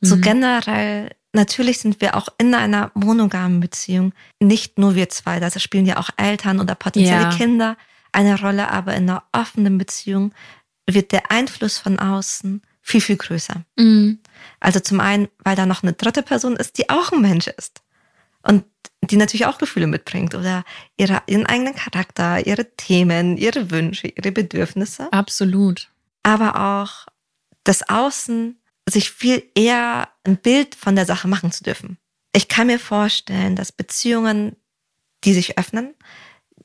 So 0.00 0.16
mhm. 0.16 0.20
generell 0.20 1.10
Natürlich 1.32 1.78
sind 1.78 2.00
wir 2.00 2.16
auch 2.16 2.28
in 2.38 2.54
einer 2.54 2.90
monogamen 2.94 3.60
Beziehung, 3.60 4.14
nicht 4.40 4.78
nur 4.78 4.94
wir 4.94 5.10
zwei, 5.10 5.40
da 5.40 5.50
spielen 5.50 5.84
ja 5.84 5.98
auch 5.98 6.08
Eltern 6.16 6.58
oder 6.58 6.74
potenzielle 6.74 7.24
ja. 7.24 7.30
Kinder 7.30 7.76
eine 8.12 8.40
Rolle, 8.40 8.70
aber 8.70 8.94
in 8.94 9.08
einer 9.08 9.24
offenen 9.32 9.76
Beziehung 9.76 10.32
wird 10.86 11.12
der 11.12 11.30
Einfluss 11.30 11.76
von 11.76 11.98
außen 11.98 12.62
viel, 12.80 13.02
viel 13.02 13.16
größer. 13.16 13.62
Mhm. 13.76 14.20
Also 14.60 14.80
zum 14.80 15.00
einen, 15.00 15.28
weil 15.44 15.54
da 15.54 15.66
noch 15.66 15.82
eine 15.82 15.92
dritte 15.92 16.22
Person 16.22 16.56
ist, 16.56 16.78
die 16.78 16.88
auch 16.88 17.12
ein 17.12 17.20
Mensch 17.20 17.46
ist 17.46 17.82
und 18.42 18.64
die 19.02 19.16
natürlich 19.16 19.46
auch 19.46 19.58
Gefühle 19.58 19.86
mitbringt 19.86 20.34
oder 20.34 20.64
ihre, 20.96 21.22
ihren 21.26 21.46
eigenen 21.46 21.74
Charakter, 21.74 22.46
ihre 22.46 22.74
Themen, 22.76 23.36
ihre 23.36 23.70
Wünsche, 23.70 24.08
ihre 24.08 24.32
Bedürfnisse. 24.32 25.12
Absolut. 25.12 25.90
Aber 26.22 26.80
auch 26.80 27.06
das 27.64 27.88
Außen 27.88 28.58
sich 28.88 29.10
viel 29.10 29.42
eher 29.54 30.08
ein 30.24 30.36
Bild 30.36 30.74
von 30.74 30.96
der 30.96 31.06
Sache 31.06 31.28
machen 31.28 31.52
zu 31.52 31.62
dürfen. 31.62 31.98
Ich 32.32 32.48
kann 32.48 32.66
mir 32.66 32.78
vorstellen, 32.78 33.56
dass 33.56 33.72
Beziehungen, 33.72 34.56
die 35.24 35.32
sich 35.32 35.58
öffnen, 35.58 35.94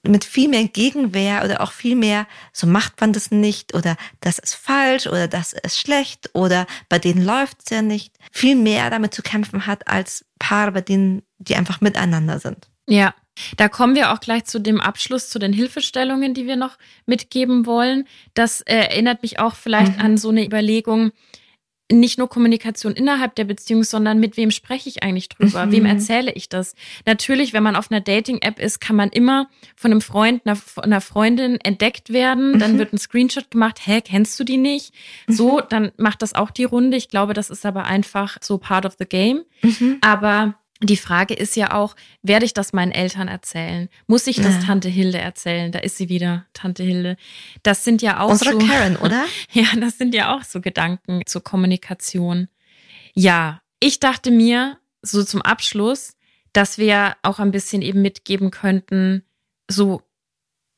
mit 0.05 0.25
viel 0.25 0.49
mehr 0.49 0.67
Gegenwehr 0.67 1.43
oder 1.45 1.61
auch 1.61 1.71
viel 1.71 1.95
mehr, 1.95 2.27
so 2.51 2.67
macht 2.67 2.99
man 2.99 3.13
das 3.13 3.31
nicht 3.31 3.73
oder 3.73 3.95
das 4.19 4.37
ist 4.37 4.53
falsch 4.53 5.07
oder 5.07 5.29
das 5.29 5.53
ist 5.53 5.79
schlecht 5.79 6.29
oder 6.33 6.67
bei 6.89 6.99
denen 6.99 7.23
läuft 7.23 7.59
es 7.63 7.69
ja 7.69 7.81
nicht, 7.81 8.13
viel 8.31 8.55
mehr 8.55 8.89
damit 8.89 9.13
zu 9.13 9.21
kämpfen 9.21 9.65
hat 9.65 9.87
als 9.87 10.25
Paare, 10.39 10.73
bei 10.73 10.81
denen 10.81 11.21
die 11.43 11.55
einfach 11.55 11.81
miteinander 11.81 12.39
sind. 12.39 12.69
Ja, 12.87 13.13
da 13.57 13.69
kommen 13.69 13.95
wir 13.95 14.11
auch 14.11 14.19
gleich 14.19 14.45
zu 14.45 14.59
dem 14.59 14.79
Abschluss, 14.79 15.29
zu 15.29 15.39
den 15.39 15.53
Hilfestellungen, 15.53 16.33
die 16.33 16.45
wir 16.45 16.55
noch 16.55 16.77
mitgeben 17.05 17.65
wollen. 17.65 18.07
Das 18.33 18.61
äh, 18.61 18.75
erinnert 18.75 19.23
mich 19.23 19.39
auch 19.39 19.55
vielleicht 19.55 19.97
mhm. 19.97 20.05
an 20.05 20.17
so 20.17 20.29
eine 20.29 20.45
Überlegung, 20.45 21.11
nicht 21.91 22.17
nur 22.17 22.29
Kommunikation 22.29 22.93
innerhalb 22.93 23.35
der 23.35 23.43
Beziehung, 23.43 23.83
sondern 23.83 24.19
mit 24.19 24.37
wem 24.37 24.51
spreche 24.51 24.89
ich 24.89 25.03
eigentlich 25.03 25.29
drüber? 25.29 25.65
Mhm. 25.65 25.71
Wem 25.71 25.85
erzähle 25.85 26.31
ich 26.31 26.49
das? 26.49 26.75
Natürlich, 27.05 27.53
wenn 27.53 27.63
man 27.63 27.75
auf 27.75 27.91
einer 27.91 28.01
Dating-App 28.01 28.59
ist, 28.59 28.79
kann 28.79 28.95
man 28.95 29.09
immer 29.09 29.49
von 29.75 29.91
einem 29.91 30.01
Freund, 30.01 30.45
einer, 30.45 30.57
einer 30.81 31.01
Freundin 31.01 31.59
entdeckt 31.61 32.11
werden. 32.11 32.57
Dann 32.59 32.73
mhm. 32.73 32.79
wird 32.79 32.93
ein 32.93 32.97
Screenshot 32.97 33.51
gemacht. 33.51 33.81
Hä, 33.85 34.01
kennst 34.01 34.39
du 34.39 34.43
die 34.43 34.57
nicht? 34.57 34.93
Mhm. 35.27 35.33
So, 35.33 35.61
dann 35.61 35.91
macht 35.97 36.21
das 36.21 36.33
auch 36.33 36.51
die 36.51 36.63
Runde. 36.63 36.97
Ich 36.97 37.09
glaube, 37.09 37.33
das 37.33 37.49
ist 37.49 37.65
aber 37.65 37.85
einfach 37.85 38.37
so 38.41 38.57
part 38.57 38.85
of 38.85 38.95
the 38.97 39.05
game. 39.05 39.43
Mhm. 39.61 39.97
Aber 40.01 40.55
die 40.83 40.97
Frage 40.97 41.33
ist 41.33 41.55
ja 41.55 41.73
auch, 41.73 41.95
werde 42.21 42.45
ich 42.45 42.53
das 42.53 42.73
meinen 42.73 42.91
Eltern 42.91 43.27
erzählen? 43.27 43.89
Muss 44.07 44.27
ich 44.27 44.37
das 44.37 44.55
ja. 44.55 44.61
Tante 44.61 44.89
Hilde 44.89 45.17
erzählen? 45.17 45.71
Da 45.71 45.79
ist 45.79 45.97
sie 45.97 46.09
wieder, 46.09 46.45
Tante 46.53 46.83
Hilde. 46.83 47.15
Das 47.63 47.83
sind 47.83 48.01
ja 48.01 48.19
auch 48.19 48.29
Unsere 48.29 48.51
so. 48.53 48.59
Karen, 48.59 48.97
oder? 48.97 49.25
Ja, 49.51 49.67
das 49.79 49.97
sind 49.97 50.13
ja 50.13 50.35
auch 50.35 50.43
so 50.43 50.61
Gedanken 50.61 51.21
zur 51.25 51.43
Kommunikation. 51.43 52.49
Ja, 53.13 53.61
ich 53.79 53.99
dachte 53.99 54.31
mir 54.31 54.77
so 55.01 55.23
zum 55.23 55.41
Abschluss, 55.41 56.15
dass 56.53 56.77
wir 56.77 57.15
auch 57.21 57.39
ein 57.39 57.51
bisschen 57.51 57.81
eben 57.81 58.01
mitgeben 58.01 58.51
könnten, 58.51 59.23
so 59.69 60.01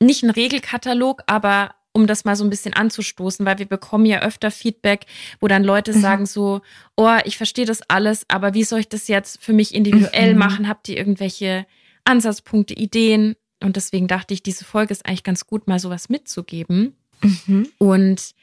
nicht 0.02 0.24
ein 0.24 0.30
Regelkatalog, 0.30 1.24
aber 1.28 1.76
um 1.96 2.08
das 2.08 2.26
mal 2.26 2.36
so 2.36 2.44
ein 2.44 2.50
bisschen 2.50 2.74
anzustoßen, 2.74 3.46
weil 3.46 3.58
wir 3.58 3.68
bekommen 3.68 4.06
ja 4.06 4.20
öfter 4.22 4.52
Feedback, 4.52 5.06
wo 5.40 5.48
dann 5.48 5.64
Leute 5.64 5.94
mhm. 5.94 6.02
sagen 6.02 6.26
so, 6.26 6.62
oh, 6.98 7.18
ich 7.24 7.38
verstehe 7.38 7.66
das 7.66 7.90
alles, 7.90 8.26
aber 8.28 8.54
wie 8.54 8.66
soll 8.66 8.80
ich 8.82 8.90
das 8.90 9.08
jetzt 9.08 9.42
für 9.42 9.54
mich 9.54 9.74
individuell 9.74 10.34
mhm. 10.34 10.40
machen? 10.40 10.68
Habt 10.68 10.90
ihr 10.90 10.98
irgendwelche 10.98 11.66
Ansatzpunkte, 12.04 12.74
Ideen? 12.74 13.38
Und 13.64 13.78
deswegen 13.78 14.10
dachte 14.10 14.34
ich, 14.34 14.44
diese 14.44 14.66
Folge 14.66 14.92
ist 14.92 15.06
eigentlich 15.06 15.24
ganz 15.24 15.48
gut, 15.48 15.70
mal 15.70 15.80
sowas 15.80 16.10
mitzugeben. 16.10 16.98
Mhm. 17.22 17.70
Und 17.78 18.36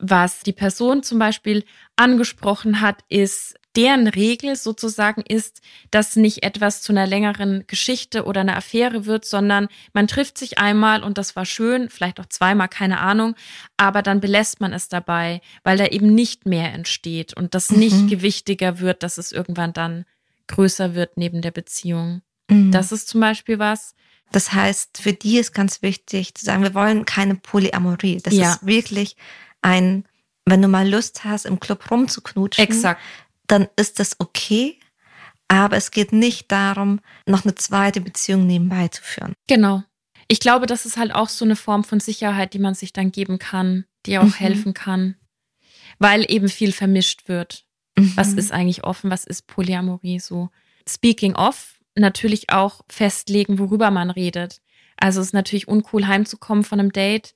was 0.00 0.40
die 0.40 0.52
Person 0.52 1.04
zum 1.04 1.20
Beispiel 1.20 1.64
angesprochen 1.94 2.80
hat, 2.80 3.04
ist 3.08 3.54
deren 3.76 4.06
Regel 4.06 4.56
sozusagen 4.56 5.22
ist, 5.22 5.60
dass 5.90 6.16
nicht 6.16 6.42
etwas 6.42 6.82
zu 6.82 6.92
einer 6.92 7.06
längeren 7.06 7.64
Geschichte 7.66 8.24
oder 8.24 8.40
einer 8.40 8.56
Affäre 8.56 9.06
wird, 9.06 9.24
sondern 9.24 9.68
man 9.92 10.08
trifft 10.08 10.38
sich 10.38 10.58
einmal 10.58 11.02
und 11.02 11.18
das 11.18 11.36
war 11.36 11.44
schön, 11.44 11.90
vielleicht 11.90 12.18
auch 12.18 12.26
zweimal, 12.26 12.68
keine 12.68 13.00
Ahnung, 13.00 13.34
aber 13.76 14.02
dann 14.02 14.20
belässt 14.20 14.60
man 14.60 14.72
es 14.72 14.88
dabei, 14.88 15.40
weil 15.62 15.76
da 15.76 15.86
eben 15.86 16.14
nicht 16.14 16.46
mehr 16.46 16.72
entsteht 16.72 17.36
und 17.36 17.54
das 17.54 17.70
mhm. 17.70 17.78
nicht 17.78 18.08
gewichtiger 18.08 18.80
wird, 18.80 19.02
dass 19.02 19.18
es 19.18 19.32
irgendwann 19.32 19.72
dann 19.72 20.04
größer 20.48 20.94
wird 20.94 21.16
neben 21.16 21.42
der 21.42 21.50
Beziehung. 21.50 22.22
Mhm. 22.48 22.72
Das 22.72 22.92
ist 22.92 23.08
zum 23.08 23.20
Beispiel 23.20 23.58
was. 23.58 23.94
Das 24.32 24.52
heißt, 24.52 24.98
für 24.98 25.12
die 25.12 25.38
ist 25.38 25.52
ganz 25.52 25.82
wichtig 25.82 26.34
zu 26.34 26.44
sagen, 26.44 26.62
wir 26.62 26.74
wollen 26.74 27.04
keine 27.04 27.36
Polyamorie. 27.36 28.18
Das 28.22 28.34
ja. 28.34 28.52
ist 28.52 28.66
wirklich 28.66 29.16
ein, 29.62 30.04
wenn 30.44 30.62
du 30.62 30.68
mal 30.68 30.88
Lust 30.88 31.24
hast, 31.24 31.46
im 31.46 31.60
Club 31.60 31.90
rumzuknutschen. 31.90 32.64
Exakt 32.64 33.00
dann 33.46 33.68
ist 33.76 33.98
das 33.98 34.16
okay. 34.18 34.78
Aber 35.48 35.76
es 35.76 35.90
geht 35.90 36.12
nicht 36.12 36.50
darum, 36.50 37.00
noch 37.24 37.44
eine 37.44 37.54
zweite 37.54 38.00
Beziehung 38.00 38.46
nebenbei 38.46 38.88
zu 38.88 39.02
führen. 39.02 39.34
Genau. 39.46 39.84
Ich 40.28 40.40
glaube, 40.40 40.66
das 40.66 40.86
ist 40.86 40.96
halt 40.96 41.14
auch 41.14 41.28
so 41.28 41.44
eine 41.44 41.54
Form 41.54 41.84
von 41.84 42.00
Sicherheit, 42.00 42.52
die 42.52 42.58
man 42.58 42.74
sich 42.74 42.92
dann 42.92 43.12
geben 43.12 43.38
kann, 43.38 43.84
die 44.06 44.18
auch 44.18 44.24
mhm. 44.24 44.34
helfen 44.34 44.74
kann, 44.74 45.16
weil 45.98 46.28
eben 46.28 46.48
viel 46.48 46.72
vermischt 46.72 47.28
wird. 47.28 47.64
Mhm. 47.96 48.12
Was 48.16 48.32
ist 48.32 48.52
eigentlich 48.52 48.82
offen? 48.82 49.10
Was 49.10 49.24
ist 49.24 49.46
Polyamorie 49.46 50.18
so? 50.18 50.50
Speaking 50.88 51.36
of, 51.36 51.78
natürlich 51.94 52.50
auch 52.50 52.80
festlegen, 52.88 53.60
worüber 53.60 53.92
man 53.92 54.10
redet. 54.10 54.60
Also 54.96 55.20
es 55.20 55.28
ist 55.28 55.32
natürlich 55.32 55.68
uncool, 55.68 56.06
heimzukommen 56.08 56.64
von 56.64 56.80
einem 56.80 56.92
Date 56.92 57.34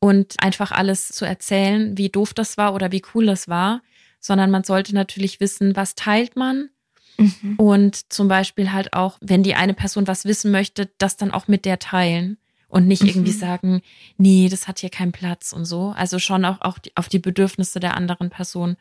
und 0.00 0.42
einfach 0.42 0.72
alles 0.72 1.08
zu 1.08 1.24
erzählen, 1.24 1.96
wie 1.96 2.08
doof 2.08 2.34
das 2.34 2.56
war 2.56 2.74
oder 2.74 2.90
wie 2.90 3.02
cool 3.14 3.26
das 3.26 3.46
war 3.46 3.82
sondern 4.22 4.50
man 4.50 4.64
sollte 4.64 4.94
natürlich 4.94 5.40
wissen, 5.40 5.76
was 5.76 5.94
teilt 5.94 6.36
man. 6.36 6.70
Mhm. 7.18 7.56
Und 7.58 8.10
zum 8.10 8.28
Beispiel 8.28 8.72
halt 8.72 8.94
auch, 8.94 9.18
wenn 9.20 9.42
die 9.42 9.54
eine 9.54 9.74
Person 9.74 10.06
was 10.06 10.24
wissen 10.24 10.50
möchte, 10.50 10.88
das 10.96 11.18
dann 11.18 11.30
auch 11.30 11.46
mit 11.48 11.66
der 11.66 11.78
teilen 11.78 12.38
und 12.68 12.86
nicht 12.86 13.02
mhm. 13.02 13.08
irgendwie 13.08 13.32
sagen, 13.32 13.82
nee, 14.16 14.48
das 14.48 14.66
hat 14.66 14.78
hier 14.78 14.88
keinen 14.88 15.12
Platz 15.12 15.52
und 15.52 15.66
so. 15.66 15.92
Also 15.94 16.18
schon 16.18 16.46
auch, 16.46 16.62
auch 16.62 16.78
die, 16.78 16.96
auf 16.96 17.10
die 17.10 17.18
Bedürfnisse 17.18 17.80
der 17.80 17.96
anderen 17.98 18.30
Person 18.30 18.76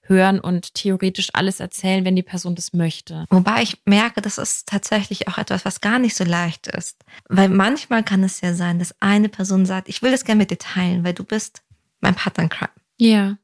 hören 0.00 0.40
und 0.40 0.74
theoretisch 0.74 1.28
alles 1.34 1.60
erzählen, 1.60 2.06
wenn 2.06 2.16
die 2.16 2.22
Person 2.22 2.54
das 2.54 2.72
möchte. 2.72 3.26
Wobei 3.28 3.62
ich 3.62 3.82
merke, 3.84 4.22
das 4.22 4.38
ist 4.38 4.66
tatsächlich 4.66 5.28
auch 5.28 5.36
etwas, 5.36 5.66
was 5.66 5.82
gar 5.82 5.98
nicht 5.98 6.14
so 6.14 6.24
leicht 6.24 6.68
ist. 6.68 7.04
Weil 7.28 7.50
manchmal 7.50 8.02
kann 8.02 8.22
es 8.22 8.40
ja 8.40 8.54
sein, 8.54 8.78
dass 8.78 8.94
eine 9.00 9.28
Person 9.28 9.66
sagt, 9.66 9.90
ich 9.90 10.00
will 10.00 10.10
das 10.10 10.24
gerne 10.24 10.38
mit 10.38 10.50
dir 10.50 10.58
teilen, 10.58 11.04
weil 11.04 11.14
du 11.14 11.24
bist 11.24 11.62
mein 12.00 12.14
Partner 12.14 12.44
in 12.44 12.50
Crime. 12.50 12.70
Ja. 12.96 13.36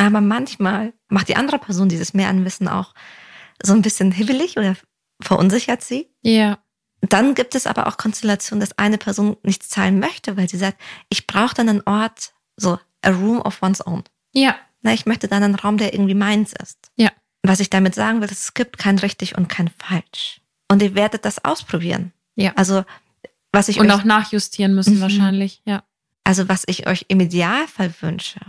Aber 0.00 0.22
manchmal 0.22 0.94
macht 1.08 1.28
die 1.28 1.36
andere 1.36 1.58
Person 1.58 1.90
dieses 1.90 2.14
Mehranwissen 2.14 2.68
auch 2.68 2.94
so 3.62 3.74
ein 3.74 3.82
bisschen 3.82 4.12
hibbelig 4.12 4.56
oder 4.56 4.74
verunsichert 5.20 5.82
sie. 5.82 6.08
Ja. 6.22 6.58
Dann 7.02 7.34
gibt 7.34 7.54
es 7.54 7.66
aber 7.66 7.86
auch 7.86 7.98
Konstellationen, 7.98 8.60
dass 8.60 8.78
eine 8.78 8.96
Person 8.96 9.36
nichts 9.42 9.68
zahlen 9.68 10.00
möchte, 10.00 10.38
weil 10.38 10.48
sie 10.48 10.56
sagt, 10.56 10.80
ich 11.10 11.26
brauche 11.26 11.54
dann 11.54 11.68
einen 11.68 11.82
Ort, 11.82 12.32
so 12.56 12.78
a 13.02 13.10
room 13.10 13.42
of 13.42 13.62
one's 13.62 13.86
own. 13.86 14.04
Ja. 14.32 14.56
Na, 14.80 14.94
ich 14.94 15.04
möchte 15.04 15.28
dann 15.28 15.42
einen 15.42 15.54
Raum, 15.54 15.76
der 15.76 15.92
irgendwie 15.92 16.14
meins 16.14 16.54
ist. 16.54 16.78
Ja. 16.96 17.10
Was 17.42 17.60
ich 17.60 17.68
damit 17.68 17.94
sagen 17.94 18.22
will, 18.22 18.30
ist, 18.30 18.42
es 18.42 18.54
gibt 18.54 18.78
kein 18.78 18.98
richtig 18.98 19.36
und 19.36 19.48
kein 19.48 19.68
falsch. 19.68 20.40
Und 20.68 20.80
ihr 20.80 20.94
werdet 20.94 21.26
das 21.26 21.44
ausprobieren. 21.44 22.12
Ja. 22.36 22.54
Also, 22.56 22.84
was 23.52 23.68
ich 23.68 23.80
Und 23.80 23.90
auch 23.90 24.04
nachjustieren 24.04 24.74
müssen 24.74 24.96
mhm. 24.96 25.00
wahrscheinlich, 25.02 25.60
ja. 25.66 25.82
Also, 26.24 26.48
was 26.48 26.64
ich 26.66 26.86
euch 26.86 27.04
im 27.08 27.20
Idealfall 27.20 27.92
wünsche, 28.00 28.40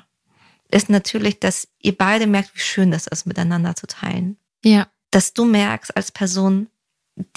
ist 0.72 0.90
natürlich, 0.90 1.40
dass 1.40 1.68
ihr 1.80 1.98
beide 1.98 2.28
merkt, 2.28 2.56
wie 2.56 2.60
schön 2.60 2.92
das 2.92 3.08
ist, 3.08 3.26
miteinander 3.26 3.76
zu 3.76 3.88
teilen. 3.88 4.38
Ja. 4.64 4.88
Dass 5.12 5.34
du 5.34 5.46
merkst 5.46 5.96
als 5.96 6.12
Person, 6.12 6.68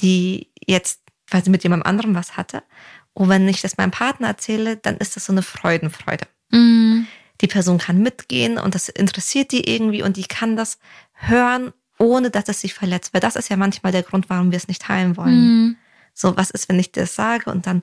die 0.00 0.50
jetzt, 0.66 1.00
weil 1.30 1.44
sie 1.44 1.50
mit 1.50 1.62
jemandem 1.62 1.86
anderen 1.86 2.14
was 2.14 2.36
hatte, 2.36 2.62
und 3.14 3.28
wenn 3.28 3.48
ich 3.48 3.62
das 3.62 3.76
meinem 3.76 3.92
Partner 3.92 4.28
erzähle, 4.28 4.76
dann 4.76 4.96
ist 4.96 5.16
das 5.16 5.26
so 5.26 5.32
eine 5.32 5.42
Freudenfreude. 5.42 6.26
Mhm. 6.50 7.06
Die 7.40 7.46
Person 7.46 7.78
kann 7.78 7.98
mitgehen 7.98 8.58
und 8.58 8.74
das 8.74 8.88
interessiert 8.88 9.52
die 9.52 9.72
irgendwie 9.72 10.02
und 10.02 10.16
die 10.16 10.24
kann 10.24 10.56
das 10.56 10.78
hören, 11.12 11.72
ohne 11.98 12.30
dass 12.30 12.48
es 12.48 12.60
sich 12.60 12.74
verletzt. 12.74 13.14
Weil 13.14 13.20
das 13.20 13.36
ist 13.36 13.50
ja 13.50 13.56
manchmal 13.56 13.92
der 13.92 14.02
Grund, 14.02 14.28
warum 14.30 14.50
wir 14.50 14.56
es 14.56 14.68
nicht 14.68 14.82
teilen 14.82 15.16
wollen. 15.16 15.34
Mhm. 15.34 15.76
So, 16.12 16.36
was 16.36 16.50
ist, 16.50 16.68
wenn 16.68 16.78
ich 16.78 16.92
das 16.92 17.14
sage 17.14 17.50
und 17.50 17.66
dann 17.66 17.82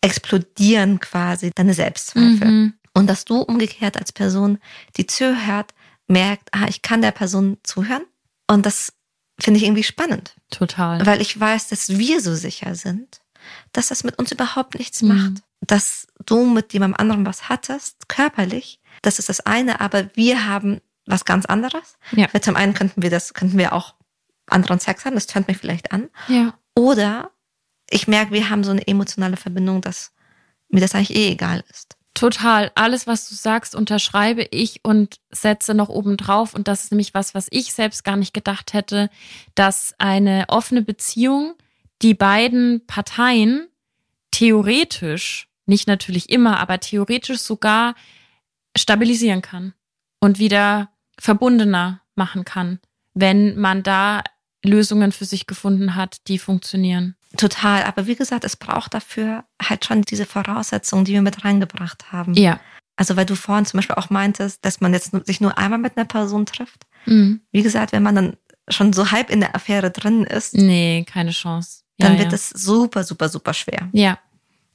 explodieren 0.00 1.00
quasi 1.00 1.50
deine 1.54 1.74
Selbstzweifel. 1.74 2.48
Mhm. 2.48 2.74
Und 2.96 3.08
dass 3.08 3.26
du 3.26 3.42
umgekehrt 3.42 3.98
als 3.98 4.10
Person, 4.10 4.58
die 4.96 5.06
zuhört, 5.06 5.74
merkt, 6.08 6.48
ah, 6.52 6.64
ich 6.66 6.80
kann 6.80 7.02
der 7.02 7.10
Person 7.10 7.58
zuhören. 7.62 8.06
Und 8.46 8.64
das 8.64 8.94
finde 9.38 9.58
ich 9.58 9.66
irgendwie 9.66 9.82
spannend. 9.82 10.34
Total. 10.50 11.04
Weil 11.04 11.20
ich 11.20 11.38
weiß, 11.38 11.68
dass 11.68 11.98
wir 11.98 12.22
so 12.22 12.34
sicher 12.34 12.74
sind, 12.74 13.20
dass 13.72 13.88
das 13.88 14.02
mit 14.02 14.18
uns 14.18 14.32
überhaupt 14.32 14.78
nichts 14.78 15.02
mhm. 15.02 15.08
macht. 15.08 15.42
dass 15.60 16.06
du 16.24 16.46
mit 16.46 16.72
jemandem 16.72 16.98
anderen 16.98 17.26
was 17.26 17.50
hattest, 17.50 18.08
körperlich, 18.08 18.80
das 19.02 19.18
ist 19.18 19.28
das 19.28 19.40
eine, 19.40 19.80
aber 19.82 20.08
wir 20.14 20.46
haben 20.46 20.80
was 21.04 21.26
ganz 21.26 21.44
anderes. 21.44 21.98
Ja. 22.12 22.28
Weil 22.32 22.40
zum 22.40 22.56
einen 22.56 22.72
könnten 22.72 23.02
wir 23.02 23.10
das, 23.10 23.34
könnten 23.34 23.58
wir 23.58 23.74
auch 23.74 23.94
anderen 24.46 24.80
Sex 24.80 25.04
haben, 25.04 25.16
das 25.16 25.26
tönt 25.26 25.48
mich 25.48 25.58
vielleicht 25.58 25.92
an. 25.92 26.08
Ja. 26.28 26.54
Oder 26.74 27.30
ich 27.90 28.08
merke, 28.08 28.32
wir 28.32 28.48
haben 28.48 28.64
so 28.64 28.70
eine 28.70 28.86
emotionale 28.86 29.36
Verbindung, 29.36 29.82
dass 29.82 30.12
mir 30.70 30.80
das 30.80 30.94
eigentlich 30.94 31.14
eh 31.14 31.32
egal 31.32 31.62
ist. 31.70 31.96
Total. 32.16 32.72
Alles, 32.74 33.06
was 33.06 33.28
du 33.28 33.34
sagst, 33.34 33.74
unterschreibe 33.74 34.48
ich 34.50 34.80
und 34.82 35.20
setze 35.30 35.74
noch 35.74 35.90
oben 35.90 36.16
drauf. 36.16 36.54
Und 36.54 36.66
das 36.66 36.84
ist 36.84 36.90
nämlich 36.90 37.12
was, 37.12 37.34
was 37.34 37.46
ich 37.50 37.74
selbst 37.74 38.04
gar 38.04 38.16
nicht 38.16 38.32
gedacht 38.32 38.72
hätte, 38.72 39.10
dass 39.54 39.94
eine 39.98 40.46
offene 40.48 40.80
Beziehung 40.80 41.56
die 42.00 42.14
beiden 42.14 42.86
Parteien 42.86 43.68
theoretisch, 44.30 45.48
nicht 45.66 45.88
natürlich 45.88 46.30
immer, 46.30 46.58
aber 46.58 46.80
theoretisch 46.80 47.40
sogar 47.40 47.94
stabilisieren 48.74 49.42
kann 49.42 49.74
und 50.18 50.38
wieder 50.38 50.88
verbundener 51.18 52.00
machen 52.14 52.46
kann, 52.46 52.80
wenn 53.12 53.58
man 53.58 53.82
da 53.82 54.24
Lösungen 54.64 55.12
für 55.12 55.26
sich 55.26 55.46
gefunden 55.46 55.96
hat, 55.96 56.28
die 56.28 56.38
funktionieren. 56.38 57.14
Total. 57.36 57.84
Aber 57.84 58.06
wie 58.06 58.16
gesagt, 58.16 58.44
es 58.44 58.56
braucht 58.56 58.94
dafür 58.94 59.44
halt 59.62 59.84
schon 59.84 60.02
diese 60.02 60.26
Voraussetzungen, 60.26 61.04
die 61.04 61.12
wir 61.12 61.22
mit 61.22 61.44
reingebracht 61.44 62.12
haben. 62.12 62.34
Ja. 62.34 62.60
Also, 62.96 63.16
weil 63.16 63.26
du 63.26 63.36
vorhin 63.36 63.66
zum 63.66 63.78
Beispiel 63.78 63.96
auch 63.96 64.10
meintest, 64.10 64.64
dass 64.64 64.80
man 64.80 64.92
jetzt 64.92 65.12
sich 65.26 65.40
nur 65.40 65.58
einmal 65.58 65.78
mit 65.78 65.96
einer 65.96 66.06
Person 66.06 66.46
trifft. 66.46 66.86
Mhm. 67.04 67.40
Wie 67.52 67.62
gesagt, 67.62 67.92
wenn 67.92 68.02
man 68.02 68.14
dann 68.14 68.36
schon 68.68 68.92
so 68.92 69.10
halb 69.10 69.30
in 69.30 69.40
der 69.40 69.54
Affäre 69.54 69.90
drin 69.90 70.24
ist, 70.24 70.54
Nee, 70.54 71.04
keine 71.08 71.30
Chance. 71.30 71.82
Ja, 71.98 72.08
dann 72.08 72.18
wird 72.18 72.32
ja. 72.32 72.34
es 72.34 72.50
super, 72.50 73.04
super, 73.04 73.28
super 73.28 73.54
schwer. 73.54 73.88
Ja, 73.92 74.18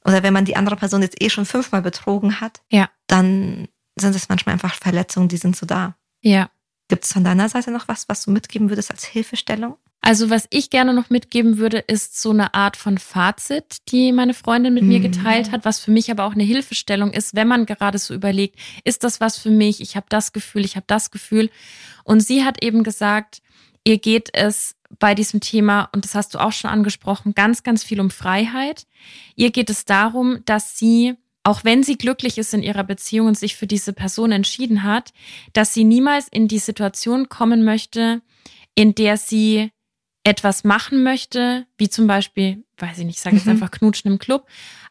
Oder 0.04 0.22
wenn 0.22 0.32
man 0.32 0.44
die 0.44 0.56
andere 0.56 0.76
Person 0.76 1.02
jetzt 1.02 1.20
eh 1.22 1.30
schon 1.30 1.44
fünfmal 1.46 1.82
betrogen 1.82 2.40
hat, 2.40 2.60
ja, 2.70 2.88
dann 3.06 3.68
sind 3.96 4.16
es 4.16 4.28
manchmal 4.28 4.54
einfach 4.54 4.74
Verletzungen, 4.74 5.28
die 5.28 5.36
sind 5.36 5.56
so 5.56 5.66
da. 5.66 5.94
ja. 6.22 6.48
Gibt 6.88 7.04
es 7.04 7.12
von 7.12 7.24
deiner 7.24 7.48
Seite 7.48 7.70
noch 7.70 7.88
was, 7.88 8.06
was 8.10 8.24
du 8.24 8.30
mitgeben 8.30 8.68
würdest 8.68 8.90
als 8.90 9.04
Hilfestellung? 9.04 9.78
Also 10.04 10.30
was 10.30 10.48
ich 10.50 10.68
gerne 10.68 10.92
noch 10.92 11.10
mitgeben 11.10 11.58
würde, 11.58 11.78
ist 11.78 12.20
so 12.20 12.30
eine 12.30 12.54
Art 12.54 12.76
von 12.76 12.98
Fazit, 12.98 13.76
die 13.88 14.10
meine 14.10 14.34
Freundin 14.34 14.74
mit 14.74 14.82
mir 14.82 14.98
Mhm. 14.98 15.02
geteilt 15.02 15.52
hat, 15.52 15.64
was 15.64 15.78
für 15.78 15.92
mich 15.92 16.10
aber 16.10 16.24
auch 16.24 16.32
eine 16.32 16.42
Hilfestellung 16.42 17.12
ist, 17.12 17.36
wenn 17.36 17.46
man 17.46 17.66
gerade 17.66 17.98
so 17.98 18.12
überlegt, 18.12 18.58
ist 18.82 19.04
das 19.04 19.20
was 19.20 19.38
für 19.38 19.50
mich? 19.50 19.80
Ich 19.80 19.94
habe 19.94 20.06
das 20.08 20.32
Gefühl, 20.32 20.64
ich 20.64 20.74
habe 20.74 20.86
das 20.88 21.12
Gefühl. 21.12 21.50
Und 22.02 22.18
sie 22.20 22.44
hat 22.44 22.64
eben 22.64 22.82
gesagt, 22.82 23.42
ihr 23.84 23.98
geht 23.98 24.30
es 24.32 24.74
bei 24.98 25.14
diesem 25.14 25.38
Thema, 25.40 25.88
und 25.92 26.04
das 26.04 26.16
hast 26.16 26.34
du 26.34 26.38
auch 26.38 26.52
schon 26.52 26.70
angesprochen, 26.70 27.34
ganz, 27.34 27.62
ganz 27.62 27.84
viel 27.84 28.00
um 28.00 28.10
Freiheit. 28.10 28.86
Ihr 29.36 29.52
geht 29.52 29.70
es 29.70 29.84
darum, 29.84 30.40
dass 30.46 30.76
sie, 30.78 31.14
auch 31.44 31.62
wenn 31.62 31.84
sie 31.84 31.96
glücklich 31.96 32.38
ist 32.38 32.52
in 32.54 32.64
ihrer 32.64 32.84
Beziehung 32.84 33.28
und 33.28 33.38
sich 33.38 33.54
für 33.54 33.68
diese 33.68 33.92
Person 33.92 34.32
entschieden 34.32 34.82
hat, 34.82 35.12
dass 35.52 35.72
sie 35.72 35.84
niemals 35.84 36.26
in 36.28 36.48
die 36.48 36.58
Situation 36.58 37.28
kommen 37.28 37.64
möchte, 37.64 38.20
in 38.74 38.96
der 38.96 39.16
sie 39.16 39.70
etwas 40.24 40.64
machen 40.64 41.02
möchte, 41.02 41.66
wie 41.78 41.88
zum 41.88 42.06
Beispiel, 42.06 42.64
weiß 42.78 42.98
ich 42.98 43.04
nicht, 43.06 43.16
ich 43.16 43.22
sage 43.22 43.36
jetzt 43.36 43.46
Mhm. 43.46 43.52
einfach 43.52 43.70
Knutschen 43.70 44.10
im 44.12 44.18
Club, 44.18 44.46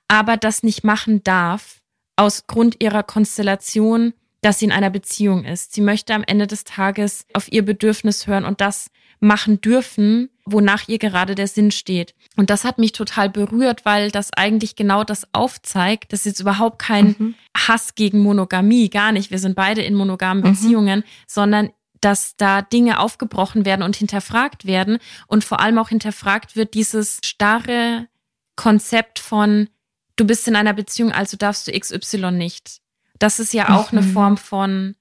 aber 0.07 0.37
das 0.37 0.63
nicht 0.63 0.83
machen 0.83 1.23
darf 1.23 1.81
aus 2.17 2.47
Grund 2.47 2.83
ihrer 2.83 3.03
Konstellation, 3.03 4.13
dass 4.41 4.59
sie 4.59 4.65
in 4.65 4.71
einer 4.71 4.89
Beziehung 4.89 5.45
ist. 5.45 5.73
Sie 5.73 5.81
möchte 5.81 6.13
am 6.13 6.23
Ende 6.23 6.47
des 6.47 6.63
Tages 6.63 7.25
auf 7.33 7.51
ihr 7.51 7.63
Bedürfnis 7.63 8.27
hören 8.27 8.43
und 8.45 8.59
das 8.59 8.89
machen 9.19 9.61
dürfen, 9.61 10.29
wonach 10.45 10.87
ihr 10.87 10.97
gerade 10.97 11.35
der 11.35 11.47
Sinn 11.47 11.69
steht. 11.69 12.15
Und 12.37 12.49
das 12.49 12.63
hat 12.63 12.79
mich 12.79 12.91
total 12.91 13.29
berührt, 13.29 13.85
weil 13.85 14.09
das 14.09 14.33
eigentlich 14.33 14.75
genau 14.75 15.03
das 15.03 15.27
aufzeigt. 15.31 16.11
Das 16.11 16.21
ist 16.21 16.25
jetzt 16.25 16.39
überhaupt 16.39 16.79
kein 16.79 17.15
Mhm. 17.19 17.35
Hass 17.55 17.93
gegen 17.93 18.19
Monogamie, 18.19 18.89
gar 18.89 19.11
nicht. 19.11 19.29
Wir 19.29 19.37
sind 19.37 19.55
beide 19.55 19.83
in 19.83 19.93
monogamen 19.93 20.43
Mhm. 20.43 20.51
Beziehungen, 20.51 21.03
sondern 21.27 21.69
dass 22.01 22.35
da 22.35 22.61
Dinge 22.61 22.99
aufgebrochen 22.99 23.65
werden 23.65 23.83
und 23.83 23.95
hinterfragt 23.95 24.65
werden 24.65 24.97
und 25.27 25.43
vor 25.43 25.59
allem 25.59 25.77
auch 25.77 25.89
hinterfragt 25.89 26.55
wird 26.55 26.73
dieses 26.73 27.19
starre 27.23 28.07
Konzept 28.55 29.19
von 29.19 29.69
du 30.15 30.25
bist 30.25 30.47
in 30.47 30.55
einer 30.55 30.73
Beziehung, 30.73 31.11
also 31.11 31.37
darfst 31.37 31.67
du 31.67 31.71
XY 31.71 32.31
nicht. 32.31 32.81
Das 33.17 33.39
ist 33.39 33.53
ja 33.53 33.69
auch 33.69 33.91
eine 33.91 34.01
Mhm. 34.01 34.13
Form 34.13 34.37
von 34.37 34.95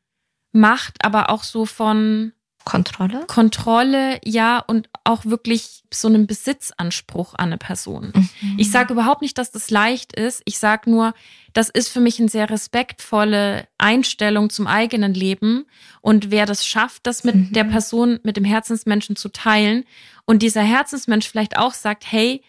Macht, 0.53 1.05
aber 1.05 1.30
auch 1.30 1.42
so 1.42 1.66
von 1.66 2.32
Kontrolle? 2.64 3.24
Kontrolle, 3.26 4.20
ja, 4.24 4.59
und 4.59 4.88
auch 5.11 5.24
wirklich 5.24 5.82
so 5.92 6.08
einem 6.08 6.26
Besitzanspruch 6.26 7.34
an 7.34 7.46
eine 7.48 7.58
Person. 7.58 8.12
Mhm. 8.14 8.54
Ich 8.58 8.70
sage 8.70 8.92
überhaupt 8.94 9.22
nicht, 9.22 9.36
dass 9.38 9.50
das 9.50 9.70
leicht 9.70 10.12
ist. 10.14 10.42
Ich 10.44 10.58
sage 10.58 10.90
nur, 10.90 11.14
das 11.52 11.68
ist 11.68 11.88
für 11.88 12.00
mich 12.00 12.18
eine 12.20 12.28
sehr 12.28 12.48
respektvolle 12.48 13.66
Einstellung 13.78 14.50
zum 14.50 14.66
eigenen 14.66 15.14
Leben. 15.14 15.66
Und 16.00 16.30
wer 16.30 16.46
das 16.46 16.66
schafft, 16.66 17.06
das 17.06 17.24
mit 17.24 17.34
Mhm. 17.34 17.52
der 17.52 17.64
Person, 17.64 18.20
mit 18.22 18.36
dem 18.36 18.44
Herzensmenschen 18.44 19.16
zu 19.16 19.28
teilen 19.30 19.84
und 20.24 20.40
dieser 20.42 20.62
Herzensmensch 20.62 21.28
vielleicht 21.28 21.56
auch 21.56 21.74
sagt, 21.74 22.04
hey, 22.11 22.42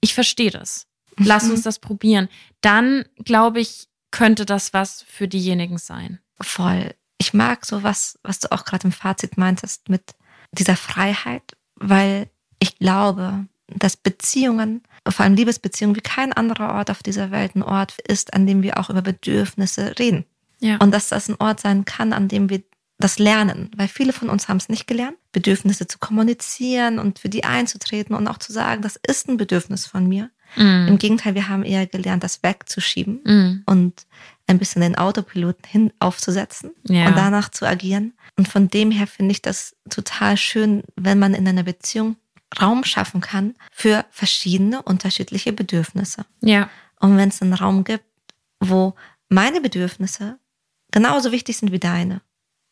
ich 0.00 0.14
verstehe 0.14 0.50
das. 0.50 0.86
Lass 1.18 1.44
Mhm. 1.44 1.52
uns 1.52 1.62
das 1.62 1.78
probieren. 1.78 2.28
Dann, 2.60 3.04
glaube 3.24 3.60
ich, 3.60 3.88
könnte 4.10 4.46
das 4.46 4.72
was 4.72 5.02
für 5.08 5.28
diejenigen 5.28 5.78
sein. 5.78 6.20
Voll. 6.40 6.94
Ich 7.18 7.32
mag 7.34 7.64
so 7.66 7.82
was, 7.82 8.18
was 8.22 8.38
du 8.40 8.52
auch 8.52 8.64
gerade 8.64 8.84
im 8.84 8.92
Fazit 8.92 9.38
meintest 9.38 9.88
mit 9.88 10.14
dieser 10.52 10.76
Freiheit, 10.76 11.56
weil 11.76 12.28
ich 12.58 12.78
glaube, 12.78 13.46
dass 13.68 13.96
Beziehungen, 13.96 14.82
vor 15.08 15.24
allem 15.24 15.34
Liebesbeziehungen, 15.34 15.96
wie 15.96 16.00
kein 16.00 16.32
anderer 16.32 16.74
Ort 16.74 16.90
auf 16.90 17.02
dieser 17.02 17.30
Welt 17.30 17.54
ein 17.54 17.62
Ort 17.62 17.96
ist, 18.06 18.34
an 18.34 18.46
dem 18.46 18.62
wir 18.62 18.78
auch 18.78 18.90
über 18.90 19.02
Bedürfnisse 19.02 19.98
reden. 19.98 20.24
Ja. 20.60 20.76
Und 20.78 20.92
dass 20.92 21.08
das 21.08 21.28
ein 21.28 21.36
Ort 21.38 21.60
sein 21.60 21.84
kann, 21.84 22.12
an 22.12 22.28
dem 22.28 22.48
wir 22.48 22.62
das 22.98 23.18
lernen, 23.18 23.70
weil 23.76 23.88
viele 23.88 24.12
von 24.14 24.30
uns 24.30 24.48
haben 24.48 24.56
es 24.56 24.70
nicht 24.70 24.86
gelernt, 24.86 25.18
Bedürfnisse 25.32 25.86
zu 25.86 25.98
kommunizieren 25.98 26.98
und 26.98 27.18
für 27.18 27.28
die 27.28 27.44
einzutreten 27.44 28.16
und 28.16 28.26
auch 28.26 28.38
zu 28.38 28.52
sagen, 28.52 28.80
das 28.80 28.98
ist 29.06 29.28
ein 29.28 29.36
Bedürfnis 29.36 29.86
von 29.86 30.08
mir. 30.08 30.30
Im 30.56 30.94
Mm. 30.94 30.98
Gegenteil, 30.98 31.34
wir 31.34 31.48
haben 31.48 31.64
eher 31.64 31.86
gelernt, 31.86 32.22
das 32.22 32.42
wegzuschieben 32.42 33.20
Mm. 33.24 33.62
und 33.66 34.06
ein 34.46 34.58
bisschen 34.58 34.82
den 34.82 34.96
Autopiloten 34.96 35.68
hin 35.68 35.92
aufzusetzen 35.98 36.70
Ja. 36.84 37.08
und 37.08 37.16
danach 37.16 37.48
zu 37.50 37.66
agieren. 37.66 38.12
Und 38.36 38.48
von 38.48 38.68
dem 38.68 38.90
her 38.90 39.06
finde 39.06 39.32
ich 39.32 39.42
das 39.42 39.74
total 39.90 40.36
schön, 40.36 40.82
wenn 40.94 41.18
man 41.18 41.34
in 41.34 41.46
einer 41.48 41.64
Beziehung 41.64 42.16
Raum 42.60 42.84
schaffen 42.84 43.20
kann 43.20 43.54
für 43.72 44.04
verschiedene 44.10 44.82
unterschiedliche 44.82 45.52
Bedürfnisse. 45.52 46.24
Ja. 46.42 46.70
Und 47.00 47.16
wenn 47.16 47.28
es 47.28 47.42
einen 47.42 47.54
Raum 47.54 47.82
gibt, 47.84 48.04
wo 48.60 48.94
meine 49.28 49.60
Bedürfnisse 49.60 50.38
genauso 50.92 51.32
wichtig 51.32 51.56
sind 51.56 51.72
wie 51.72 51.80
deine 51.80 52.22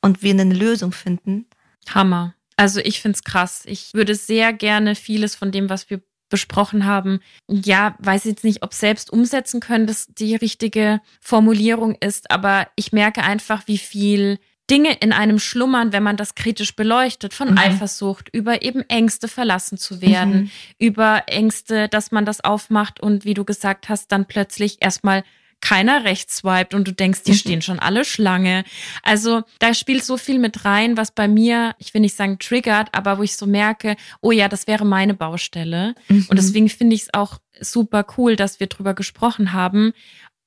und 0.00 0.22
wir 0.22 0.30
eine 0.32 0.54
Lösung 0.54 0.92
finden, 0.92 1.46
Hammer. 1.92 2.34
Also 2.56 2.78
ich 2.80 3.00
find's 3.02 3.24
krass. 3.24 3.62
Ich 3.66 3.92
würde 3.94 4.14
sehr 4.14 4.52
gerne 4.52 4.94
vieles 4.94 5.34
von 5.34 5.50
dem, 5.50 5.68
was 5.68 5.90
wir 5.90 6.00
besprochen 6.28 6.84
haben, 6.86 7.20
ja, 7.48 7.94
weiß 7.98 8.24
jetzt 8.24 8.44
nicht, 8.44 8.62
ob 8.62 8.74
selbst 8.74 9.12
umsetzen 9.12 9.60
können, 9.60 9.86
das 9.86 10.06
die 10.08 10.34
richtige 10.34 11.00
Formulierung 11.20 11.94
ist, 11.96 12.30
aber 12.30 12.68
ich 12.76 12.92
merke 12.92 13.22
einfach, 13.22 13.62
wie 13.66 13.78
viel 13.78 14.38
Dinge 14.70 14.94
in 15.00 15.12
einem 15.12 15.38
schlummern, 15.38 15.92
wenn 15.92 16.02
man 16.02 16.16
das 16.16 16.34
kritisch 16.34 16.74
beleuchtet, 16.74 17.34
von 17.34 17.50
Mhm. 17.50 17.58
Eifersucht 17.58 18.30
über 18.32 18.62
eben 18.62 18.80
Ängste 18.88 19.28
verlassen 19.28 19.76
zu 19.76 20.00
werden, 20.00 20.44
Mhm. 20.44 20.50
über 20.78 21.24
Ängste, 21.26 21.88
dass 21.88 22.12
man 22.12 22.24
das 22.24 22.42
aufmacht 22.42 22.98
und 23.00 23.26
wie 23.26 23.34
du 23.34 23.44
gesagt 23.44 23.90
hast, 23.90 24.10
dann 24.10 24.24
plötzlich 24.24 24.78
erstmal 24.80 25.22
keiner 25.64 26.04
rechts 26.04 26.36
swiped 26.36 26.74
und 26.74 26.86
du 26.86 26.92
denkst, 26.92 27.22
die 27.22 27.32
Mhm. 27.32 27.36
stehen 27.36 27.62
schon 27.62 27.78
alle 27.78 28.04
Schlange. 28.04 28.64
Also 29.02 29.42
da 29.60 29.72
spielt 29.72 30.04
so 30.04 30.18
viel 30.18 30.38
mit 30.38 30.66
rein, 30.66 30.98
was 30.98 31.10
bei 31.10 31.26
mir, 31.26 31.74
ich 31.78 31.94
will 31.94 32.02
nicht 32.02 32.14
sagen 32.16 32.38
triggert, 32.38 32.90
aber 32.92 33.16
wo 33.18 33.22
ich 33.22 33.34
so 33.36 33.46
merke, 33.46 33.96
oh 34.20 34.30
ja, 34.30 34.48
das 34.48 34.66
wäre 34.66 34.84
meine 34.84 35.14
Baustelle. 35.14 35.94
Mhm. 36.08 36.26
Und 36.28 36.36
deswegen 36.38 36.68
finde 36.68 36.94
ich 36.94 37.02
es 37.04 37.14
auch 37.14 37.38
super 37.60 38.04
cool, 38.18 38.36
dass 38.36 38.60
wir 38.60 38.66
drüber 38.66 38.92
gesprochen 38.92 39.52
haben, 39.54 39.92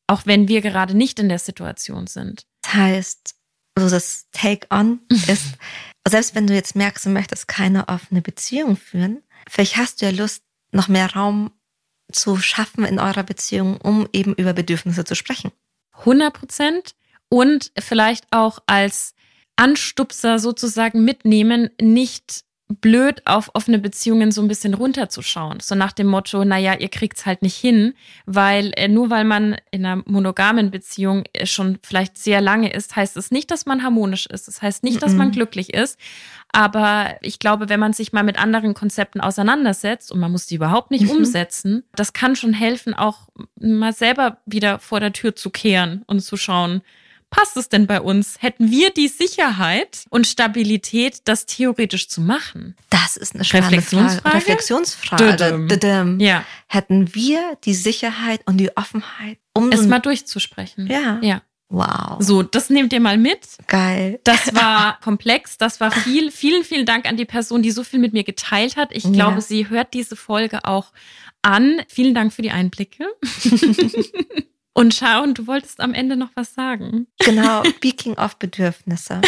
auch 0.06 0.22
wenn 0.26 0.48
wir 0.48 0.62
gerade 0.62 0.96
nicht 0.96 1.20
in 1.20 1.30
der 1.30 1.40
Situation 1.40 2.06
sind. 2.06 2.46
Das 2.62 2.74
heißt, 2.76 3.36
also 3.76 3.90
das 3.90 4.28
Take-on 4.32 5.00
ist, 5.10 5.56
selbst 6.08 6.36
wenn 6.36 6.46
du 6.48 6.54
jetzt 6.54 6.76
merkst, 6.76 7.06
du 7.06 7.10
möchtest 7.10 7.48
keine 7.48 7.88
offene 7.90 8.22
Beziehung 8.22 8.78
führen, 8.78 9.24
vielleicht 9.50 9.78
hast 9.78 10.02
du 10.02 10.06
ja 10.06 10.12
Lust, 10.12 10.44
noch 10.72 10.90
mehr 10.90 11.12
Raum 11.14 11.52
zu 12.12 12.38
schaffen 12.38 12.86
in 12.86 13.00
eurer 13.00 13.24
Beziehung, 13.24 13.78
um 13.78 14.08
eben 14.14 14.34
über 14.34 14.54
Bedürfnisse 14.54 15.04
zu 15.04 15.16
sprechen. 15.16 15.52
100 16.00 16.34
Prozent 16.34 16.96
und 17.30 17.72
vielleicht 17.78 18.26
auch 18.32 18.60
als 18.68 19.14
Anstupser 19.56 20.40
sozusagen 20.40 21.04
mitnehmen, 21.04 21.70
nicht 21.82 22.44
blöd, 22.70 23.22
auf 23.26 23.52
offene 23.54 23.80
Beziehungen 23.80 24.32
so 24.32 24.42
ein 24.42 24.50
bisschen 24.50 24.74
runterzuschauen. 24.74 25.62
So 25.62 25.74
nach 25.74 25.94
dem 25.94 26.08
Motto, 26.08 26.44
naja, 26.44 26.74
ihr 26.78 26.90
kriegt's 26.90 27.26
halt 27.26 27.42
nicht 27.42 27.56
hin, 27.56 27.94
weil 28.26 28.74
äh, 28.76 28.90
nur 28.90 29.10
weil 29.10 29.24
man 29.24 29.56
in 29.72 29.86
einer 29.86 30.04
monogamen 30.06 30.70
Beziehung 30.70 31.24
äh, 31.32 31.46
schon 31.46 31.80
vielleicht 31.82 32.18
sehr 32.18 32.42
lange 32.42 32.74
ist, 32.74 32.96
heißt 32.96 33.16
es 33.16 33.32
nicht, 33.32 33.52
dass 33.52 33.66
man 33.66 33.84
harmonisch 33.84 34.26
ist. 34.26 34.50
Das 34.50 34.62
heißt 34.62 34.84
nicht, 34.84 35.02
dass 35.02 35.14
man 35.14 35.32
glücklich 35.32 35.74
ist. 35.74 35.98
Aber 36.52 37.16
ich 37.22 37.40
glaube, 37.40 37.70
wenn 37.70 37.80
man 37.80 37.94
sich 37.94 38.12
mal 38.12 38.24
mit 38.24 38.38
anderen 38.38 38.74
Konzepten 38.74 39.22
auseinandersetzt 39.22 40.12
und 40.12 40.20
man 40.20 40.32
muss 40.32 40.46
die 40.46 40.56
überhaupt 40.56 40.92
nicht 40.92 41.06
mhm. 41.06 41.12
umsetzen, 41.12 41.84
das 41.96 42.12
kann 42.12 42.36
schon 42.36 42.54
helfen, 42.54 42.94
auch 42.94 43.30
mal 43.60 43.94
selber 43.94 44.38
wieder 44.46 44.80
vor 44.80 45.00
der 45.00 45.14
Tür 45.14 45.36
zu 45.36 45.52
kehren 45.52 46.04
und 46.08 46.20
zu 46.20 46.36
schauen, 46.36 46.82
passt 47.38 47.56
es 47.56 47.70
denn 47.70 47.86
bei 47.86 48.02
uns? 48.02 48.38
Hätten 48.40 48.72
wir 48.72 48.90
die 48.90 49.08
Sicherheit 49.08 50.06
und 50.10 50.26
Stabilität, 50.26 51.22
das 51.26 51.46
theoretisch 51.46 52.10
zu 52.10 52.20
machen? 52.20 52.76
Das 52.90 53.16
ist 53.16 53.36
eine 53.36 53.44
Reflexionsfrage. 53.44 54.36
Reflexionsfrage. 54.36 55.68
Ja. 56.20 56.44
Hätten 56.68 57.14
wir 57.14 57.58
die 57.64 57.76
Sicherheit 57.76 58.42
und 58.46 58.58
die 58.58 58.76
Offenheit, 58.76 59.38
um 59.54 59.72
es 59.72 59.86
mal 59.86 60.00
durchzusprechen? 60.00 60.88
Ja. 60.88 61.20
Ja. 61.22 61.42
Wow. 61.70 62.16
So, 62.20 62.44
das 62.44 62.70
nehmt 62.70 62.94
ihr 62.94 63.02
mal 63.02 63.18
mit. 63.18 63.42
Geil. 63.68 64.20
Das 64.24 64.56
war 64.56 65.00
komplex. 65.02 65.58
Das 65.58 65.80
war 65.80 65.92
viel. 65.92 66.32
Vielen, 66.32 66.64
vielen 66.64 66.86
Dank 66.88 67.08
an 67.08 67.18
die 67.18 67.26
Person, 67.26 67.62
die 67.62 67.72
so 67.72 67.84
viel 67.84 68.00
mit 68.00 68.14
mir 68.14 68.24
geteilt 68.24 68.78
hat. 68.78 68.96
Ich 68.96 69.04
ja. 69.04 69.12
glaube, 69.12 69.42
sie 69.42 69.70
hört 69.70 69.94
diese 69.94 70.16
Folge 70.16 70.66
auch 70.66 70.92
an. 71.44 71.82
Vielen 71.88 72.16
Dank 72.16 72.34
für 72.34 72.42
die 72.42 72.52
Einblicke. 72.52 73.06
Und 74.78 74.94
Sharon, 74.94 75.34
du 75.34 75.48
wolltest 75.48 75.80
am 75.80 75.96
Ende 75.96 76.16
noch 76.16 76.30
was 76.36 76.54
sagen. 76.54 77.08
Genau, 77.18 77.64
speaking 77.78 78.14
of 78.14 78.36
Bedürfnisse. 78.36 79.22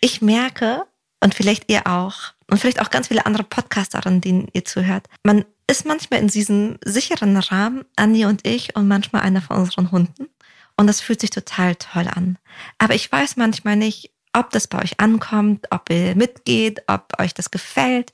ich 0.00 0.22
merke, 0.22 0.86
und 1.22 1.34
vielleicht 1.34 1.70
ihr 1.70 1.86
auch, 1.86 2.32
und 2.50 2.56
vielleicht 2.56 2.80
auch 2.80 2.88
ganz 2.88 3.08
viele 3.08 3.26
andere 3.26 3.44
Podcasterinnen, 3.44 4.22
denen 4.22 4.48
ihr 4.54 4.64
zuhört, 4.64 5.08
man 5.24 5.44
ist 5.66 5.84
manchmal 5.84 6.20
in 6.20 6.28
diesem 6.28 6.78
sicheren 6.86 7.36
Rahmen, 7.36 7.84
Andi 7.96 8.24
und 8.24 8.46
ich 8.46 8.76
und 8.76 8.88
manchmal 8.88 9.20
einer 9.20 9.42
von 9.42 9.58
unseren 9.58 9.90
Hunden. 9.90 10.30
Und 10.78 10.86
das 10.86 11.02
fühlt 11.02 11.20
sich 11.20 11.30
total 11.30 11.74
toll 11.74 12.08
an. 12.14 12.38
Aber 12.78 12.94
ich 12.94 13.12
weiß 13.12 13.36
manchmal 13.36 13.76
nicht, 13.76 14.10
ob 14.32 14.52
das 14.52 14.68
bei 14.68 14.82
euch 14.82 15.00
ankommt, 15.00 15.66
ob 15.68 15.90
ihr 15.90 16.16
mitgeht, 16.16 16.80
ob 16.86 17.20
euch 17.20 17.34
das 17.34 17.50
gefällt. 17.50 18.13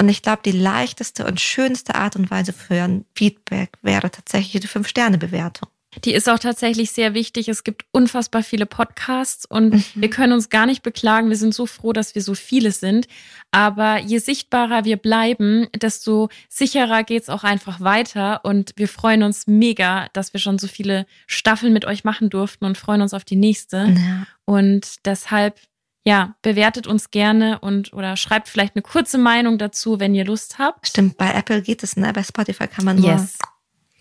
Und 0.00 0.08
ich 0.08 0.22
glaube, 0.22 0.40
die 0.42 0.52
leichteste 0.52 1.26
und 1.26 1.42
schönste 1.42 1.94
Art 1.94 2.16
und 2.16 2.30
Weise 2.30 2.54
für 2.54 2.82
ein 2.82 3.04
Feedback 3.14 3.72
wäre 3.82 4.10
tatsächlich 4.10 4.62
die 4.62 4.66
Fünf-Sterne-Bewertung. 4.66 5.68
Die 6.04 6.14
ist 6.14 6.26
auch 6.26 6.38
tatsächlich 6.38 6.92
sehr 6.92 7.12
wichtig. 7.12 7.48
Es 7.48 7.64
gibt 7.64 7.84
unfassbar 7.90 8.42
viele 8.42 8.64
Podcasts 8.64 9.44
und 9.44 9.74
mhm. 9.74 9.84
wir 9.96 10.08
können 10.08 10.32
uns 10.32 10.48
gar 10.48 10.64
nicht 10.64 10.82
beklagen. 10.82 11.28
Wir 11.28 11.36
sind 11.36 11.52
so 11.52 11.66
froh, 11.66 11.92
dass 11.92 12.14
wir 12.14 12.22
so 12.22 12.34
viele 12.34 12.72
sind. 12.72 13.08
Aber 13.50 13.98
je 13.98 14.18
sichtbarer 14.18 14.86
wir 14.86 14.96
bleiben, 14.96 15.66
desto 15.76 16.30
sicherer 16.48 17.02
geht's 17.02 17.28
auch 17.28 17.44
einfach 17.44 17.80
weiter. 17.80 18.40
Und 18.44 18.72
wir 18.76 18.88
freuen 18.88 19.22
uns 19.22 19.48
mega, 19.48 20.08
dass 20.14 20.32
wir 20.32 20.40
schon 20.40 20.58
so 20.58 20.66
viele 20.66 21.04
Staffeln 21.26 21.74
mit 21.74 21.84
euch 21.84 22.04
machen 22.04 22.30
durften 22.30 22.64
und 22.64 22.78
freuen 22.78 23.02
uns 23.02 23.12
auf 23.12 23.24
die 23.24 23.36
nächste. 23.36 23.94
Ja. 23.98 24.26
Und 24.46 25.04
deshalb 25.04 25.60
ja, 26.04 26.34
bewertet 26.42 26.86
uns 26.86 27.10
gerne 27.10 27.58
und 27.60 27.92
oder 27.92 28.16
schreibt 28.16 28.48
vielleicht 28.48 28.74
eine 28.74 28.82
kurze 28.82 29.18
Meinung 29.18 29.58
dazu, 29.58 30.00
wenn 30.00 30.14
ihr 30.14 30.24
Lust 30.24 30.58
habt. 30.58 30.88
Stimmt, 30.88 31.16
bei 31.16 31.32
Apple 31.32 31.62
geht 31.62 31.82
es, 31.82 31.96
ne? 31.96 32.12
Bei 32.12 32.22
Spotify 32.22 32.66
kann 32.66 32.84
man 32.84 32.96
nur. 32.98 33.10
Yes. 33.10 33.38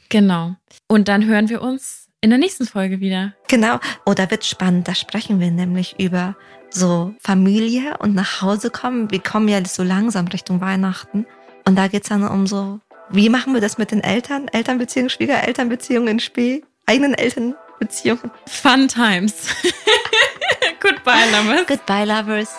Genau. 0.10 0.56
Und 0.88 1.08
dann 1.08 1.26
hören 1.26 1.50
wir 1.50 1.62
uns 1.62 2.08
in 2.22 2.30
der 2.30 2.40
nächsten 2.40 2.66
Folge 2.66 3.00
wieder. 3.00 3.34
Genau. 3.48 3.80
Oh, 4.06 4.14
da 4.14 4.30
wird 4.32 4.46
spannend. 4.46 4.88
Da 4.88 4.96
sprechen 4.96 5.40
wir 5.40 5.52
nämlich 5.52 6.00
über 6.00 6.36
so 6.70 7.14
Familie 7.20 7.98
und 8.00 8.16
nach 8.16 8.42
Hause 8.42 8.70
kommen. 8.70 9.12
Wir 9.12 9.20
kommen 9.20 9.48
ja 9.48 9.64
so 9.66 9.84
langsam 9.84 10.28
Richtung 10.28 10.62
Weihnachten. 10.62 11.26
Und 11.66 11.76
da 11.76 11.88
geht's 11.88 12.10
dann 12.10 12.28
um 12.28 12.48
so, 12.48 12.80
wie 13.10 13.30
machen 13.30 13.54
wir 13.54 13.62
das 13.62 13.78
mit 13.78 13.92
den 13.92 14.02
Eltern? 14.02 14.48
Elternbeziehungen, 14.48 15.10
Schwiegerelternbeziehungen 15.10 16.08
in 16.08 16.20
Spee, 16.20 16.64
eigenen 16.86 17.14
Elternbeziehungen. 17.14 18.32
Fun 18.48 18.88
times. 18.88 19.56
Goodbye, 20.80 21.30
lovers. 21.32 21.66
Goodbye, 21.68 22.06
lovers. 22.06 22.50